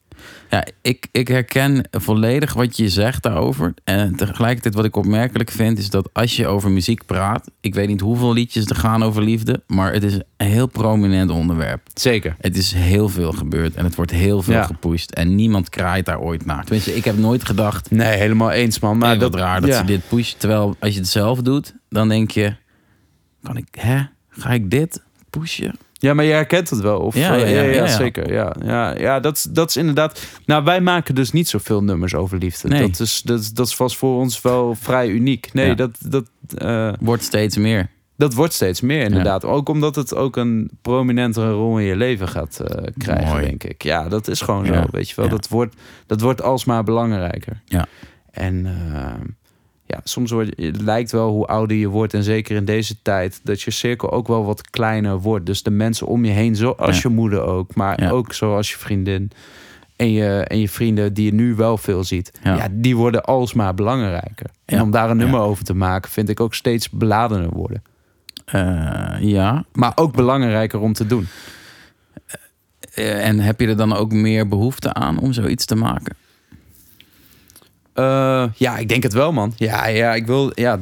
[0.49, 3.73] Ja, ik, ik herken volledig wat je zegt daarover.
[3.83, 7.51] En tegelijkertijd wat ik opmerkelijk vind is dat als je over muziek praat...
[7.61, 9.63] ik weet niet hoeveel liedjes er gaan over liefde...
[9.67, 11.81] maar het is een heel prominent onderwerp.
[11.93, 12.35] Zeker.
[12.39, 14.63] Het is heel veel gebeurd en het wordt heel veel Ja.
[14.63, 15.11] gepusht.
[15.11, 16.63] En niemand kraait daar ooit naar.
[16.63, 17.91] Tenminste, ik heb nooit gedacht...
[17.91, 18.97] Nee, helemaal eens, man.
[18.97, 19.77] Maar dat raar dat ja.
[19.77, 20.37] ze dit pushen.
[20.37, 22.55] Terwijl als je het zelf doet, dan denk je...
[23.43, 24.01] kan ik, hè?
[24.29, 25.75] Ga ik dit pushen?
[26.03, 26.99] Ja, maar je herkent het wel.
[26.99, 28.33] Of, Ja, eh, ja, ja, zeker.
[28.33, 30.25] Ja, ja, ja dat, is- dat is inderdaad.
[30.45, 32.67] Nou, wij maken dus niet zoveel nummers over liefde.
[32.67, 32.81] Nee.
[32.81, 35.49] Dat, is, dat, is- dat is vast voor ons wel vrij uniek.
[35.53, 35.97] Nee, dat.
[36.05, 36.25] dat
[36.57, 37.89] eh, Wordt steeds meer.
[38.17, 39.45] dat wordt steeds meer inderdaad.
[39.45, 43.45] Ook omdat het ook een prominentere rol in je leven gaat eh, krijgen, Mooi.
[43.45, 43.83] denk ik.
[43.83, 45.29] Ja, dat is gewoon zo, weet je wel.
[45.29, 45.75] Dat, wordt,
[46.07, 47.61] dat wordt alsmaar belangrijker.
[47.65, 47.85] Ja.
[48.31, 48.65] En
[49.85, 52.13] ja, soms wordt, het lijkt wel hoe ouder je wordt...
[52.13, 55.45] en zeker in deze tijd, dat je cirkel ook wel wat kleiner wordt.
[55.45, 56.99] Dus de mensen om je heen, zoals Ja.
[57.09, 57.75] je moeder ook...
[57.75, 58.09] maar Ja.
[58.09, 59.31] ook zoals je vriendin...
[59.95, 62.55] En je, en je vrienden die je nu wel veel ziet, Ja.
[62.55, 62.67] ja.
[62.71, 64.45] die worden alsmaar belangrijker.
[64.65, 67.83] En om daar een nummer over te maken, vind ik ook steeds beladener worden.
[68.45, 69.65] Eh, ja.
[69.73, 71.27] Maar ook belangrijker om te doen.
[72.93, 76.15] Eh, en heb je er dan ook meer behoefte aan om zoiets te maken?
[77.93, 79.53] Eh, ja, ik denk het wel, man.
[79.57, 80.79] Ja, ja, ik, wil, ja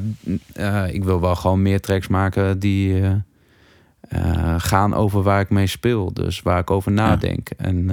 [0.54, 3.02] eh, ik wil wel gewoon meer tracks maken die
[4.02, 6.14] eh, gaan over waar ik mee speel.
[6.14, 7.50] Dus waar ik over nadenk.
[7.50, 7.90] En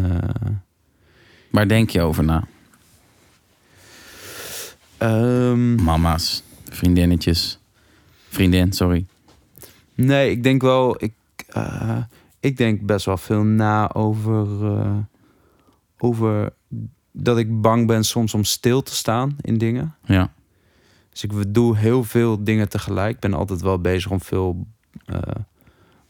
[1.50, 2.44] Waar denk je over na?
[4.98, 7.58] ehm, Mama's, vriendinnetjes.
[8.28, 9.06] Vriendin, sorry.
[9.94, 11.04] nee, ik denk wel...
[11.04, 11.12] Ik,
[12.40, 14.46] ik denk best wel veel na over...
[15.98, 16.52] over
[17.12, 19.94] dat ik bang ben soms om stil te staan in dingen.
[20.04, 20.32] Ja.
[21.10, 23.14] Dus ik doe heel veel dingen tegelijk.
[23.14, 24.66] Ik ben altijd wel bezig om veel
[25.06, 25.18] eh,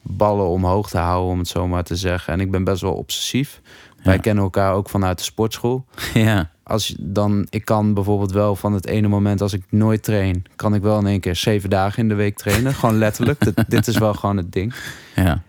[0.02, 2.32] ballen omhoog te houden, om het zo maar te zeggen.
[2.32, 3.60] En ik ben best wel obsessief.
[4.02, 5.84] Wij kennen elkaar ook vanuit de sportschool.
[6.14, 6.50] ja.
[6.62, 10.74] Als dan, ik kan bijvoorbeeld wel van het ene moment als ik nooit train, kan
[10.74, 12.74] ik wel in één keer zeven dagen in de week trainen.
[12.74, 13.44] gewoon letterlijk.
[13.44, 14.74] dit, dit is wel gewoon het ding.
[15.14, 15.42] Ja.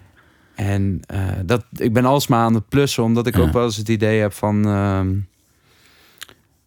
[0.55, 3.41] En eh, dat, ik ben alsmaar aan het plussen, omdat ik Ja.
[3.41, 4.65] ook wel eens het idee heb van.
[4.67, 5.15] ehm,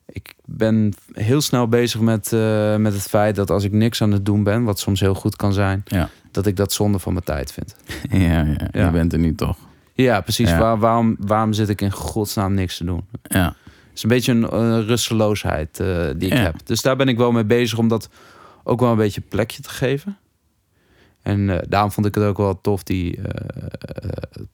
[0.06, 4.12] ik ben heel snel bezig met, eh, met het feit dat als ik niks aan
[4.12, 6.08] het doen ben, wat soms heel goed kan zijn, Ja.
[6.30, 7.76] dat ik dat zonde van mijn tijd vind.
[8.10, 8.56] Ja, ja.
[8.72, 8.84] Ja.
[8.86, 9.56] Je bent er nu toch.
[9.94, 10.48] Ja, precies.
[10.50, 10.58] Ja.
[10.58, 13.04] Waar, waarom, waarom zit ik in godsnaam niks te doen?
[13.22, 13.46] Ja.
[13.46, 16.54] Het is een beetje een rusteloosheid eh, die ik heb.
[16.64, 18.08] Dus daar ben ik wel mee bezig om dat
[18.64, 20.16] ook wel een beetje een plekje te geven.
[21.22, 23.18] En eh, daarom vond ik het ook wel tof, die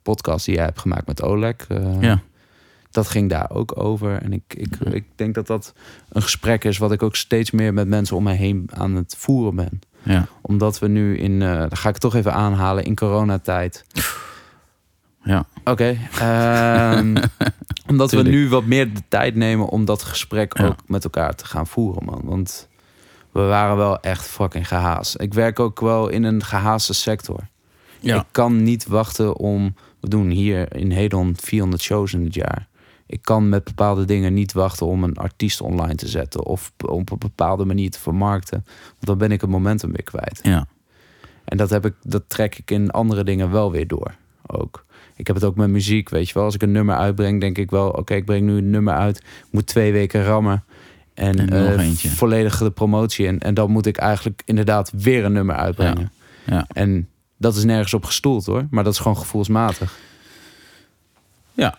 [0.03, 1.55] podcast die jij hebt gemaakt met Oleg.
[2.01, 2.21] Ja.
[2.91, 4.23] Dat ging daar ook over.
[4.23, 5.75] En ik, ik, ik denk dat dat
[6.09, 9.15] een gesprek is wat ik ook steeds meer met mensen om me heen aan het
[9.19, 9.81] voeren ben.
[10.03, 10.27] Ja.
[10.41, 13.85] Omdat we nu in, eh dat ga ik toch even aanhalen, in coronatijd.
[15.23, 15.45] Ja.
[15.65, 15.97] Oké.
[16.19, 17.17] ehm,
[17.91, 20.67] omdat we nu wat meer de tijd nemen om dat gesprek Ja.
[20.67, 22.21] ook met elkaar te gaan voeren, man.
[22.25, 22.69] Want
[23.33, 25.21] we waren wel echt fucking gehaast.
[25.21, 27.41] Ik werk ook wel in een gehaaste sector.
[28.01, 28.17] Ja.
[28.17, 29.75] Ik kan niet wachten om.
[30.01, 32.69] We doen hier in Hedon 400 shows in het jaar.
[33.09, 37.11] Ik kan met bepaalde dingen niet wachten om een artiest online te zetten of op
[37.11, 38.65] een bepaalde manier te vermarkten.
[38.65, 40.41] Want dan ben ik het momentum weer kwijt.
[40.43, 40.67] Ja.
[41.45, 44.15] En dat, heb ik, dat trek ik in andere dingen wel weer door.
[44.47, 44.85] Ook.
[45.17, 46.45] Ik heb het ook met muziek, weet je wel.
[46.45, 47.91] Als ik een nummer uitbreng, denk ik wel...
[47.91, 49.23] oké, ik breng nu een nummer uit.
[49.51, 50.65] Moet twee weken rammen.
[51.15, 53.27] En, eh, volledig de promotie.
[53.27, 56.13] En, en dan moet ik eigenlijk inderdaad weer een nummer uitbrengen.
[56.45, 56.67] Ja.
[56.73, 58.67] En dat is nergens op gestoeld hoor.
[58.71, 59.99] Maar dat is gewoon gevoelsmatig.
[61.53, 61.79] Ja,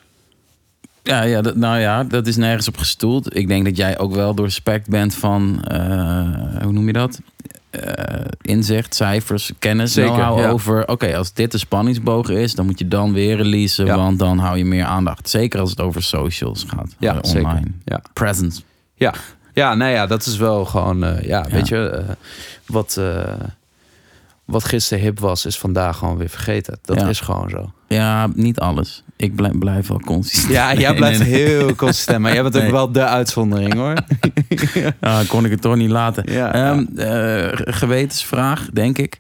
[1.04, 3.36] ja dat, nou ja, dat is nergens op gestoeld.
[3.36, 7.20] Ik denk dat jij ook wel doorspekt bent van, eh, hoe noem je dat?
[7.70, 9.94] Eh, inzicht, cijfers, kennis.
[9.94, 10.50] Zeker, know-how ja.
[10.50, 13.96] over, oké, als dit de spanningsboog is, dan moet je dan weer releasen, Ja.
[13.96, 15.30] want dan hou je meer aandacht.
[15.30, 17.48] Zeker als het over socials gaat, Ja, eh, zeker.
[17.48, 17.72] online.
[17.86, 18.02] Ja.
[18.14, 18.62] Presence.
[19.54, 21.00] Ja, nou ja, dat is wel gewoon...
[21.00, 21.46] ja, Ja.
[21.50, 22.04] weet je...
[22.66, 23.02] wat,
[24.50, 26.80] wat gisteren hip was, is vandaag gewoon weer vergeten.
[26.82, 27.08] Dat Ja.
[27.08, 27.72] is gewoon zo.
[27.88, 29.04] Ja, niet alles.
[29.16, 30.54] Ik blijf, blijf wel consistent.
[30.54, 31.48] Ja, jij blijft Nee, nee, nee.
[31.58, 32.20] heel consistent.
[32.20, 33.94] Maar jij bent ook wel de uitzondering hoor.
[35.28, 36.32] Kon ik het toch niet laten.
[36.34, 36.54] Ja,
[36.96, 39.18] eh, gewetensvraag, denk ik.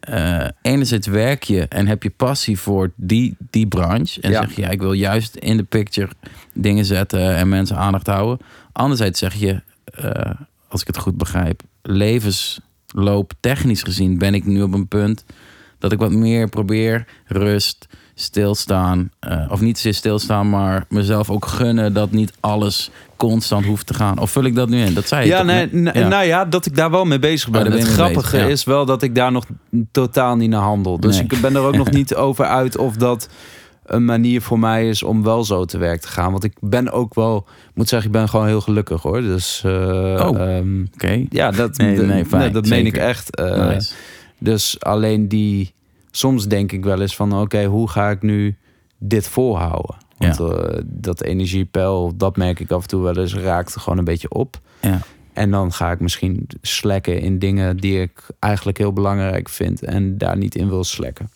[0.00, 4.20] Eh, enerzijds werk je en heb je passie voor die, die branche.
[4.20, 4.40] En Ja.
[4.40, 6.08] zeg je, ja, ik wil juist in de picture
[6.54, 8.46] dingen zetten en mensen aandacht houden.
[8.72, 10.30] Anderzijds zeg je, eh,
[10.68, 12.66] als ik het goed begrijp, levensloop
[13.40, 15.24] technisch gezien ben ik nu op een punt
[15.78, 19.10] dat ik wat meer probeer rust, stilstaan.
[19.20, 23.94] eh, of niet zozeer stilstaan, maar mezelf ook gunnen dat niet alles constant hoeft te
[23.94, 24.18] gaan.
[24.18, 24.94] Of vul ik dat nu in?
[24.94, 26.08] Dat zei je Ja, nee, Ja.
[26.08, 27.66] nou ja, dat ik daar wel mee bezig ben.
[27.66, 28.52] Oh, het grappige bezig, ja.
[28.52, 29.44] is wel dat ik daar nog
[29.92, 31.00] totaal niet naar handel.
[31.00, 31.24] Dus Nee.
[31.28, 33.28] ik ben er ook nog niet over uit of dat
[33.88, 36.30] een manier voor mij is om wel zo te werk te gaan.
[36.30, 37.36] Want ik ben ook wel,
[37.68, 39.20] ik moet zeggen, ik ben gewoon heel gelukkig hoor.
[39.20, 39.72] Dus eh,
[40.28, 40.40] Oh.
[40.56, 43.36] ehm, Oké, ja, dat, Nee, de- nee, fijn, dat meen ik echt.
[43.36, 43.92] eh, nice.
[44.38, 45.72] Dus alleen die,
[46.10, 48.56] soms denk ik wel eens van, oké, hoe ga ik nu
[48.98, 49.96] dit volhouden?
[50.18, 54.04] Want eh, dat energiepeil, dat merk ik af en toe wel eens, raakt gewoon een
[54.04, 54.60] beetje op.
[54.80, 55.00] Ja.
[55.32, 60.18] En dan ga ik misschien slekken in dingen die ik eigenlijk heel belangrijk vind en
[60.18, 61.30] daar niet in wil slekken.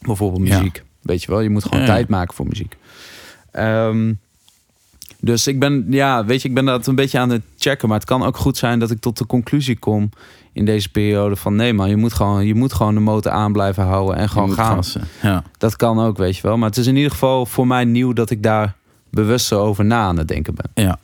[0.00, 0.62] Bijvoorbeeld Ja.
[1.06, 1.86] Weet je wel, je moet gewoon Ja.
[1.86, 2.76] tijd maken voor muziek.
[3.50, 4.12] Ehm,
[5.20, 7.88] Dus ik ben, ja, weet je, ik ben dat een beetje aan het checken.
[7.88, 10.10] Maar het kan ook goed zijn dat ik tot de conclusie kom
[10.52, 13.52] in deze periode van nee man, je moet gewoon, je moet gewoon de motor aan
[13.52, 14.74] blijven houden en gewoon gaan.
[14.76, 15.02] gassen.
[15.22, 15.42] Ja.
[15.58, 16.56] Dat kan ook, weet je wel.
[16.58, 18.74] Maar het is in ieder geval voor mij nieuw dat ik daar
[19.10, 20.84] bewust zo over na aan het denken ben.
[20.84, 20.98] ja.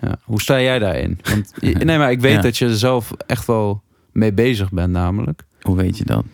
[0.00, 0.16] Ja.
[0.24, 1.20] Hoe sta jij daarin?
[1.22, 1.52] Want,
[1.84, 2.40] nee, maar ik weet Ja.
[2.40, 3.82] dat je er zelf echt wel
[4.12, 5.42] mee bezig bent, namelijk.
[5.60, 6.24] Hoe weet je dat?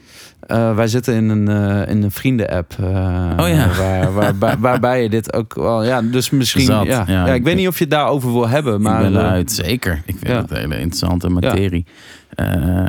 [0.47, 2.75] Eh, wij zitten in een, eh, in een vrienden-app.
[2.81, 3.69] Oh ja.
[3.79, 5.85] waar, waar, waar- waarbij je dit ook wel.
[5.85, 6.65] Ja, dus misschien.
[6.65, 7.27] Zat, ja, ja.
[7.27, 9.05] ja, ik weet niet of je het daarover wil hebben, maar.
[9.05, 10.03] ik ben eruit, zeker.
[10.07, 11.87] Ik vind het een hele interessante materie.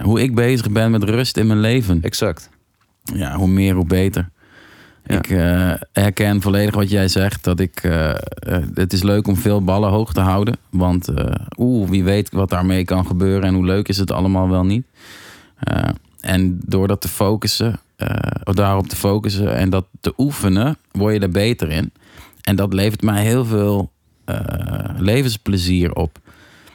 [0.04, 2.00] Hoe ik bezig ben met rust in mijn leven.
[2.02, 2.50] Exact.
[3.04, 4.30] Ja, hoe meer, hoe beter.
[5.06, 5.28] Ik
[5.92, 7.44] herken volledig wat jij zegt.
[7.44, 7.82] Dat ik,
[8.74, 10.58] het is leuk om veel ballen hoog te houden.
[10.70, 11.26] Want eh,
[11.58, 13.44] oeh, wie weet wat daarmee kan gebeuren.
[13.48, 14.86] En hoe leuk is het allemaal wel niet.
[16.24, 18.08] En door dat te focussen, eh,
[18.44, 21.94] of daarop te focussen en dat te oefenen, word je er beter in.
[22.42, 23.92] En dat levert mij heel veel
[24.26, 26.20] eh, levensplezier op.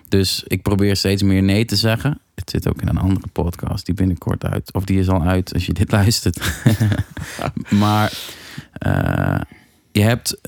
[0.09, 2.21] Dus ik probeer steeds meer nee te zeggen.
[2.35, 4.73] Het zit ook in een andere podcast die binnenkort uit.
[4.73, 6.63] Of die is al uit als je dit luistert.
[7.83, 8.13] maar
[8.73, 9.41] eh,
[9.93, 10.41] je, hebt,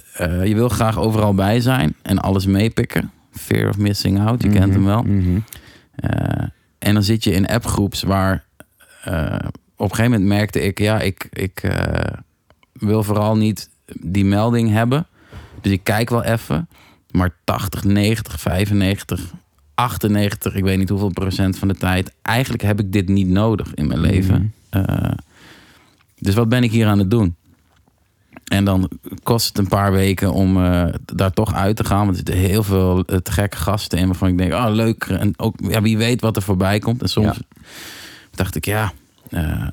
[0.44, 3.10] je wil graag overal bij zijn en alles meepikken.
[3.32, 5.02] Fear of missing out, je kent hem wel.
[5.02, 5.38] Mhm.
[6.78, 8.48] En dan zit je in appgroeps waar
[9.80, 12.14] op een gegeven moment merkte ik, ja, ik, ik eh,
[12.72, 13.68] wil vooral niet
[14.00, 15.06] die melding hebben.
[15.60, 16.68] Dus ik kijk wel even.
[17.10, 19.32] Maar 80, 90, 95,
[19.74, 22.12] 98, ik weet niet hoeveel procent van de tijd.
[22.22, 24.54] Eigenlijk heb ik dit niet nodig in mijn leven.
[24.68, 25.12] Eh,
[26.18, 27.36] dus wat ben ik hier aan het doen?
[28.44, 28.90] En dan
[29.22, 31.98] kost het een paar weken om eh, daar toch uit te gaan.
[31.98, 35.04] Want er zitten heel veel eh, te gekke gasten in waarvan ik denk, oh leuk.
[35.04, 37.02] En ook ja, wie weet wat er voorbij komt.
[37.02, 37.40] En soms
[38.42, 38.92] dacht ik, ja,
[39.30, 39.66] eh,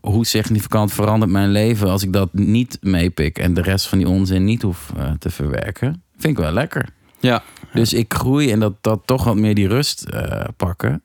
[0.00, 4.08] hoe significant verandert mijn leven als ik dat niet meepik en de rest van die
[4.08, 6.02] onzin niet hoef eh, te verwerken.
[6.16, 6.88] Vind ik wel lekker.
[7.20, 7.42] Ja.
[7.72, 11.02] Dus ik groei en dat, dat toch wat meer die rust eh, pakken.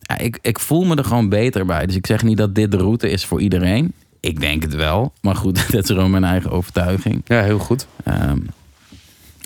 [0.00, 1.86] Ja, ik, ik voel me er gewoon beter bij.
[1.86, 3.92] Dus ik zeg niet dat dit de route is voor iedereen.
[4.20, 5.12] Ik denk het wel.
[5.20, 7.22] Maar goed, dat is gewoon mijn eigen overtuiging.
[7.24, 7.86] ja, heel goed.
[8.04, 8.38] Ehm,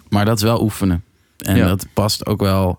[0.09, 1.03] maar dat is wel oefenen.
[1.39, 1.67] En Ja.
[1.67, 2.79] dat past ook wel.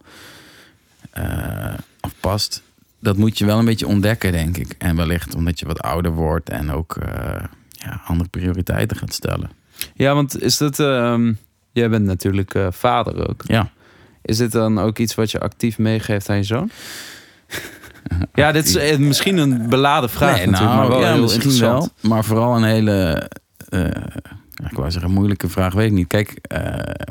[1.12, 2.62] eh, of past.
[3.00, 4.76] Dat moet je wel een beetje ontdekken, denk ik.
[4.78, 9.50] En wellicht omdat je wat ouder wordt en ook eh, ja, andere prioriteiten gaat stellen.
[9.94, 10.80] Ja, want is dat.
[10.80, 11.34] ehm,
[11.72, 13.44] jij bent natuurlijk eh, vader ook.
[13.48, 13.72] Ja,
[14.22, 16.70] Is dit dan ook iets wat je actief meegeeft aan je zoon?
[18.34, 21.22] ja, dit is eh, misschien een beladen vraag Nee, natuurlijk, nou, maar wel ja, heel
[21.22, 21.92] misschien interessant.
[22.02, 22.12] wel.
[22.12, 23.30] Maar vooral een hele.
[24.70, 26.08] ik wou zeggen, moeilijke vraag, weet ik niet.
[26.08, 26.40] Kijk,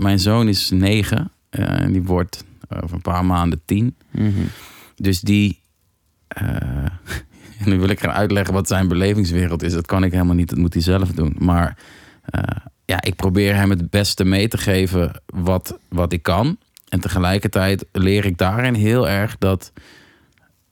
[0.01, 1.31] mijn zoon is negen.
[1.51, 2.45] en die wordt
[2.83, 3.97] over een paar maanden tien.
[4.11, 4.31] Mhm.
[4.97, 5.61] Dus die.
[6.29, 6.47] Eh,
[7.65, 9.73] nu wil ik gaan uitleggen wat zijn belevingswereld is.
[9.73, 10.49] Dat kan ik helemaal niet.
[10.49, 11.35] Dat moet hij zelf doen.
[11.39, 11.77] Maar
[12.25, 12.43] eh,
[12.85, 16.57] ja, ik probeer hem het beste mee te geven wat, wat ik kan.
[16.89, 19.73] En tegelijkertijd leer ik daarin heel erg dat.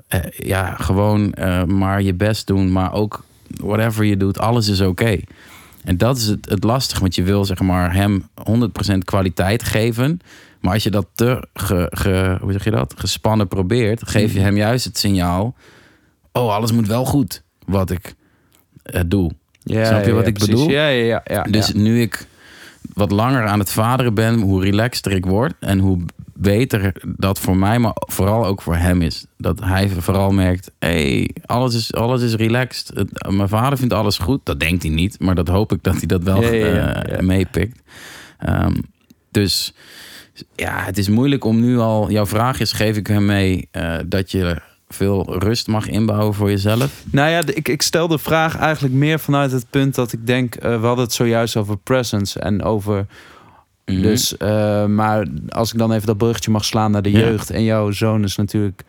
[0.08, 1.34] eh, ja, gewoon
[1.66, 2.72] maar je best doen.
[2.72, 5.20] Maar ook whatever je doet, alles is oké.
[5.84, 7.00] En dat is het, het lastige.
[7.00, 8.28] Want je wil zeg maar hem
[8.94, 10.20] 100% kwaliteit geven.
[10.60, 12.94] Maar als je dat te ge, ge- hoe zeg je dat?
[12.96, 15.54] gespannen probeert, geef je hem juist het signaal:
[16.32, 18.14] oh, alles moet wel goed wat ik
[18.82, 19.30] eh, doe.
[19.62, 20.54] Ja, Snap je ja, wat ja, ik precies.
[20.54, 20.70] bedoel?
[20.70, 21.42] Ja, ja, ja.
[21.42, 22.26] Dus nu ik
[22.94, 25.98] wat langer aan het vaderen ben, hoe relaxter ik word en hoe
[26.34, 29.26] beter dat voor mij, maar vooral ook voor hem is.
[29.38, 32.90] Dat hij vooral merkt: hey, alles is, alles is relaxed.
[32.96, 34.40] Het- mijn vader vindt alles goed.
[34.44, 37.82] Dat denkt hij niet, maar dat hoop ik dat hij dat wel eh, meepikt.
[38.38, 38.74] Ehm,
[39.30, 39.72] dus
[40.54, 42.10] ja, het is moeilijk om nu al.
[42.10, 44.56] Jouw vraag is: geef ik hem mee eh, dat je
[44.88, 47.02] veel rust mag inbouwen voor jezelf?
[47.10, 50.54] Nou ja, ik, ik stel de vraag eigenlijk meer vanuit het punt dat ik denk...
[50.54, 53.06] eh, we hadden het zojuist over presence en over...
[53.84, 54.02] Mhm.
[54.02, 57.18] Dus, eh, maar als ik dan even dat bruggetje mag slaan naar de Ja.
[57.18, 57.50] jeugd...
[57.50, 58.82] en jouw zoon is natuurlijk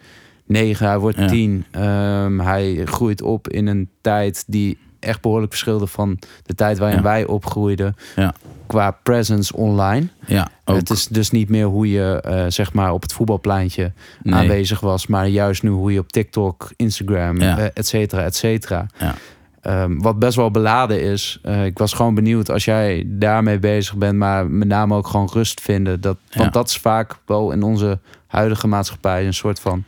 [0.45, 1.28] negen, hij wordt Ja.
[1.28, 1.65] tien.
[1.72, 4.78] Ehm, hij groeit op in een tijd die
[5.08, 5.88] echt behoorlijk verschilde...
[5.88, 7.04] van de tijd waarin Ja.
[7.04, 7.96] wij opgroeiden...
[8.16, 8.34] Ja.
[8.68, 10.08] qua presence online.
[10.26, 10.76] ja, ook.
[10.76, 14.34] Het is dus niet meer hoe je eh, zeg maar op het voetbalpleintje Nee.
[14.34, 17.58] aanwezig was, maar juist nu hoe je op TikTok, Instagram, Ja.
[17.58, 18.86] eh, et cetera, et cetera.
[19.00, 19.16] Ja.
[19.62, 21.40] Ehm, wat best wel beladen is.
[21.44, 25.30] Eh, ik was gewoon benieuwd als jij daarmee bezig bent, maar met name ook gewoon
[25.34, 26.02] rust vinden.
[26.02, 26.40] Dat, Ja.
[26.40, 29.84] Want dat is vaak wel in onze huidige maatschappij een soort van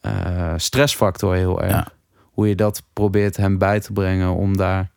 [0.00, 1.72] eh, stressfactor heel erg.
[1.72, 1.86] Ja.
[2.40, 4.90] Hoe je dat probeert hem bij te brengen om daar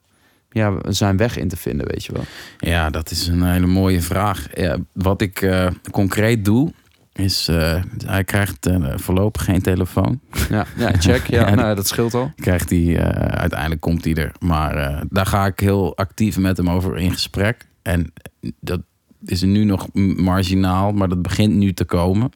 [0.50, 2.24] ja, zijn weg in te vinden, weet je wel.
[2.58, 4.48] Ja, dat is een hele mooie vraag.
[4.54, 6.74] Ja, wat ik eh, concreet doe,
[7.14, 10.20] is eh, hij krijgt eh, voorlopig geen telefoon.
[10.50, 11.28] Ja, ja check.
[11.28, 12.32] Ja, Ja, nou, dat scheelt al.
[12.36, 13.00] Krijgt hij,
[13.30, 14.32] uiteindelijk komt hij er.
[14.40, 17.68] Maar daar ga ik heel actief met hem over in gesprek.
[17.82, 18.14] En
[18.60, 18.82] dat,
[19.26, 22.32] is nu nog marginaal, maar dat begint nu te komen.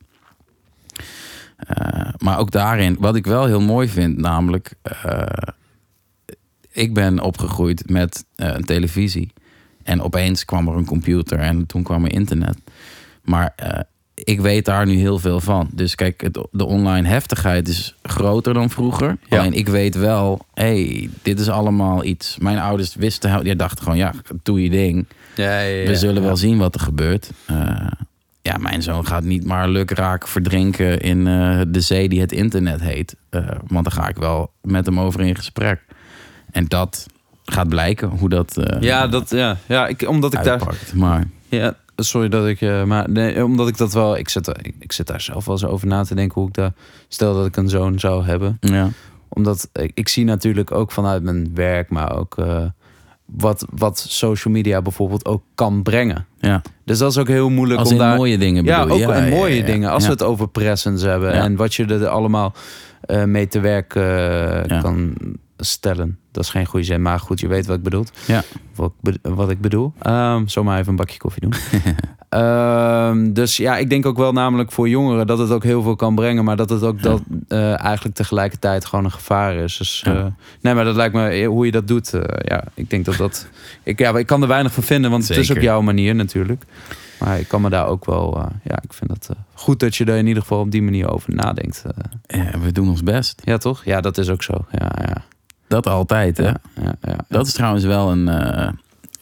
[1.57, 5.21] Eh, maar ook daarin, wat ik wel heel mooi vind, namelijk, eh,
[6.71, 9.33] ik ben opgegroeid met eh, een televisie.
[9.83, 12.57] En opeens kwam er een computer en toen kwam er internet.
[13.23, 13.55] Maar
[14.13, 15.69] ik weet daar nu heel veel van.
[15.71, 19.17] Dus kijk, het, de online heftigheid is groter dan vroeger.
[19.29, 19.39] Ja.
[19.39, 22.37] Alleen ik weet wel, hé, hey, dit is allemaal iets.
[22.37, 24.13] Mijn ouders wisten, die dachten gewoon, ja,
[24.43, 25.07] doe je ding.
[25.35, 27.31] Ja, ja, We zullen wel zien wat er gebeurt.
[28.47, 32.81] Ja, mijn zoon gaat niet maar lukraak verdrinken in eh, de zee die het internet
[32.81, 33.15] heet.
[33.29, 35.85] Eh, want dan ga ik wel met hem over in gesprek.
[36.51, 37.05] En dat
[37.45, 40.77] gaat blijken hoe dat eh Ja, dat, ja, ja ik, omdat ik daar...
[40.93, 42.85] Maar Ja, sorry dat ik...
[42.85, 44.17] maar nee, omdat ik dat wel...
[44.17, 46.55] Ik zit, ik, ik zit daar zelf wel eens over na te denken hoe ik
[46.55, 46.73] daar...
[47.07, 48.57] Stel dat ik een zoon zou hebben.
[48.59, 48.89] ja,
[49.27, 51.89] Omdat ik, ik zie natuurlijk ook vanuit mijn werk...
[51.89, 52.35] maar ook
[53.27, 56.25] wat, wat social media bijvoorbeeld ook kan brengen.
[56.39, 56.61] ja.
[56.85, 58.15] Dus dat is ook heel moeilijk als om daar...
[58.15, 59.19] mooie dingen Ja, bedoel ook je?
[59.19, 59.65] en mooie ja, ja.
[59.65, 59.89] dingen.
[59.89, 60.07] Als Ja.
[60.09, 61.41] we het over presence hebben Ja.
[61.43, 62.53] en wat je er allemaal
[63.01, 64.03] eh, mee te werk eh,
[64.65, 64.81] Ja.
[64.81, 65.13] kan
[65.57, 66.17] stellen.
[66.31, 68.05] Dat is geen goede zin, maar goed, je weet wat ik bedoel.
[68.27, 68.43] Ja.
[68.75, 68.91] Wat,
[69.21, 69.93] wat ik bedoel.
[70.01, 71.53] Ehm zomaar even een bakje koffie doen.
[72.29, 75.95] Ehm, dus ja, ik denk ook wel namelijk voor jongeren dat het ook heel veel
[75.95, 79.77] kan brengen, maar dat het ook dat eh, eigenlijk tegelijkertijd gewoon een gevaar is.
[79.77, 80.15] Dus Ja.
[80.15, 80.25] eh,
[80.61, 82.11] nee, maar dat lijkt me eh, hoe je dat doet.
[82.41, 83.47] ja, ik denk dat dat.
[83.83, 86.63] Ik, ja, ik kan er weinig van vinden, want het is op jouw manier natuurlijk.
[87.19, 88.49] Maar ik kan me daar ook wel.
[88.63, 91.33] ja, ik vind het goed dat je er in ieder geval op die manier over
[91.35, 91.83] nadenkt.
[92.27, 93.41] Ja, we doen ons best.
[93.43, 93.85] ja, toch?
[93.85, 94.53] Ja, dat is ook zo.
[94.71, 95.15] Ja, ja.
[95.67, 96.43] Dat altijd, hè?
[96.43, 97.15] ja, ja, ja.
[97.29, 98.27] Dat is trouwens wel een,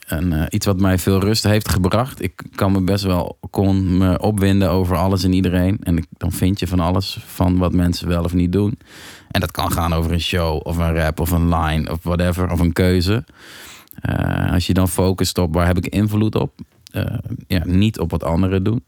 [0.05, 2.21] eh, iets wat mij veel rust heeft gebracht.
[2.21, 5.77] Ik kan me best wel kon me opwinden over alles en iedereen.
[5.83, 8.79] En dan vind je van alles van wat mensen wel of niet doen.
[9.31, 12.51] En dat kan gaan over een show of een rap of een line of whatever.
[12.51, 13.25] Of een keuze.
[14.01, 16.59] Eh, als je dan focust op waar heb ik invloed op.
[16.91, 17.17] Eh,
[17.47, 18.83] ja, niet op wat anderen doen.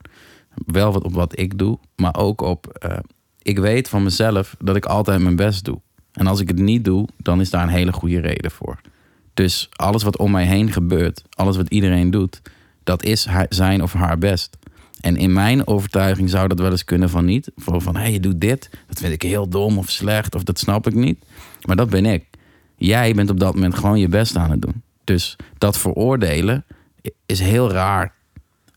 [0.65, 1.79] Wel wat op wat ik doe.
[1.95, 2.89] Maar ook op...
[3.41, 5.79] ik weet van mezelf dat ik altijd mijn best doe.
[6.11, 8.79] En als ik het niet doe, dan is daar een hele goede reden voor.
[9.37, 12.41] Dus alles wat om mij heen gebeurt, alles wat iedereen doet,
[12.83, 14.57] dat is zijn of haar best.
[15.01, 17.51] En in mijn overtuiging zou dat wel eens kunnen van niet.
[17.55, 20.43] Voor van, hé, hey, je doet dit, dat vind ik heel dom of slecht of
[20.43, 21.25] dat snap ik niet.
[21.65, 22.25] Maar dat ben ik.
[22.77, 24.81] Jij bent op dat moment gewoon je best aan het doen.
[25.03, 26.65] Dus dat veroordelen
[27.25, 28.13] is heel raar,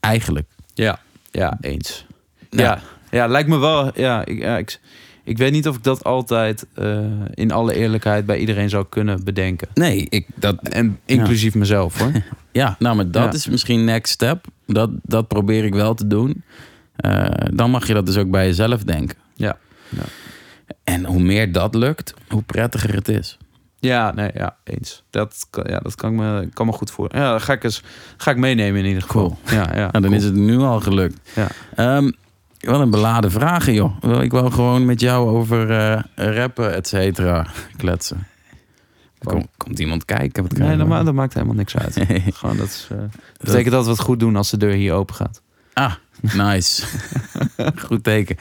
[0.00, 0.48] eigenlijk.
[0.74, 1.00] Ja,
[1.30, 2.06] ja, eens.
[2.50, 2.62] Ja.
[2.62, 2.80] Ja,
[3.10, 3.90] ja, lijkt me wel.
[3.94, 4.80] Ja, ik, ja, ik,
[5.24, 6.98] ik weet niet of ik dat altijd eh,
[7.34, 9.68] in alle eerlijkheid bij iedereen zou kunnen bedenken.
[9.74, 12.12] Nee, ik, dat, En inclusief mezelf hoor.
[12.52, 13.32] Ja, nou, maar dat Ja.
[13.32, 14.44] is misschien next step.
[14.66, 16.44] Dat, dat probeer ik wel te doen.
[16.96, 19.16] Eh, dan mag je dat dus ook bij jezelf denken.
[19.34, 19.56] Ja.
[19.88, 20.02] Ja.
[20.84, 23.38] En hoe meer dat lukt, hoe prettiger het is.
[23.78, 25.02] Ja, nee, ja, eens.
[25.10, 27.08] Dat, ja, dat kan me, kan me goed voor.
[27.14, 27.82] Ja, dat ga ik, eens,
[28.16, 29.38] ga ik meenemen in ieder geval.
[29.46, 30.14] Ja, ja, Nou, dan cool.
[30.14, 31.30] is het nu al gelukt.
[31.34, 31.46] Ja.
[31.76, 32.10] Ehm,
[32.60, 33.96] wat een beladen vragen, joh.
[34.00, 37.46] Wel, Ik wil gewoon met jou over eh, rappen, et cetera,
[37.76, 38.26] kletsen.
[39.24, 40.42] Kom, komt iemand kijken?
[40.42, 42.08] Wat Nee, dat, ma- dat maakt helemaal niks uit.
[42.08, 42.24] Nee.
[42.34, 43.10] Gewoon dat, is, eh, dat
[43.40, 45.42] betekent dat we het goed doen als de deur hier open gaat.
[45.72, 46.86] Ah, nice.
[47.86, 48.36] Goed teken.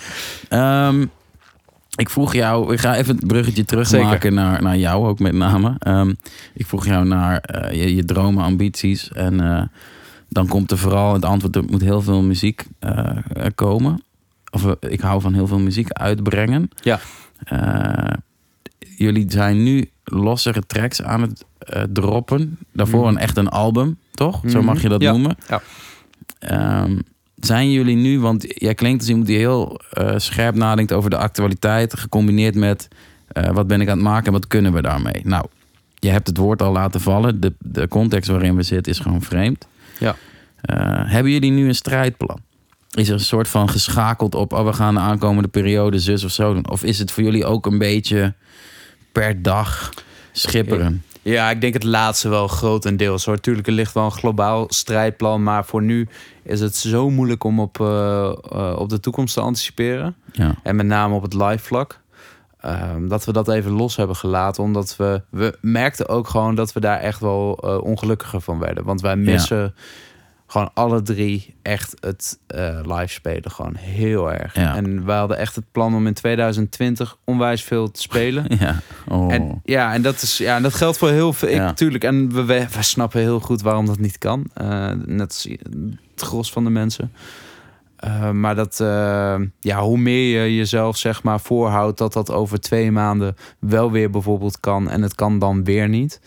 [0.50, 1.06] Ehm,
[1.96, 5.76] ik vroeg jou, ik ga even het bruggetje terugmaken naar, naar jou ook met name.
[5.80, 6.14] Ehm,
[6.54, 9.12] ik vroeg jou naar eh, je, je dromen, ambities.
[9.12, 9.70] En
[10.30, 12.66] dan komt er vooral het antwoord, er moet heel veel muziek
[13.56, 14.04] komen.
[14.52, 16.70] Of eh, ik hou van heel veel muziek uitbrengen.
[16.82, 17.00] Ja.
[17.44, 18.14] Eh,
[18.98, 22.58] jullie zijn nu lossere tracks aan het eh, droppen.
[22.74, 23.10] Daarvoor Mhm.
[23.10, 24.42] een echt een album, toch?
[24.48, 24.66] Zo Mhm.
[24.66, 25.12] mag je dat Ja.
[25.12, 25.36] noemen.
[25.48, 25.62] Ja.
[26.40, 27.00] Ehm,
[27.36, 29.80] zijn jullie nu, want jij klinkt als iemand die heel
[30.18, 32.88] scherp nadenkt over de actualiteit, gecombineerd met
[33.52, 35.22] wat ben ik aan het maken en wat kunnen we daarmee?
[35.24, 35.46] Nou,
[35.96, 37.40] je hebt het woord al laten vallen.
[37.40, 39.68] De, de context waarin we zitten is gewoon vreemd.
[40.00, 40.16] Ja.
[41.06, 42.40] Hebben jullie nu een strijdplan?
[43.00, 46.32] Is er een soort van geschakeld op, oh, we gaan de aankomende periode zus of
[46.32, 46.70] zo doen?
[46.70, 48.34] Of is het voor jullie ook een beetje
[49.12, 49.90] per dag
[50.32, 51.04] schipperen?
[51.22, 53.40] Ja, ik denk het laatste wel grotendeels hoor.
[53.40, 55.44] Tuurlijk, er ligt wel een globaal strijdplan.
[55.44, 56.08] Maar voor nu
[56.44, 60.16] is het zo moeilijk om op, eh, eh, op de toekomst te anticiperen.
[60.32, 60.56] Ja.
[60.64, 62.00] En met name op het live vlak.
[62.60, 64.64] Ehm, dat we dat even los hebben gelaten.
[64.64, 68.84] Omdat we, we merkten ook gewoon dat we daar echt wel eh, ongelukkiger van werden.
[68.84, 69.74] Want wij missen
[70.52, 73.52] gewoon alle drie echt het eh, live spelen.
[73.52, 74.56] Gewoon heel erg.
[74.56, 74.76] Ja.
[74.76, 78.46] En we hadden echt het plan om in 2020 onwijs veel te spelen.
[78.60, 78.76] Ja.
[79.08, 79.34] Oh.
[79.34, 81.48] En, ja, en dat, is, ja, en dat geldt voor heel veel.
[81.48, 81.74] Ik, Ja.
[81.74, 84.50] Tuurlijk, en we, we, we snappen heel goed waarom dat niet kan.
[84.54, 85.48] Eh, net als
[86.14, 87.12] het gros van de mensen.
[87.96, 88.78] Eh, maar dat,
[89.60, 94.10] ja, hoe meer je jezelf zeg maar voorhoudt dat dat over twee maanden wel weer
[94.10, 96.20] bijvoorbeeld kan en het kan dan weer niet.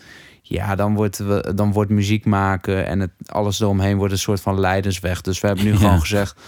[0.45, 4.41] Ja, dan wordt, we, dan wordt muziek maken en het, alles eromheen wordt een soort
[4.41, 5.21] van leidensweg.
[5.21, 5.77] Dus we hebben nu Ja.
[5.77, 6.39] gewoon gezegd...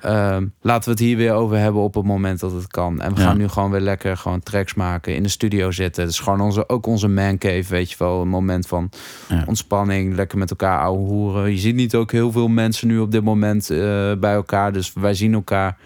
[0.00, 3.00] ehm, laten we het hier weer over hebben op het moment dat het kan.
[3.00, 3.26] En we Ja.
[3.26, 6.02] gaan nu gewoon weer lekker gewoon tracks maken, in de studio zitten.
[6.02, 8.20] Het is gewoon onze, ook onze mancave, weet je wel.
[8.20, 8.90] Een moment van
[9.28, 9.44] Ja.
[9.46, 11.50] ontspanning, lekker met elkaar ouwe hoeren.
[11.50, 13.78] Je ziet niet ook heel veel mensen nu op dit moment eh,
[14.18, 14.72] bij elkaar.
[14.72, 15.76] Dus wij zien elkaar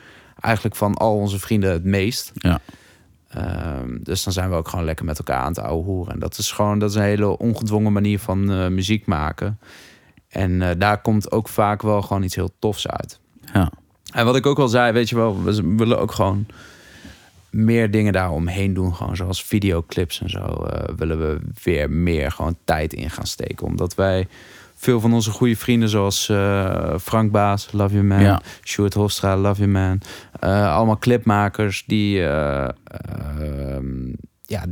[0.40, 2.31] eigenlijk van al onze vrienden het meest.
[2.35, 2.61] Ja.
[3.35, 6.12] Ehm, dus dan zijn we ook gewoon lekker met elkaar aan het ouwe hoeren.
[6.12, 9.59] En dat is gewoon dat is een hele ongedwongen manier van eh, muziek maken.
[10.28, 13.20] En eh, daar komt ook vaak wel gewoon iets heel tofs uit.
[13.52, 13.70] Ja.
[14.12, 16.47] En wat ik ook al zei, weet je wel, we willen ook gewoon
[17.51, 18.94] meer dingen daaromheen doen.
[18.94, 20.39] Gewoon zoals videoclips en zo.
[20.40, 23.66] eh, willen we weer meer gewoon tijd in gaan steken.
[23.66, 24.28] Omdat wij
[24.85, 28.40] veel van onze goede vrienden, zoals eh, Frank Baas, Love You Man, Ja.
[28.62, 30.01] Stuart Hofstra, Love You Man.
[30.40, 32.24] eh, allemaal clipmakers die.
[32.27, 32.69] eh,
[33.39, 34.12] ehm,
[34.47, 34.65] ja,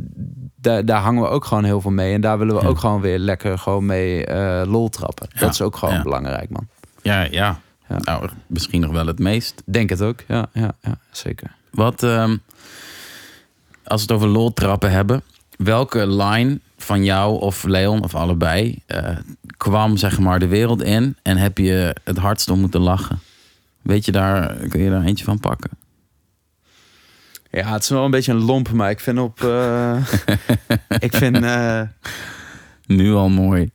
[0.56, 2.14] daar, daar hangen we ook gewoon heel veel mee.
[2.14, 2.68] En daar willen we Ja.
[2.68, 4.26] ook gewoon weer lekker gewoon mee
[4.66, 5.28] lol trappen.
[5.32, 6.68] Ja, Dat is ook gewoon belangrijk, man.
[7.02, 7.60] Ja, ja.
[7.98, 9.62] Nou, misschien nog wel het meest.
[9.66, 10.20] Denk het ook.
[10.28, 11.54] Ja, ja, ja zeker.
[11.70, 12.36] Wat, ehm,
[13.84, 15.22] als we het over lol trappen hebben,
[15.56, 19.16] welke line van jou of Leon of allebei eh,
[19.56, 23.18] kwam zeg maar de wereld in en heb je het hardst om moeten lachen?
[23.82, 25.70] Weet je daar, kun je daar eentje van pakken?
[27.50, 29.42] Ja, het is wel een beetje een lomp, maar ik vind op.
[29.44, 29.96] eh,
[30.98, 31.36] ik vind.
[31.44, 31.80] eh,
[32.86, 33.70] Nu al mooi.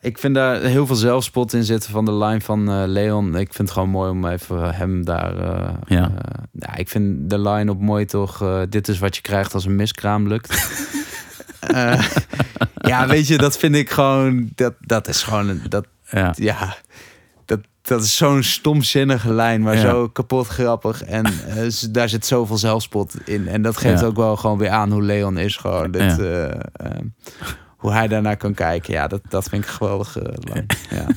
[0.00, 3.28] ik vind daar heel veel zelfspot in zitten van de line van Leon.
[3.36, 5.34] Ik vind het gewoon mooi om even hem daar.
[5.86, 6.10] Ja.
[6.52, 8.44] ja, ik vind de line op mooi toch.
[8.68, 10.50] dit is wat je krijgt als een miskraam lukt.
[11.66, 12.02] Eh,
[12.90, 14.48] ja, weet je, dat vind ik gewoon.
[14.54, 15.60] Dat, dat is gewoon.
[15.68, 16.32] Dat, Ja.
[16.36, 16.76] ja,
[17.44, 19.80] dat, dat is zo'n stomzinnige lijn, maar Ja.
[19.80, 21.02] zo kapot grappig.
[21.04, 21.26] En
[21.68, 23.48] z- daar zit zoveel zelfspot in.
[23.48, 24.06] En dat geeft Ja.
[24.06, 25.56] ook wel gewoon weer aan hoe Leon is.
[25.56, 27.04] Gewoon dit, eh, ehm,
[27.76, 28.92] hoe hij daarnaar kan kijken.
[28.92, 29.70] Ja, dat, dat vind ik
[30.52, 30.66] lijn.
[30.90, 31.06] Ja,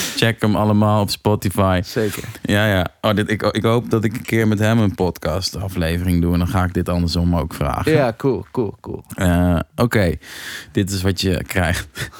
[0.20, 1.80] Check hem allemaal op Spotify.
[1.84, 2.22] zeker.
[2.42, 2.86] Ja, ja.
[3.00, 6.32] Oh, dit, ik, ik hoop dat ik een keer met hem een podcast aflevering doe.
[6.32, 7.92] En dan ga ik dit andersom ook vragen.
[7.92, 9.04] Ja, cool, cool, cool.
[9.14, 10.14] Eh, Oké,
[10.72, 11.88] dit is wat je krijgt.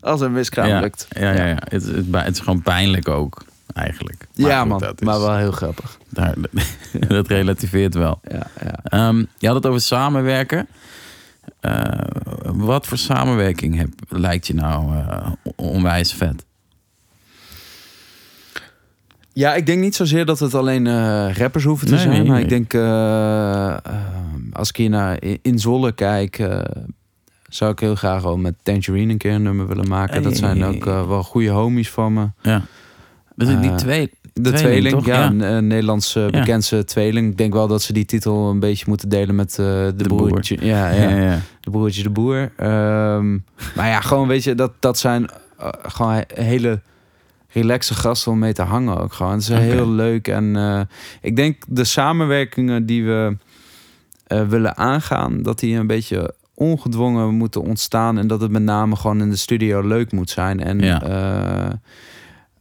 [0.00, 1.06] Als een miskraam ja, lukt.
[1.10, 1.56] Ja, ja, ja.
[1.64, 3.44] Het, het, het is gewoon pijnlijk ook,
[3.74, 4.26] eigenlijk.
[4.36, 4.78] Maar Ja, goed, man.
[4.78, 5.98] dat is- Maar wel heel grappig.
[6.08, 6.34] Daar,
[7.08, 8.20] dat relativeert wel.
[8.30, 8.78] Ja, ja.
[8.84, 10.66] Ehm, je had het over samenwerken.
[11.60, 11.84] Eh,
[12.42, 15.26] wat voor samenwerking heb, lijkt je nou eh,
[15.56, 16.44] onwijs vet?
[19.32, 22.12] Ja, ik denk niet zozeer dat het alleen eh, rappers hoeven te Nee, zijn.
[22.14, 22.42] nee, maar nee.
[22.42, 23.76] ik denk, eh, eh,
[24.52, 26.48] als ik hier naar In Zolle kijk,
[27.48, 30.22] zou ik heel graag al met Tangerine een keer een nummer willen maken.
[30.22, 32.26] Dat zijn ook wel goede homies van me.
[32.42, 32.62] Ja.
[33.36, 34.10] Die twee.
[34.32, 35.06] De Tweeling, tweeling, toch?
[35.06, 35.56] ja, Ja.
[35.56, 37.30] een, Nederlandse bekendste tweeling.
[37.30, 40.26] Ik denk wel dat ze die titel een beetje moeten delen met de, De Boer.
[40.26, 40.56] broertje.
[40.60, 41.38] Ja, ja, Ja, ja.
[41.60, 42.52] de broertje de boer.
[42.56, 43.32] Ehm,
[43.74, 45.30] maar ja, gewoon weet je, dat, dat zijn
[45.82, 46.80] gewoon he- hele
[47.52, 49.32] relaxe gasten om mee te hangen ook gewoon.
[49.32, 50.80] Het is heel leuk en eh,
[51.20, 53.36] ik denk de samenwerkingen die we
[54.26, 58.96] eh, willen aangaan, dat die een beetje ongedwongen moeten ontstaan en dat het met name
[58.96, 61.02] gewoon in de studio leuk moet zijn en Ja.
[61.02, 61.74] eh,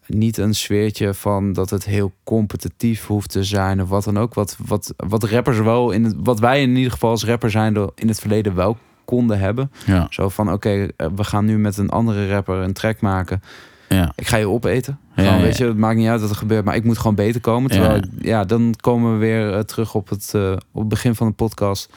[0.07, 4.33] niet een sfeertje van dat het heel competitief hoeft te zijn of wat dan ook.
[4.33, 7.89] Wat, wat, wat rappers wel in het, wat wij in ieder geval als rapper zijn
[7.95, 9.71] in het verleden wel konden hebben.
[9.85, 13.41] Ja, Zo van oké, we gaan nu met een andere rapper een track maken.
[13.89, 14.11] Ja.
[14.15, 14.99] Ik ga je opeten.
[15.15, 17.15] Gewoon, ja, weet je, het maakt niet uit wat er gebeurt, maar ik moet gewoon
[17.15, 17.71] beter komen.
[17.71, 21.27] Terwijl, ja, dan komen we weer eh, terug op het, eh, op het begin van
[21.27, 21.89] de podcast.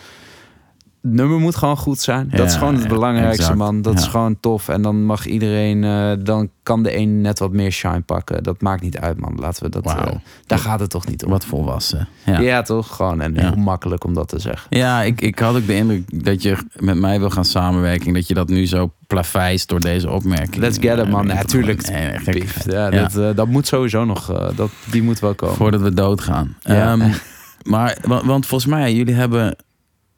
[1.02, 2.28] Het nummer moet gewoon goed zijn.
[2.30, 3.58] dat is gewoon het belangrijkste, exact.
[3.58, 3.82] man.
[3.82, 4.68] Dat is gewoon tof.
[4.68, 8.42] En dan mag iedereen, eh, dan kan de een net wat meer shine pakken.
[8.42, 9.34] Dat maakt niet uit, man.
[9.38, 9.84] Laten we dat.
[9.84, 10.06] Eh,
[10.46, 11.30] daar gaat het toch niet om.
[11.30, 12.08] Wat volwassen.
[12.24, 12.40] Ja.
[12.40, 12.62] Ja.
[12.62, 12.96] toch?
[12.96, 14.76] Gewoon en heel makkelijk om dat te zeggen.
[14.76, 18.12] Ja, ik, ik had ook de indruk dat je met mij wil gaan samenwerken.
[18.12, 20.56] Dat je dat nu zo plaveist door deze opmerking.
[20.56, 21.26] Let's get it, man.
[21.26, 21.90] Natuurlijk.
[21.90, 22.44] Nee.
[22.66, 22.90] Ja.
[22.90, 24.52] Dat, eh, dat moet sowieso nog.
[24.54, 25.56] dat, die moet wel komen.
[25.56, 26.56] Voordat we doodgaan.
[26.62, 27.10] Ehm,
[27.72, 29.56] maar, want volgens mij, jullie hebben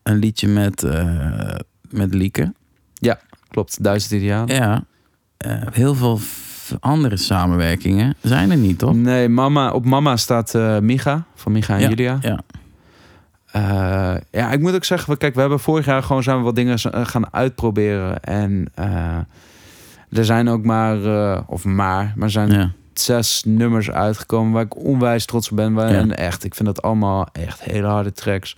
[0.04, 1.54] een liedje met, eh
[1.90, 2.52] met Lieke.
[3.48, 4.54] Klopt, duizend idealen.
[4.54, 4.84] Ja.
[5.36, 6.20] Eh, heel veel
[6.80, 8.94] andere samenwerkingen zijn er niet, toch?
[8.94, 12.18] Nee, mama, op mama staat eh Micha van Micha en Ja, Julia.
[12.20, 12.40] ja.
[14.30, 16.78] Ja, ik moet ook zeggen, kijk, we hebben vorig jaar gewoon zijn we wat dingen
[17.06, 18.20] gaan uitproberen.
[18.22, 18.66] En
[20.10, 20.98] er zijn ook maar,
[21.46, 22.70] of maar, maar zijn Ja.
[22.94, 25.72] zes nummers uitgekomen waar ik onwijs trots op ben.
[25.72, 25.98] Waar, Ja.
[25.98, 28.56] En echt, ik vind dat allemaal echt hele harde tracks.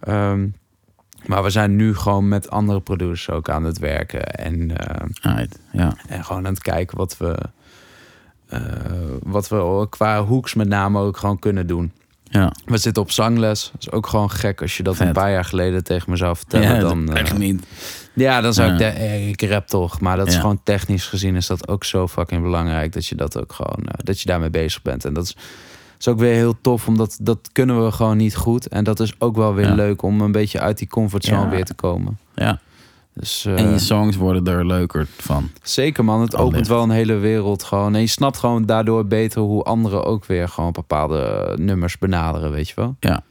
[0.00, 0.46] Ehm,
[1.28, 4.26] maar we zijn nu gewoon met andere producers ook aan het werken.
[4.26, 5.58] En, eh, Right.
[5.72, 5.96] Ja.
[6.08, 7.38] en gewoon aan het kijken wat we,
[8.48, 8.60] eh,
[9.22, 11.92] wat we qua hoeks met name ook gewoon kunnen doen.
[12.30, 12.52] Ja.
[12.64, 13.70] We zitten op zangles.
[13.72, 15.06] Dat is ook gewoon gek als je dat Vet.
[15.06, 16.74] een paar jaar geleden tegen me zou vertellen.
[16.74, 17.66] ja, dan, dat eh, niet.
[18.12, 20.00] ja, dan zou ik denken, ik rap toch.
[20.00, 20.40] Maar dat is Ja.
[20.40, 22.92] gewoon technisch gezien is dat ook zo fucking belangrijk.
[22.92, 25.04] Dat je dat ook gewoon, dat je daarmee bezig bent.
[25.04, 25.36] En dat is,
[25.98, 28.68] is ook weer heel tof, omdat dat kunnen we gewoon niet goed.
[28.68, 29.74] En dat is ook wel weer Ja.
[29.74, 31.48] leuk om een beetje uit die comfortzone Ja.
[31.48, 32.18] weer te komen.
[32.34, 32.60] Ja.
[33.14, 35.50] Dus, eh, En je songs worden er leuker van.
[35.62, 36.52] Zeker man, het Allicht.
[36.52, 37.94] opent wel een hele wereld gewoon.
[37.94, 42.68] En je snapt gewoon daardoor beter hoe anderen ook weer gewoon bepaalde nummers benaderen, weet
[42.68, 42.96] je wel.
[43.00, 43.22] Ja.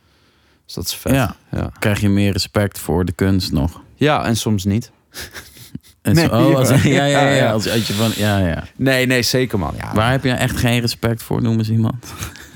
[0.65, 1.13] Dus dat is vet.
[1.13, 1.35] Ja.
[1.51, 1.71] ja.
[1.79, 3.81] Krijg je meer respect voor de kunst nog.
[3.95, 4.91] Ja, en soms niet.
[6.01, 6.75] En Nee, zo- oh, als, ja.
[6.83, 7.27] ja, ja, ja.
[7.29, 7.51] Ja, ja.
[7.51, 8.63] Als, als je van, ja, ja.
[8.75, 9.73] Nee, nee, zeker man.
[9.77, 12.05] Ja, Waar heb je echt geen respect voor, noem eens iemand?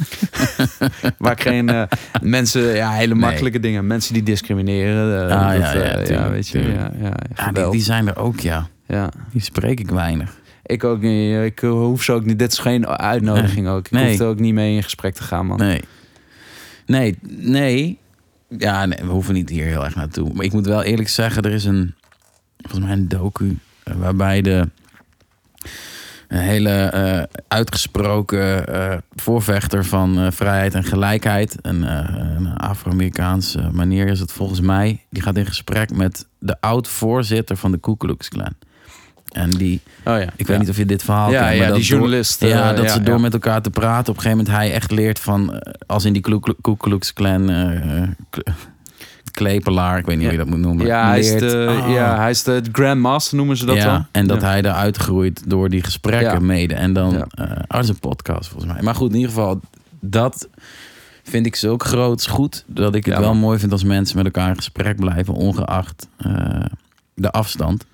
[1.18, 1.84] waar ik geen eh,
[2.22, 3.24] mensen, ja, hele Nee.
[3.24, 3.88] makkelijke dingen.
[3.88, 5.30] Mensen die discrimineren.
[5.30, 6.60] eh, Ah, dat, ja, ja, eh, weet je.
[6.62, 8.68] Ja, ja, Ja, die, die zijn er ook, ja.
[8.88, 9.10] ja.
[9.32, 10.40] Die spreek ik weinig.
[10.66, 11.44] Ik ook niet.
[11.44, 12.40] Ik hoef ze ook niet.
[12.40, 13.86] Dit is geen uitnodiging ook.
[13.86, 14.10] Ik Nee.
[14.10, 15.58] hoef er ook niet mee in gesprek te gaan, man.
[15.58, 15.82] Nee.
[16.86, 18.00] Nee, nee.
[18.58, 20.34] Ja, nee, we hoeven niet hier heel erg naartoe.
[20.34, 21.94] Maar ik moet wel eerlijk zeggen, er is een,
[22.58, 24.70] volgens mij een docu, eh, waarbij de
[26.32, 31.82] een hele eh, uitgesproken eh, voorvechter van eh, vrijheid en gelijkheid, een,
[32.38, 37.72] een Afro-Amerikaanse manier is het volgens mij, die gaat in gesprek met de oud-voorzitter van
[37.72, 38.54] de Ku Klux Klan.
[39.32, 40.22] En die, Oh ja.
[40.22, 40.58] ik weet Ja.
[40.58, 42.42] niet of je dit verhaal Ja, kent, maar ja dat die door- journalist.
[42.42, 44.10] ja, dat ze door met elkaar te praten.
[44.12, 45.62] Op een gegeven moment hij echt leert van...
[45.88, 46.22] als in die
[46.62, 47.50] Ku Klux Klan...
[49.32, 50.86] kle- klepelaar, ik weet niet hoe je dat moet noemen.
[50.86, 54.06] Ja, hij is, de, ah, ja, hij is de grandmaster, noemen ze dat ja, dan.
[54.12, 54.48] En dat Ja.
[54.48, 56.40] hij eruit groeit door die gesprekken Ja.
[56.40, 56.74] mede.
[56.74, 57.12] En dan...
[57.14, 57.28] Ja.
[57.46, 58.82] eh, oh, is een podcast volgens mij.
[58.82, 59.60] Maar goed, in ieder geval...
[60.00, 60.48] Dat
[61.24, 62.64] vind ik zulk groots goed...
[62.68, 65.34] dat ik het wel mooi vind als mensen met elkaar in gesprek blijven...
[65.34, 66.66] ongeacht eh,
[67.14, 67.86] de afstand.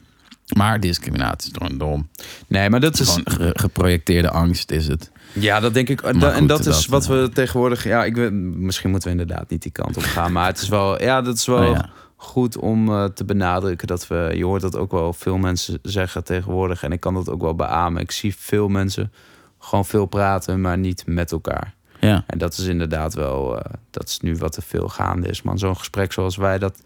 [0.56, 2.08] Maar discriminatie is gewoon dom.
[2.48, 3.10] Nee, maar dat is...
[3.10, 5.12] Gewoon ge- geprojecteerde angst is het.
[5.40, 6.02] Ja, dat denk ik.
[6.14, 7.84] Maar en dat is wat eh, we tegenwoordig...
[7.84, 10.32] Ja, ik misschien moeten we inderdaad niet die kant op gaan.
[10.32, 11.02] maar het is wel...
[11.02, 11.90] Ja, dat is wel Oh ja.
[12.16, 14.32] goed om eh, te benadrukken dat we...
[14.36, 16.84] Je hoort dat ook wel veel mensen zeggen tegenwoordig.
[16.84, 18.02] En ik kan dat ook wel beamen.
[18.02, 19.12] Ik zie veel mensen
[19.60, 21.74] gewoon veel praten, maar niet met elkaar.
[22.00, 22.24] Ja.
[22.28, 23.60] En dat is inderdaad wel...
[23.60, 25.42] eh, dat is nu wat er veel gaande is.
[25.42, 26.82] Man, zo'n gesprek zoals wij dat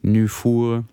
[0.00, 0.88] nu voeren...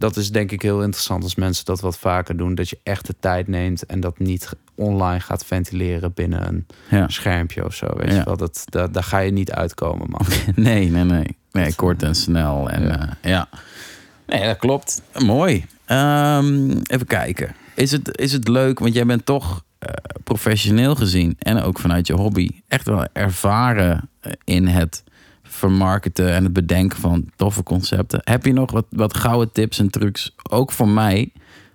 [0.00, 2.54] Dat is denk ik heel interessant als mensen dat wat vaker doen.
[2.54, 7.08] Dat je echt de tijd neemt en dat niet online gaat ventileren binnen een ja.
[7.08, 7.86] schermpje of zo.
[7.96, 8.18] Weet Ja.
[8.18, 10.26] je wel, dat, dat, daar ga je niet uitkomen, man.
[10.64, 11.36] Nee, nee, nee.
[11.52, 12.70] Nee, kort en snel.
[12.70, 12.88] En, Ja.
[13.22, 13.28] ja.
[13.30, 13.48] ja.
[14.26, 15.02] Nee, dat klopt.
[15.24, 15.66] Mooi.
[15.84, 17.54] Ehm, even kijken.
[17.74, 19.88] Is het, is het leuk, want jij bent toch eh,
[20.24, 21.36] professioneel gezien...
[21.38, 25.02] en ook vanuit je hobby echt wel ervaren eh, in het
[25.60, 26.32] vermarkten...
[26.32, 28.20] en het bedenken van toffe concepten.
[28.24, 31.32] Heb je nog wat, wat gouden tips en trucs, ook voor mij...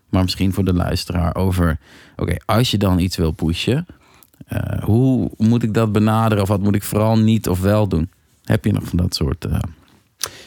[0.09, 1.77] maar misschien voor de luisteraar, over...
[2.15, 3.85] oké, als je dan iets wil pushen...
[4.47, 6.43] eh, hoe moet ik dat benaderen?
[6.43, 8.09] Of wat moet ik vooral niet of wel doen?
[8.43, 9.45] Heb je nog van dat soort...
[9.45, 9.59] eh,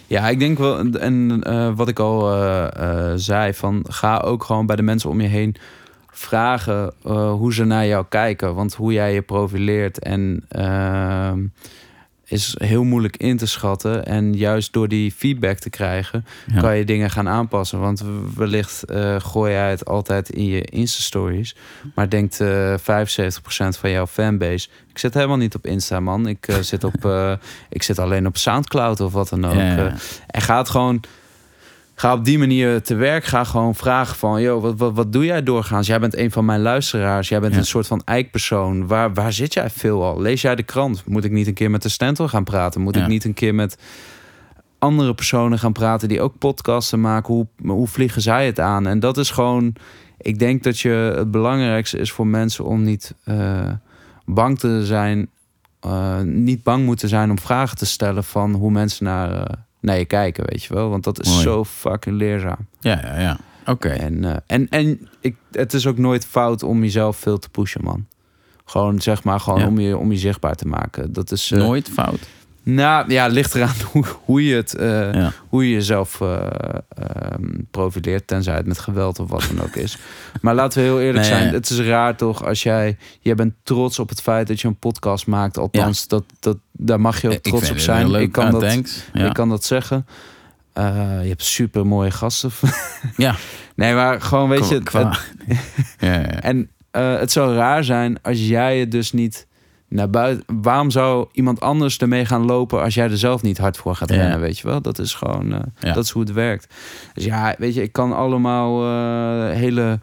[0.07, 2.21] Ja, ik denk wel, en- eh, wat ik al
[3.17, 5.57] zei, van ga ook gewoon bij de mensen om je heen
[6.11, 6.93] vragen
[7.39, 8.55] hoe ze naar jou kijken.
[8.55, 11.45] Want hoe jij je profileert en ehm,
[12.29, 14.07] is heel moeilijk in te schatten.
[14.07, 16.61] En juist door die feedback te krijgen, Ja.
[16.61, 17.81] kan je dingen gaan aanpassen.
[17.81, 18.03] Want
[18.37, 21.57] wellicht eh, gooi jij het altijd in je Insta-stories.
[21.95, 24.69] Maar denkt eh 75% van jouw fanbase...
[24.91, 26.27] Ik zit helemaal niet op Insta, man.
[26.27, 27.33] Ik, eh, zit, op, eh,
[27.69, 29.55] ik zit alleen op Soundcloud of wat dan ook.
[29.55, 29.87] Ja, ja.
[29.87, 29.93] Eh,
[30.27, 31.01] en ga het gewoon...
[32.01, 33.25] Ga op die manier te werk.
[33.25, 34.41] Ga gewoon vragen van...
[34.43, 35.87] Yo, wat, wat, wat doe jij doorgaans?
[35.87, 37.29] Jij bent een van mijn luisteraars.
[37.29, 37.59] Jij bent Ja.
[37.59, 38.87] een soort van eikpersoon.
[38.87, 40.21] Waar, waar zit jij veel al?
[40.21, 41.03] Lees jij de krant?
[41.07, 42.81] Moet ik niet een keer met de Stentor gaan praten?
[42.81, 43.03] Moet Ja.
[43.03, 43.79] ik niet een keer met
[44.79, 46.09] andere personen gaan praten...
[46.09, 47.35] die ook podcasten maken?
[47.35, 48.87] Hoe, hoe vliegen zij het aan?
[48.87, 49.73] En dat is gewoon...
[50.21, 52.65] Ik denk dat je het belangrijkste is voor mensen...
[52.65, 53.71] om niet eh,
[54.25, 55.29] bang te zijn...
[55.81, 58.25] eh, niet bang moeten zijn om vragen te stellen...
[58.25, 60.89] van hoe mensen naar, eh, naar je kijken, weet je wel?
[60.89, 61.43] Want dat is Mooi.
[61.43, 62.67] zo fucking leerzaam.
[62.81, 63.39] Ja, ja, ja.
[63.67, 63.89] Oké.
[63.89, 67.85] En, eh, en, en ik, het is ook nooit fout om jezelf veel te pushen,
[67.85, 68.07] man.
[68.65, 69.67] Gewoon zeg maar, gewoon Ja.
[69.67, 71.13] om, je, om je zichtbaar te maken.
[71.13, 71.51] Dat is.
[71.51, 72.29] eh, Nooit fout.
[72.75, 74.75] Nou ja, ligt eraan hoe, hoe je het,
[75.15, 75.33] Ja.
[75.49, 79.99] hoe je jezelf ehm, profileert, tenzij het met geweld of wat dan ook is.
[80.41, 81.53] Maar laten we heel eerlijk Nee, zijn, ja.
[81.53, 84.77] het is raar toch als jij, jij bent trots op het feit dat je een
[84.79, 85.59] podcast maakt.
[85.59, 87.99] Althans, dat, dat, daar mag je ook Ik trots vind op het zijn.
[87.99, 88.23] heel leuk.
[88.23, 88.63] Ik kan, Ah, dat,
[89.13, 90.07] ik kan dat zeggen.
[90.73, 90.85] Eh,
[91.23, 92.51] je hebt super mooie gasten.
[93.17, 93.35] Ja.
[93.75, 94.93] Nee, maar gewoon weet je, het-
[95.99, 96.41] ja, ja.
[96.41, 99.47] en het zou raar zijn als jij het dus niet
[99.89, 100.45] naar buiten.
[100.63, 104.09] Waarom zou iemand anders ermee gaan lopen als jij er zelf niet hard voor gaat
[104.11, 104.17] Ja.
[104.17, 104.41] rennen?
[104.41, 104.81] Weet je wel?
[104.83, 105.93] Dat is gewoon eh, Ja.
[105.93, 106.75] dat is hoe het werkt.
[107.15, 110.01] Dus ja, weet je, ik kan allemaal eh, hele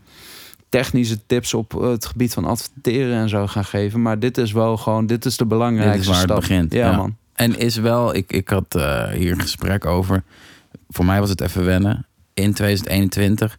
[0.69, 4.01] technische tips op het gebied van adverteren en zo gaan geven.
[4.01, 6.39] Maar dit is wel gewoon, dit is de belangrijkste Dit is waar het stap.
[6.39, 6.95] begint, Ja, ja.
[6.95, 7.15] man.
[7.33, 10.23] En is wel, ik, ik had eh, hier een gesprek over.
[10.89, 12.05] Voor mij was het even wennen.
[12.33, 13.55] In 2021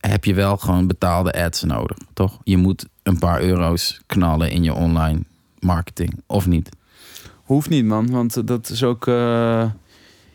[0.00, 2.38] heb je wel gewoon betaalde ads nodig, toch?
[2.44, 5.20] Je moet een paar euro's knallen in je online
[5.60, 6.68] marketing, of niet?
[7.42, 8.10] Hoeft niet, man.
[8.10, 9.06] Want dat is ook.
[9.06, 9.64] eh,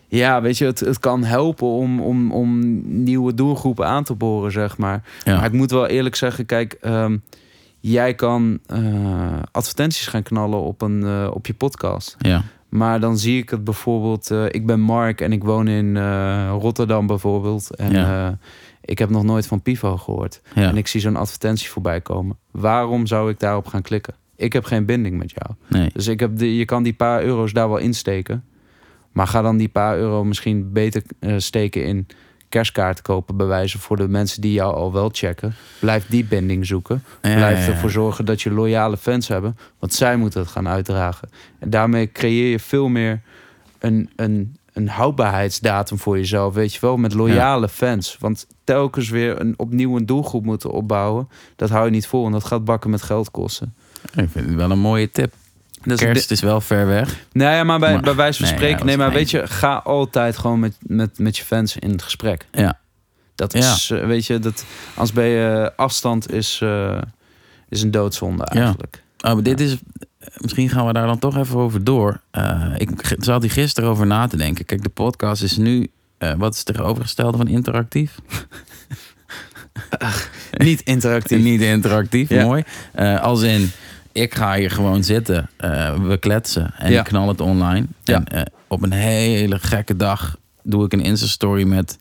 [0.08, 2.60] ja, weet je, het, het kan helpen om, om, om
[3.04, 5.04] nieuwe doelgroepen aan te boren, zeg maar.
[5.24, 5.36] Ja.
[5.36, 7.18] Maar ik moet wel eerlijk zeggen, kijk, ehm,
[7.80, 12.16] jij kan eh, advertenties gaan knallen op, een, eh, op je podcast.
[12.20, 14.32] Ja, Maar dan zie ik het bijvoorbeeld.
[14.32, 17.76] eh, ik ben Mark en ik woon in eh, Rotterdam bijvoorbeeld.
[17.76, 18.28] En Ja.
[18.28, 18.34] eh,
[18.82, 20.42] ik heb nog nooit van Pivo gehoord.
[20.56, 20.62] ja.
[20.70, 22.38] En ik zie zo'n advertentie voorbij komen.
[22.52, 24.14] Waarom zou ik daarop gaan klikken?
[24.36, 25.56] Ik heb geen binding met jou.
[25.68, 25.90] nee.
[25.94, 28.44] Dus ik heb de, je kan die paar euro's daar wel insteken.
[29.12, 32.08] Maar ga dan die paar euro misschien beter eh, steken in
[32.50, 35.56] kerstkaart kopen, bewijzen voor de mensen die jou al wel checken.
[35.80, 37.04] Blijf die binding zoeken.
[37.22, 37.72] Ja, Blijf ja, ja.
[37.72, 39.58] ervoor zorgen dat je loyale fans hebben.
[39.80, 41.30] Want zij moeten het gaan uitdragen.
[41.60, 43.22] En daarmee creëer je veel meer
[43.80, 46.54] een, een, een houdbaarheidsdatum voor jezelf.
[46.54, 48.18] Weet je wel, met loyale fans.
[48.20, 51.30] Want telkens weer een, opnieuw een doelgroep moeten opbouwen.
[51.56, 52.26] Dat hou je niet vol.
[52.26, 53.74] En dat gaat bakken met geld kosten.
[54.14, 55.34] Ik vind het wel een mooie tip.
[55.84, 57.16] Dus Kerst is wel ver weg.
[57.32, 58.80] Nee, ja, maar bij, Maar- bij wijze van nee, spreken.
[58.80, 62.04] ja, nee, maar weet je, ga altijd gewoon met, met, met je fans in het
[62.04, 62.46] gesprek.
[62.52, 62.80] Ja,
[63.36, 64.66] Dat is, eh, weet je, dat
[64.96, 66.98] als bij je afstand is, eh,
[67.70, 68.60] is een doodzonde Ja.
[68.62, 69.04] eigenlijk.
[69.26, 69.78] Oh, maar dit is.
[70.38, 72.20] Misschien gaan we daar dan toch even over door.
[72.32, 74.66] Eh, ik zat hier gisteren over na te denken.
[74.66, 75.88] Kijk, de podcast is nu.
[76.18, 78.16] eh, wat is het tegenovergestelde van interactief?
[80.58, 81.44] Niet interactief.
[81.52, 82.44] Niet interactief, Ja.
[82.44, 82.64] mooi.
[82.94, 83.72] Eh, als in,
[84.16, 85.50] ik ga hier gewoon zitten.
[85.58, 87.00] eh, we kletsen en Ja.
[87.00, 87.86] ik knal het online.
[88.04, 88.16] Ja.
[88.16, 91.98] En eh, op een hele gekke dag doe ik een Insta-story met...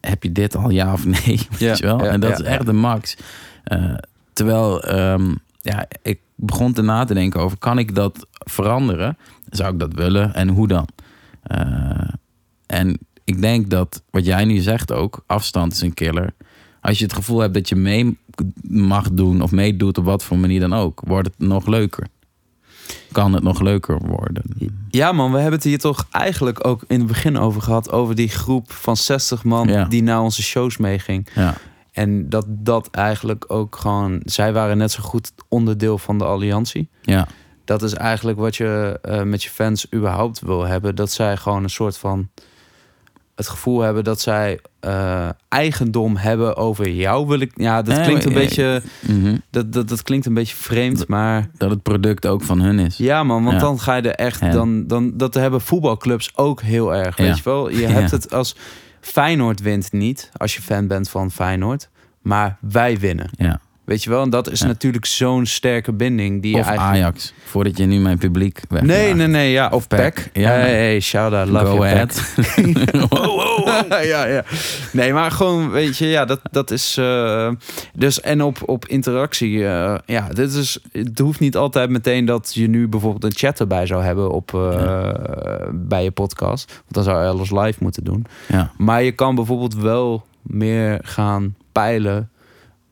[0.00, 1.20] Heb je dit al, ja of nee?
[1.58, 2.00] Ja, Weet je wel?
[2.06, 3.16] en dat is echt de max.
[3.64, 3.94] Eh,
[4.32, 7.58] terwijl, ehm, ja, ik begon te na te denken over...
[7.58, 9.16] kan ik dat veranderen?
[9.50, 10.34] Zou ik dat willen?
[10.34, 10.88] En hoe dan?
[12.66, 16.32] En ik denk dat wat jij nu zegt ook, afstand is een killer.
[16.80, 18.18] Als je het gevoel hebt dat je mee
[18.70, 22.06] mag doen of meedoet op wat voor manier dan ook, wordt het nog leuker.
[23.12, 24.42] Kan het nog leuker worden?
[24.90, 27.90] Ja man, we hebben het hier toch eigenlijk ook in het begin over gehad.
[27.92, 29.84] Over die groep van 60 man Ja.
[29.84, 31.28] die naar onze shows meeging.
[31.34, 31.54] Ja,
[31.92, 34.20] En dat dat eigenlijk ook gewoon...
[34.24, 36.88] Zij waren net zo goed onderdeel van de alliantie.
[37.02, 37.26] ja,
[37.64, 40.94] dat is eigenlijk wat je eh, met je fans überhaupt wil hebben.
[40.94, 42.28] Dat zij gewoon een soort van
[43.38, 47.26] het gevoel hebben dat zij eh, eigendom hebben over jou.
[47.26, 49.36] Wil ik, ja, dat klinkt een eh, beetje, mhm.
[49.50, 52.96] dat, dat, dat klinkt een beetje vreemd, maar dat het product ook van hun is.
[52.96, 53.62] ja, man, want Ja.
[53.62, 54.50] dan ga je er echt, Ja.
[54.50, 57.24] dan, dan dat hebben voetbalclubs ook heel erg, Ja.
[57.24, 57.70] weet je wel.
[57.70, 58.56] Je hebt het als
[59.00, 61.88] Feyenoord wint niet, als je fan bent van Feyenoord,
[62.22, 63.60] maar wij winnen, Ja.
[63.88, 64.22] Weet je wel.
[64.22, 64.66] En dat is Ja.
[64.66, 68.82] natuurlijk zo'n sterke binding die je eigenlijk Ajax, voordat je nu mijn publiek weg.
[68.82, 69.68] Nee, nee, nee, ja.
[69.68, 70.28] Of Pack.
[70.32, 70.48] Ja.
[70.50, 72.34] Hey, hey, shout out, love Go you, ahead.
[74.06, 74.44] Ja, ja.
[74.92, 76.96] Nee, maar gewoon, weet je, ja, dat, dat is...
[76.96, 77.50] eh,
[77.94, 80.78] dus, en op, op interactie, eh, ja, dit is...
[80.92, 84.54] Het hoeft niet altijd meteen dat je nu bijvoorbeeld een chat erbij zou hebben op,
[84.54, 85.10] eh,
[85.72, 86.66] bij je podcast.
[86.68, 88.26] Want dan zou je alles live moeten doen.
[88.48, 92.30] Ja, Maar je kan bijvoorbeeld wel meer gaan peilen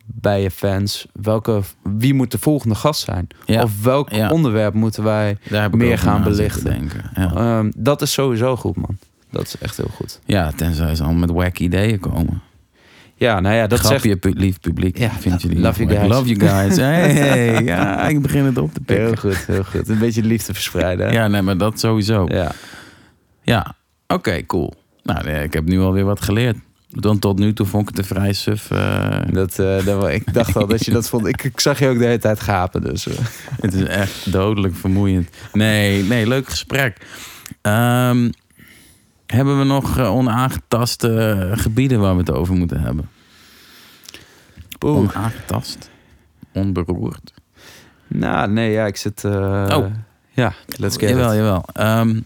[0.06, 1.06] bij je fans.
[1.12, 3.26] Welke, wie moet de volgende gast zijn?
[3.46, 3.62] ja.
[3.62, 4.30] Of welk Ja.
[4.30, 5.38] onderwerp moeten wij
[5.70, 6.64] meer gaan belichten.
[6.64, 7.10] Denken.
[7.14, 7.32] Ja.
[7.34, 8.96] Ehm, dat is sowieso goed, man.
[9.30, 10.20] Dat is echt heel goed.
[10.24, 12.42] ja, tenzij ze al met wacky ideeën komen.
[13.18, 14.20] Ja, nou ja, dat Dat zegt...
[14.20, 14.98] pu- lief publiek.
[14.98, 16.08] Ja, vind jullie love you guys.
[16.08, 16.76] Love you guys.
[16.86, 19.18] Hey, hey, ja, ik begin het op te Heel pikken.
[19.18, 19.88] goed, heel goed.
[19.88, 21.06] Een beetje liefde verspreiden.
[21.06, 21.12] hè?
[21.12, 22.24] Ja, nee, maar dat sowieso.
[22.28, 22.52] ja.
[23.42, 23.74] Ja,
[24.06, 24.74] oké, cool.
[25.02, 26.56] Nou, nee, ik heb nu alweer wat geleerd.
[27.00, 28.70] Dan tot nu toe vond ik het een vrij suf.
[28.70, 31.26] eh, Dat, eh, dat, ik dacht al dat je dat vond.
[31.26, 33.06] Ik, ik zag je ook de hele tijd gapen, dus...
[33.06, 33.14] eh.
[33.60, 35.28] het is echt dodelijk vermoeiend.
[35.52, 37.06] Nee, nee, leuk gesprek.
[37.62, 38.30] Ehm,
[39.26, 43.08] hebben we nog onaangetaste gebieden waar we het over moeten hebben?
[44.84, 44.96] Oeh.
[44.98, 45.90] Onaangetast?
[46.52, 47.32] Onberoerd?
[48.08, 49.24] Nou, nee, ja, ik zit...
[49.24, 49.86] Oh.
[50.32, 51.36] Ja, let's get jawel, it.
[51.36, 51.64] jawel.
[51.72, 52.20] Ehm,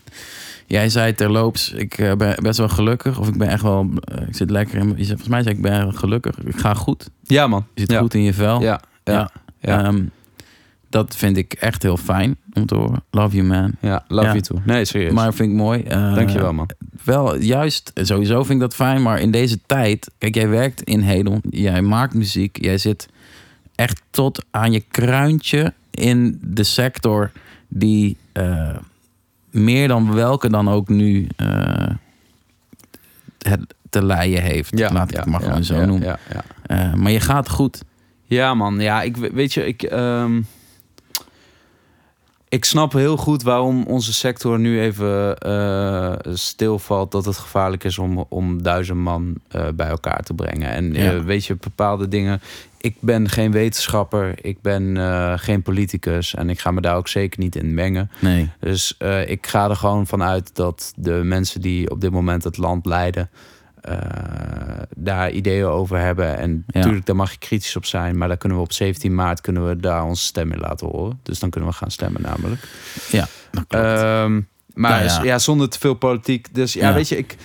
[0.71, 3.19] jij zei terloops, ik eh, ben best wel gelukkig.
[3.19, 5.95] Of ik ben echt wel, eh, ik zit lekker in Volgens mij zei ik, ben
[5.95, 6.39] gelukkig.
[6.39, 7.11] Ik ga goed.
[7.23, 7.67] Ja, man.
[7.75, 7.99] Je zit ja.
[7.99, 8.63] goed in je vel.
[8.63, 9.31] Ja, ja,
[9.61, 9.85] ja.
[9.85, 10.05] Ehm,
[10.89, 13.03] dat vind ik echt heel fijn om te horen.
[13.11, 13.73] Love you, man.
[13.81, 14.59] ja, love you too.
[14.65, 15.13] Nee, serieus.
[15.13, 15.83] Maar vind ik mooi.
[15.83, 16.71] Eh, Dankjewel, man.
[17.05, 19.03] Wel, juist, sowieso vind ik dat fijn.
[19.03, 21.41] Maar in deze tijd, kijk, jij werkt in Hedon.
[21.51, 22.63] Jij maakt muziek.
[22.63, 23.09] Jij zit
[23.75, 27.31] echt tot aan je kruintje in de sector
[27.69, 28.17] die
[29.51, 31.87] meer dan welke dan ook nu eh,
[33.39, 34.79] het te leien heeft.
[34.79, 36.07] Ja, Laat ik ja, het maar ja, gewoon zo ja, noemen.
[36.09, 36.43] Ja, ja.
[36.63, 37.83] Eh, maar je gaat goed.
[38.25, 38.81] Ja, man.
[38.81, 40.41] Ja, ik we- weet je, ik, ehm,
[42.51, 47.13] ik snap heel goed waarom onze sector nu even eh, stilvalt.
[47.13, 50.71] Dat het gevaarlijk is om, om duizend man eh, bij elkaar te brengen.
[50.71, 52.41] En eh, weet je, bepaalde dingen.
[52.77, 54.99] Ik ben geen wetenschapper, ik ben
[55.39, 58.11] geen politicus en ik ga me daar ook zeker niet in mengen.
[58.19, 58.49] Nee.
[58.61, 58.97] Dus
[59.27, 63.31] ik ga er gewoon vanuit dat de mensen die op dit moment het land leiden,
[63.81, 63.97] eh,
[64.97, 66.39] daar ideeën over hebben.
[66.39, 68.19] En natuurlijk, daar mag je kritisch op zijn.
[68.19, 71.21] Maar daar kunnen we op 17 maart kunnen we daar onze stem in laten horen.
[71.23, 72.69] Dus dan kunnen we gaan stemmen namelijk.
[73.11, 73.27] Ja.
[73.69, 74.41] Ehm,
[74.75, 75.23] maar ja.
[75.23, 75.39] ja.
[75.39, 76.55] zonder te veel politiek.
[76.55, 77.37] Dus ja, weet je, ik.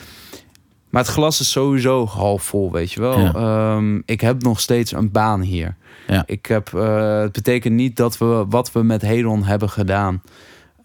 [0.89, 3.19] Maar het glas is sowieso half vol, weet je wel.
[3.19, 3.33] Ja.
[3.33, 5.75] Ehm, ik heb nog steeds een baan hier.
[6.07, 6.23] Ja.
[6.25, 10.21] Ik heb, eh, het betekent niet dat we wat we met Hedon hebben gedaan,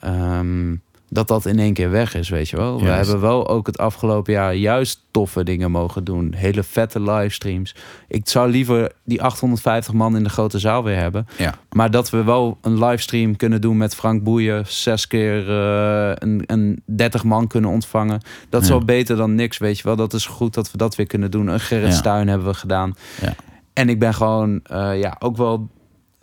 [0.01, 0.75] ehm,
[1.13, 2.81] dat dat in één keer weg is, weet je wel.
[2.83, 6.33] We hebben wel ook het afgelopen jaar juist toffe dingen mogen doen.
[6.37, 7.75] Hele vette livestreams.
[8.09, 11.27] Ik zou liever die 850 man in de grote zaal weer hebben.
[11.39, 11.55] Ja.
[11.71, 14.65] Maar dat we wel een livestream kunnen doen met Frank Boeien.
[14.67, 18.21] Zes keer eh, een, een 30 man kunnen ontvangen.
[18.49, 18.75] Dat is Ja.
[18.75, 19.97] wel beter dan niks, weet je wel.
[19.97, 21.47] Dat is goed dat we dat weer kunnen doen.
[21.47, 21.95] Een Gerrit Ja.
[21.97, 22.95] Stuin hebben we gedaan.
[23.21, 23.35] Ja.
[23.73, 25.69] En ik ben gewoon eh, ja, ook wel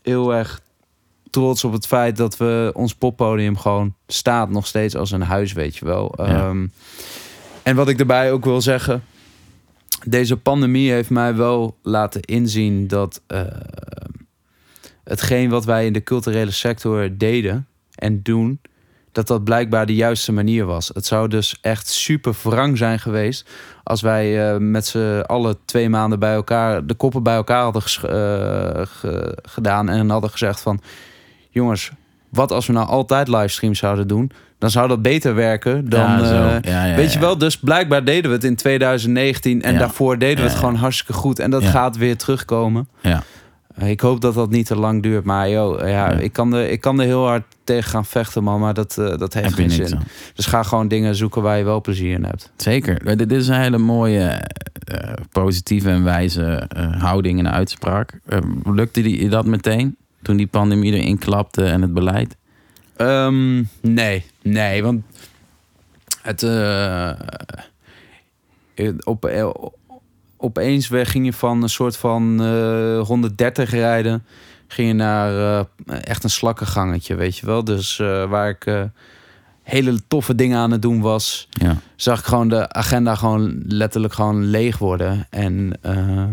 [0.01, 0.61] heel erg
[1.29, 5.53] trots op het feit dat we ons poppodium gewoon staat nog steeds als een huis,
[5.53, 6.13] weet je wel.
[6.17, 6.23] Ja.
[6.25, 6.67] Ehm,
[7.63, 9.03] en wat ik erbij ook wil zeggen,
[10.05, 13.41] deze pandemie heeft mij wel laten inzien dat eh,
[15.03, 18.61] hetgeen wat wij in de culturele sector deden en doen,
[19.11, 20.91] dat dat blijkbaar de juiste manier was.
[20.93, 23.49] Het zou dus echt super wrang zijn geweest
[23.83, 27.81] als wij eh, met z'n allen twee maanden bij elkaar de koppen bij elkaar hadden
[27.83, 30.81] eh, ge- gedaan en hadden gezegd van
[31.49, 31.91] jongens,
[32.29, 34.31] wat als we nou altijd livestreams zouden doen?
[34.59, 35.99] Dan zou dat beter werken dan.
[35.99, 39.77] Ja, eh, Ja, ja, Weet je wel, dus blijkbaar deden we het in 2019 en
[39.77, 41.39] daarvoor deden we het gewoon hartstikke goed.
[41.39, 42.87] En dat gaat weer terugkomen.
[43.01, 43.23] Ja.
[43.75, 46.11] Eh, Ik hoop dat dat niet te lang duurt, maar joh, ja, Ja.
[46.11, 49.17] Ik, kan er, ik kan er heel hard tegen gaan vechten, man, maar dat, eh,
[49.17, 49.99] dat heeft Heb geen zin.
[50.35, 52.51] Dus ga gewoon dingen zoeken waar je wel plezier in hebt.
[52.55, 53.17] Zeker.
[53.17, 54.41] Dit is een hele mooie,
[54.87, 58.19] eh, positieve en wijze eh, houding en uitspraak.
[58.25, 59.95] Eh, lukte die, dat meteen
[60.27, 62.35] toen die pandemie erin klapte en het beleid?
[62.95, 65.01] Ehm, nee, nee, want
[66.21, 67.11] het uh,
[69.03, 69.49] op, eh,
[70.37, 74.25] opeens ging je van een soort van eh 130 rijden,
[74.67, 77.63] ging je naar eh, echt een slakkengangetje, weet je wel.
[77.63, 78.83] Dus eh, waar ik eh,
[79.63, 81.77] hele toffe dingen aan het doen was, Ja.
[81.95, 85.27] zag ik gewoon de agenda gewoon letterlijk gewoon leeg worden.
[85.29, 86.29] En ehm,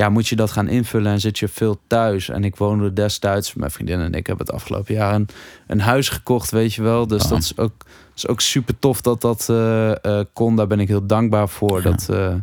[0.00, 2.28] ja, moet je dat gaan invullen en zit je veel thuis.
[2.28, 5.28] En ik woonde destijds, mijn vriendin en ik hebben het afgelopen jaar een,
[5.66, 7.06] een huis gekocht, weet je wel.
[7.06, 7.28] Dus Ah.
[7.28, 7.72] dat is ook,
[8.14, 10.56] is ook super tof dat dat eh, eh, kon.
[10.56, 11.90] Daar ben ik heel dankbaar voor Ja.
[11.90, 12.34] dat, eh,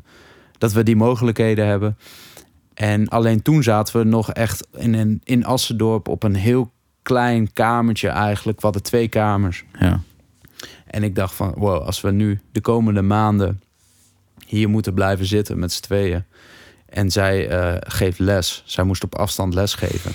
[0.58, 1.98] dat we die mogelijkheden hebben.
[2.74, 6.72] En alleen toen zaten we nog echt in, een, in Assendorp op een heel
[7.02, 8.58] klein kamertje eigenlijk.
[8.58, 9.64] We hadden twee kamers.
[9.80, 10.02] Ja.
[10.88, 13.62] En ik dacht van, wow, als we nu de komende maanden
[14.46, 16.24] hier moeten blijven zitten met z'n tweeën.
[16.90, 18.64] En zij eh, geeft les.
[18.66, 20.12] Zij moest op afstand les geven.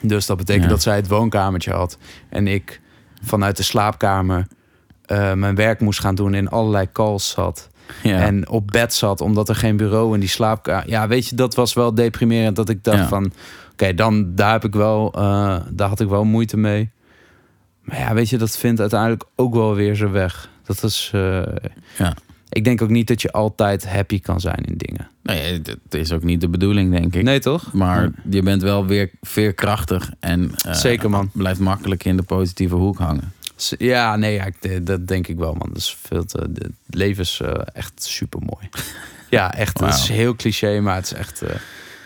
[0.00, 0.70] Dus dat betekent Ja.
[0.70, 1.98] dat zij het woonkamertje had.
[2.28, 2.80] En ik
[3.22, 4.46] vanuit de slaapkamer
[5.04, 7.68] eh, mijn werk moest gaan doen in allerlei calls zat.
[8.02, 8.20] Ja.
[8.20, 10.88] En op bed zat, omdat er geen bureau in die slaapkamer...
[10.88, 12.56] Ja, weet je, dat was wel deprimerend.
[12.56, 13.08] Dat ik dacht Ja.
[13.08, 13.32] van,
[13.72, 15.12] oké, dan daar heb ik wel...
[15.14, 16.90] eh, daar had ik wel moeite mee.
[17.80, 20.48] Maar ja, weet je, dat vindt uiteindelijk ook wel weer zijn weg.
[20.64, 21.10] Dat is...
[21.98, 22.14] Ja.
[22.54, 25.08] Ik denk ook niet dat je altijd happy kan zijn in dingen.
[25.22, 27.22] Nee, dat is ook niet de bedoeling, denk ik.
[27.22, 27.72] Nee, toch?
[27.72, 31.30] Maar je bent wel weer veerkrachtig en eh, Zeker, man.
[31.32, 33.32] blijft makkelijk in de positieve hoek hangen.
[33.78, 35.68] Ja, nee, ja, dat denk ik wel, man.
[35.68, 38.68] Dat is veel te, het leven is eh, echt super mooi.
[39.30, 39.80] ja, echt.
[39.80, 41.42] Het is heel cliché, maar het is echt.
[41.42, 41.54] eh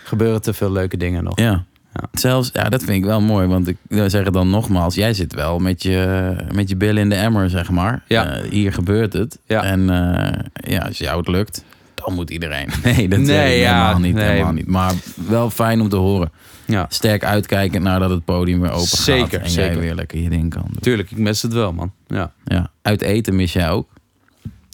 [0.09, 1.39] gebeuren te veel leuke dingen nog.
[1.39, 1.63] Ja.
[1.93, 2.01] Ja.
[2.11, 3.47] Zelfs, ja, dat vind ik wel mooi.
[3.47, 7.09] Want ik wil zeggen dan nogmaals, jij zit wel met je, met je billen in
[7.09, 8.03] de emmer, zeg maar.
[8.07, 8.25] Ja.
[8.37, 9.39] Eh, hier gebeurt het.
[9.45, 9.63] Ja.
[9.63, 10.39] En eh,
[10.73, 11.63] ja, als jou het lukt,
[11.93, 12.69] dan moet iedereen.
[12.83, 14.13] Nee, dat zeg Nee, ik ja, helemaal niet.
[14.15, 14.25] nee.
[14.29, 14.67] Helemaal niet.
[14.67, 14.93] Maar
[15.27, 16.31] wel fijn om te horen.
[16.65, 18.99] Ja, Sterk uitkijkend naar dat het podium weer open gaat.
[18.99, 20.81] Zeker, En jij weer lekker je ding kan doen.
[20.81, 21.11] tuurlijk.
[21.11, 21.91] Ik mis het wel, man.
[22.07, 22.71] Ja, Ja.
[22.81, 23.89] Uit eten mis jij ook.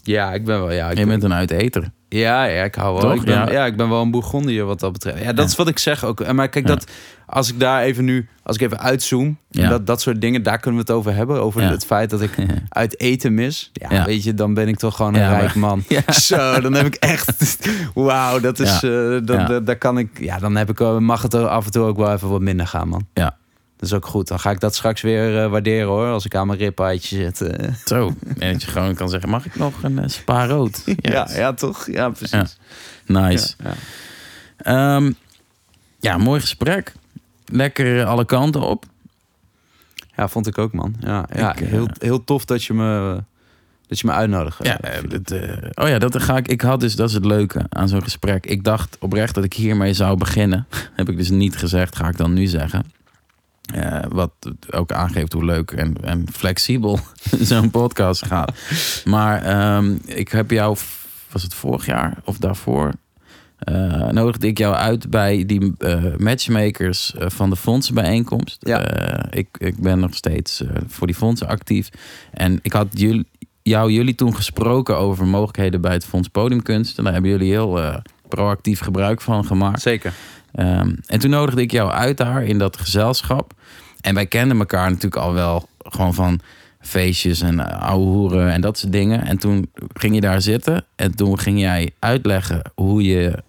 [0.02, 0.72] ja ik ben wel.
[0.72, 1.90] Ja, ik Je ben, bent een uiteter.
[2.08, 3.00] Ja, ja, ik hou wel.
[3.02, 3.14] Toch?
[3.14, 3.50] Ik ben, ja.
[3.50, 3.64] Ja.
[3.66, 5.18] ik ben wel een Bourgondier wat dat betreft.
[5.18, 5.44] Ja, dat Ja.
[5.50, 6.20] is wat ik zeg ook.
[6.20, 6.74] En Maar kijk, Ja.
[6.74, 6.90] dat,
[7.26, 10.80] als ik daar even nu, als ik even uitzoom, dat, dat soort dingen, daar kunnen
[10.80, 11.40] we het over hebben.
[11.42, 12.30] Over het feit dat ik
[12.68, 13.70] uit eten mis.
[13.72, 15.84] Ja, weet je, dan ben ik toch gewoon een rijk man.
[16.06, 17.68] Zo, dan heb ik echt.
[17.94, 18.82] Wauw, dat is.
[18.82, 20.08] Eh, dat, daar kan ik.
[20.20, 22.66] Ja, dan heb ik, mag het er af en toe ook wel even wat minder
[22.66, 23.06] gaan, man.
[23.14, 23.36] Ja.
[23.76, 24.28] Dat is ook goed.
[24.28, 26.06] Dan ga ik dat straks weer eh, waarderen hoor.
[26.10, 27.40] Als ik aan mijn ribbeitje zit.
[27.40, 27.72] eh.
[27.84, 28.14] Zo.
[28.38, 30.82] En dat je gewoon kan zeggen, mag ik nog een uh, spa rood?
[30.96, 31.34] Ja, Yes.
[31.36, 31.86] ja, toch?
[31.90, 32.58] Ja, precies.
[33.06, 33.54] Nice.
[33.64, 34.96] Ja, ja.
[34.96, 35.12] Ehm,
[36.00, 36.92] ja, mooi gesprek.
[37.46, 38.84] Lekker alle kanten op.
[40.16, 40.94] Ja, vond ik ook, man.
[41.00, 43.22] Ja, ja Ik, heel, heel tof dat je me,
[43.86, 44.58] dat je me uitnodigt.
[44.64, 44.78] Ja,
[45.08, 45.32] dat,
[45.74, 46.48] oh ja, dat ga ik.
[46.48, 48.46] Ik had dus, dat is het leuke aan zo'n gesprek.
[48.46, 50.66] Ik dacht oprecht dat ik hiermee zou beginnen.
[50.96, 52.84] Heb ik dus niet gezegd, ga ik dan nu zeggen.
[53.66, 54.32] Eh, wat
[54.70, 56.98] ook aangeeft hoe leuk en, en flexibel
[57.40, 58.52] zo'n podcast gaat.
[59.04, 60.76] Maar ehm, ik heb jou,
[61.30, 62.92] was het vorig jaar of daarvoor?
[63.58, 68.56] eh nodigde ik jou uit bij die eh, matchmakers van de fondsenbijeenkomst.
[68.60, 69.30] Ja.
[69.30, 71.88] Ik, ik ben nog steeds voor die fondsen actief.
[72.32, 73.26] En ik had jullie,
[73.62, 76.98] jou, jullie toen gesproken over mogelijkheden bij het Fonds Podiumkunst.
[76.98, 79.82] En daar hebben jullie heel proactief gebruik van gemaakt.
[79.82, 80.12] Zeker.
[80.56, 83.52] Ehm, en toen nodigde ik jou uit daar in dat gezelschap.
[84.00, 86.40] En wij kenden elkaar natuurlijk al wel gewoon van
[86.80, 89.26] feestjes en uh, ouwe hoeren en dat soort dingen.
[89.26, 93.42] En toen ging je daar zitten en toen ging jij uitleggen hoe je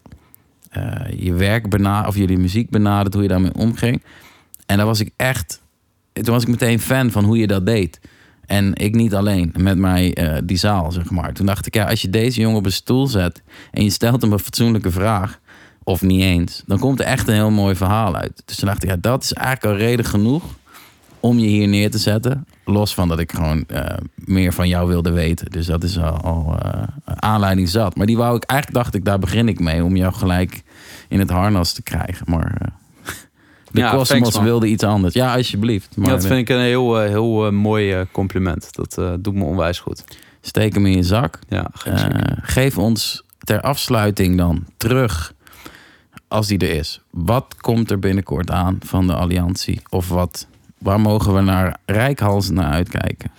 [0.70, 4.04] eh, je werk benadert, of jullie muziek benadert, hoe je daarmee omging.
[4.66, 5.62] En daar was ik echt,
[6.14, 8.00] toen was ik meteen fan van hoe je dat deed.
[8.46, 11.34] En ik niet alleen, met mij eh, die zaal, zeg maar.
[11.34, 14.22] Toen dacht ik, ja, als je deze jongen op een stoel zet en je stelt
[14.22, 15.40] hem een fatsoenlijke vraag,
[15.88, 18.42] of niet eens, dan komt er echt een heel mooi verhaal uit.
[18.46, 20.44] Dus toen dacht ik, ja, dat is eigenlijk al reden genoeg
[21.20, 22.46] om je hier neer te zetten.
[22.66, 25.52] Los van dat ik gewoon eh, meer van jou wilde weten.
[25.52, 27.96] Dus dat is al, al eh, aanleiding zat.
[27.96, 30.64] Maar die wou ik, eigenlijk dacht ik, daar begin ik mee om jou gelijk
[31.08, 32.26] in het harnas te krijgen.
[32.30, 33.14] Maar eh,
[33.72, 35.14] de Ja, wilde iets anders.
[35.14, 35.96] Ja, alsjeblieft.
[35.96, 38.70] Maar Ja, dat vind ik een heel, heel mooi compliment.
[38.72, 40.04] Dat doet me onwijs goed.
[40.42, 41.40] steek hem in je zak.
[41.50, 41.72] Ja,
[42.42, 45.36] geef ons ter afsluiting dan terug,
[46.28, 47.02] als die er is.
[47.10, 49.82] Wat komt er binnenkort aan van de Alliantie?
[49.90, 50.48] Of wat,
[50.78, 53.32] waar mogen we naar rijkhalsen naar uitkijken?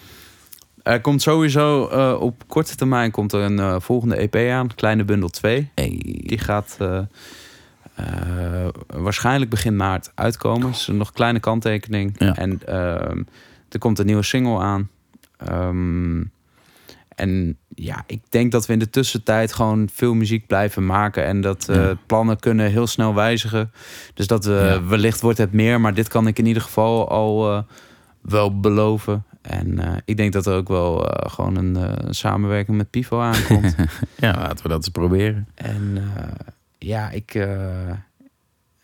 [0.83, 4.75] Er komt sowieso eh, op korte termijn komt er een eh, volgende EP aan.
[4.75, 5.71] Kleine bundel 2.
[5.75, 5.99] Hey.
[6.27, 10.71] Die gaat eh, waarschijnlijk begin maart uitkomen.
[10.71, 12.15] Dus nog kleine kanttekening.
[12.19, 12.37] Ja.
[12.37, 13.23] En ehm,
[13.69, 14.89] er komt een nieuwe single aan.
[15.37, 16.23] Ehm,
[17.09, 21.25] en ja, ik denk dat we in de tussentijd gewoon veel muziek blijven maken.
[21.25, 23.73] En dat eh, plannen kunnen heel snel wijzigen.
[24.15, 24.85] Dus dat Ja.
[24.85, 25.81] wellicht wordt het meer.
[25.81, 27.63] Maar dit kan ik in ieder geval al eh,
[28.21, 29.25] wel beloven.
[29.43, 30.97] En ik denk dat er ook wel
[31.27, 33.75] gewoon een samenwerking met Pivo aankomt.
[34.17, 35.49] Ja, laten we dat eens proberen.
[35.55, 35.99] En
[36.79, 37.47] ja, ik.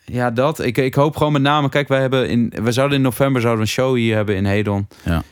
[0.05, 0.59] ja, dat.
[0.59, 1.69] Ik, ik hoop gewoon met name.
[1.69, 2.53] Kijk, wij hebben in.
[2.63, 4.87] We zouden in november zouden we een show hier hebben in Hedon.
[5.03, 5.23] Ja.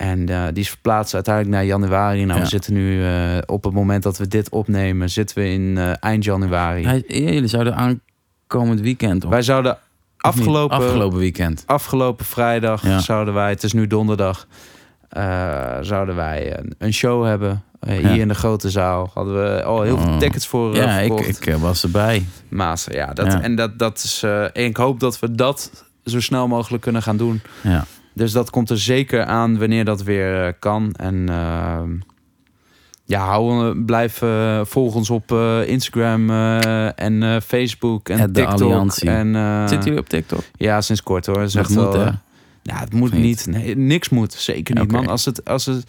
[0.00, 2.24] En eh, die is verplaatst uiteindelijk naar januari.
[2.24, 2.44] Nou, Ja.
[2.44, 5.92] we zitten nu eh, op het moment dat we dit opnemen, zitten we in eh,
[6.00, 6.84] eind januari.
[6.86, 9.30] Hij- jullie zouden aankomend weekend op.
[9.30, 9.78] Wij zouden
[10.16, 11.62] afgelopen, afgelopen weekend.
[11.66, 12.98] afgelopen vrijdag Ja.
[12.98, 14.46] zouden wij, het is nu donderdag,
[15.80, 17.62] zouden wij een, een show hebben.
[17.80, 17.92] Ja.
[17.92, 20.18] Hier in de grote zaal hadden we al heel veel Oh.
[20.18, 22.26] tickets voor Ja, ik, ik was erbij.
[22.48, 23.06] Master, ja.
[23.12, 23.26] Dat.
[23.40, 24.22] En dat, dat is.
[24.52, 27.40] en ik hoop dat we dat zo snel mogelijk kunnen gaan doen.
[27.62, 27.84] Ja.
[28.14, 30.92] Dus dat komt er zeker aan wanneer dat weer eh, kan.
[30.96, 31.90] En ehm,
[33.04, 38.34] ja, hou, blijf eh, volg ons op eh, Instagram eh, en eh, Facebook en At
[38.34, 38.60] TikTok.
[38.60, 39.10] Alliantie.
[39.10, 40.40] En, eh, Zitten jullie op TikTok?
[40.56, 41.50] Ja, sinds kort hoor.
[41.52, 42.04] Dat moet, wel, hè?
[42.06, 42.12] eh,
[42.62, 43.22] Ja, het moet niet?
[43.22, 43.46] niet.
[43.46, 44.32] Nee, niks moet.
[44.32, 45.06] Zeker niet, man.
[45.06, 45.84] Als, het, als, het,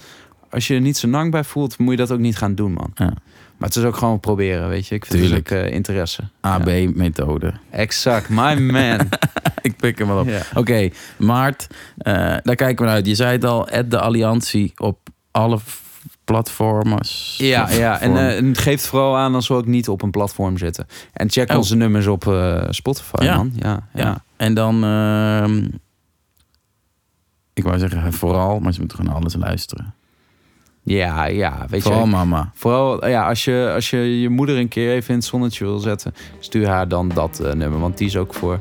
[0.49, 2.71] als je er niet zo lang bij voelt, moet je dat ook niet gaan doen,
[2.73, 2.91] man.
[2.95, 3.13] Ja.
[3.57, 4.95] Maar het is ook gewoon proberen, weet je.
[4.95, 5.49] Ik vind Tuurlijk.
[5.49, 6.21] het ook eh, interesse.
[6.41, 6.49] Ja.
[6.49, 7.53] AB-methode.
[7.69, 8.99] Exact, my man.
[9.67, 10.29] ik pik hem wel op.
[10.55, 11.67] Oké, maart,
[11.97, 12.13] eh,
[12.43, 13.05] daar kijken we naar uit.
[13.07, 14.97] Je zei het al, at de Alliantie op
[15.31, 15.59] alle
[16.23, 17.35] platforms.
[17.37, 17.99] Ja, ja.
[17.99, 18.29] En, Platform.
[18.29, 20.87] eh, en geef vooral aan als we ook niet op een platform zitten.
[21.13, 21.57] En check Oh.
[21.57, 23.35] onze nummers op eh, Spotify, Ja.
[23.35, 23.51] man.
[23.55, 24.01] Ja, ja.
[24.01, 24.23] ja.
[24.37, 25.67] En dan, ehm,
[27.53, 29.93] ik wou zeggen vooral, maar ze moeten gewoon alles luisteren.
[30.83, 32.07] ja, ja, weet vooral je.
[32.09, 32.51] mama.
[32.55, 35.79] Vooral, ja, als je, als je je moeder een keer even in het zonnetje wil
[35.79, 37.79] zetten, stuur haar dan dat nummer.
[37.79, 38.59] Want die is ook voor,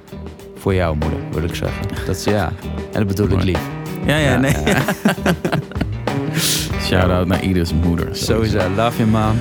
[0.61, 1.87] voor jouw moeder, wil ik zeggen.
[2.07, 2.53] Dat is ja.
[2.93, 3.59] En dat bedoel ik lief.
[4.07, 4.53] Ja, ja, Ja, nee.
[4.65, 4.79] ja.
[6.87, 8.09] Shout-out naar ieders moeder.
[8.13, 8.59] Sowieso.
[8.77, 9.37] Love you, man.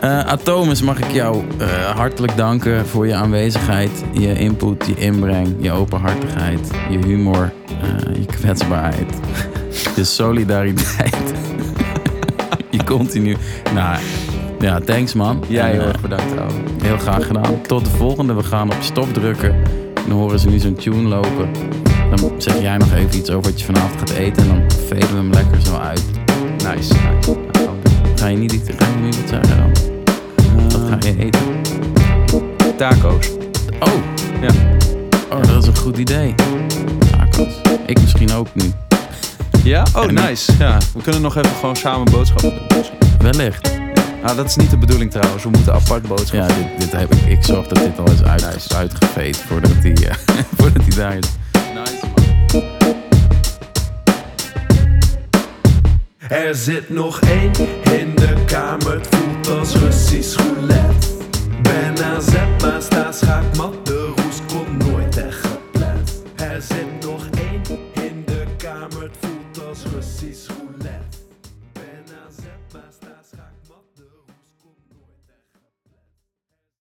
[0.00, 1.66] Eh, Atomus mag ik jou eh,
[1.96, 7.52] hartelijk danken voor je aanwezigheid, je input, je inbreng, je openhartigheid, je humor,
[7.82, 9.14] eh, je kwetsbaarheid,
[9.96, 11.32] je solidariteit,
[12.70, 13.36] je continu.
[13.74, 13.98] Nou,
[14.60, 15.44] ja, thanks man.
[15.48, 16.52] Jij En, heel erg bedankt, ouwe.
[16.82, 17.60] heel graag gedaan.
[17.66, 18.34] Tot de volgende.
[18.34, 19.54] We gaan op stop drukken.
[20.08, 21.48] Dan horen ze nu zo'n tune lopen.
[22.16, 24.42] Dan zeg jij nog even iets over wat je vanavond gaat eten.
[24.42, 26.02] En dan veden we hem lekker zo uit.
[26.56, 26.94] Nice.
[26.94, 27.38] nice.
[28.16, 29.72] Ga je niet, iets- ga je nu iets zeggen dan?
[30.62, 31.40] Wat ga je eten?
[32.76, 33.30] Taco's.
[33.80, 33.92] Oh,
[34.40, 34.50] Ja.
[35.32, 36.34] oh, dat is een goed idee.
[37.10, 37.60] Tacos.
[37.86, 38.72] Ik misschien ook nu.
[39.64, 39.86] Ja?
[39.96, 40.52] Oh, nice.
[40.58, 42.82] Ja, we kunnen nog even gewoon samen boodschappen doen.
[43.18, 43.79] Wellicht.
[44.22, 45.42] Nou, dat is niet de bedoeling trouwens.
[45.42, 46.56] We moeten apart boodschappen.
[46.56, 47.22] Ja, dit, dit heb ik.
[47.38, 48.74] Ik zorg dat dit al is uit, Nice.
[48.76, 50.14] uitgeveed voordat hij eh,
[50.58, 51.26] voordat hij daar is.
[51.74, 52.64] Nice man.
[56.28, 57.50] Er zit nog één
[57.98, 61.06] in de kamer, het voelt als Russisch roulette.
[61.62, 64.12] Ben aan zet, maar sta schaakmat, de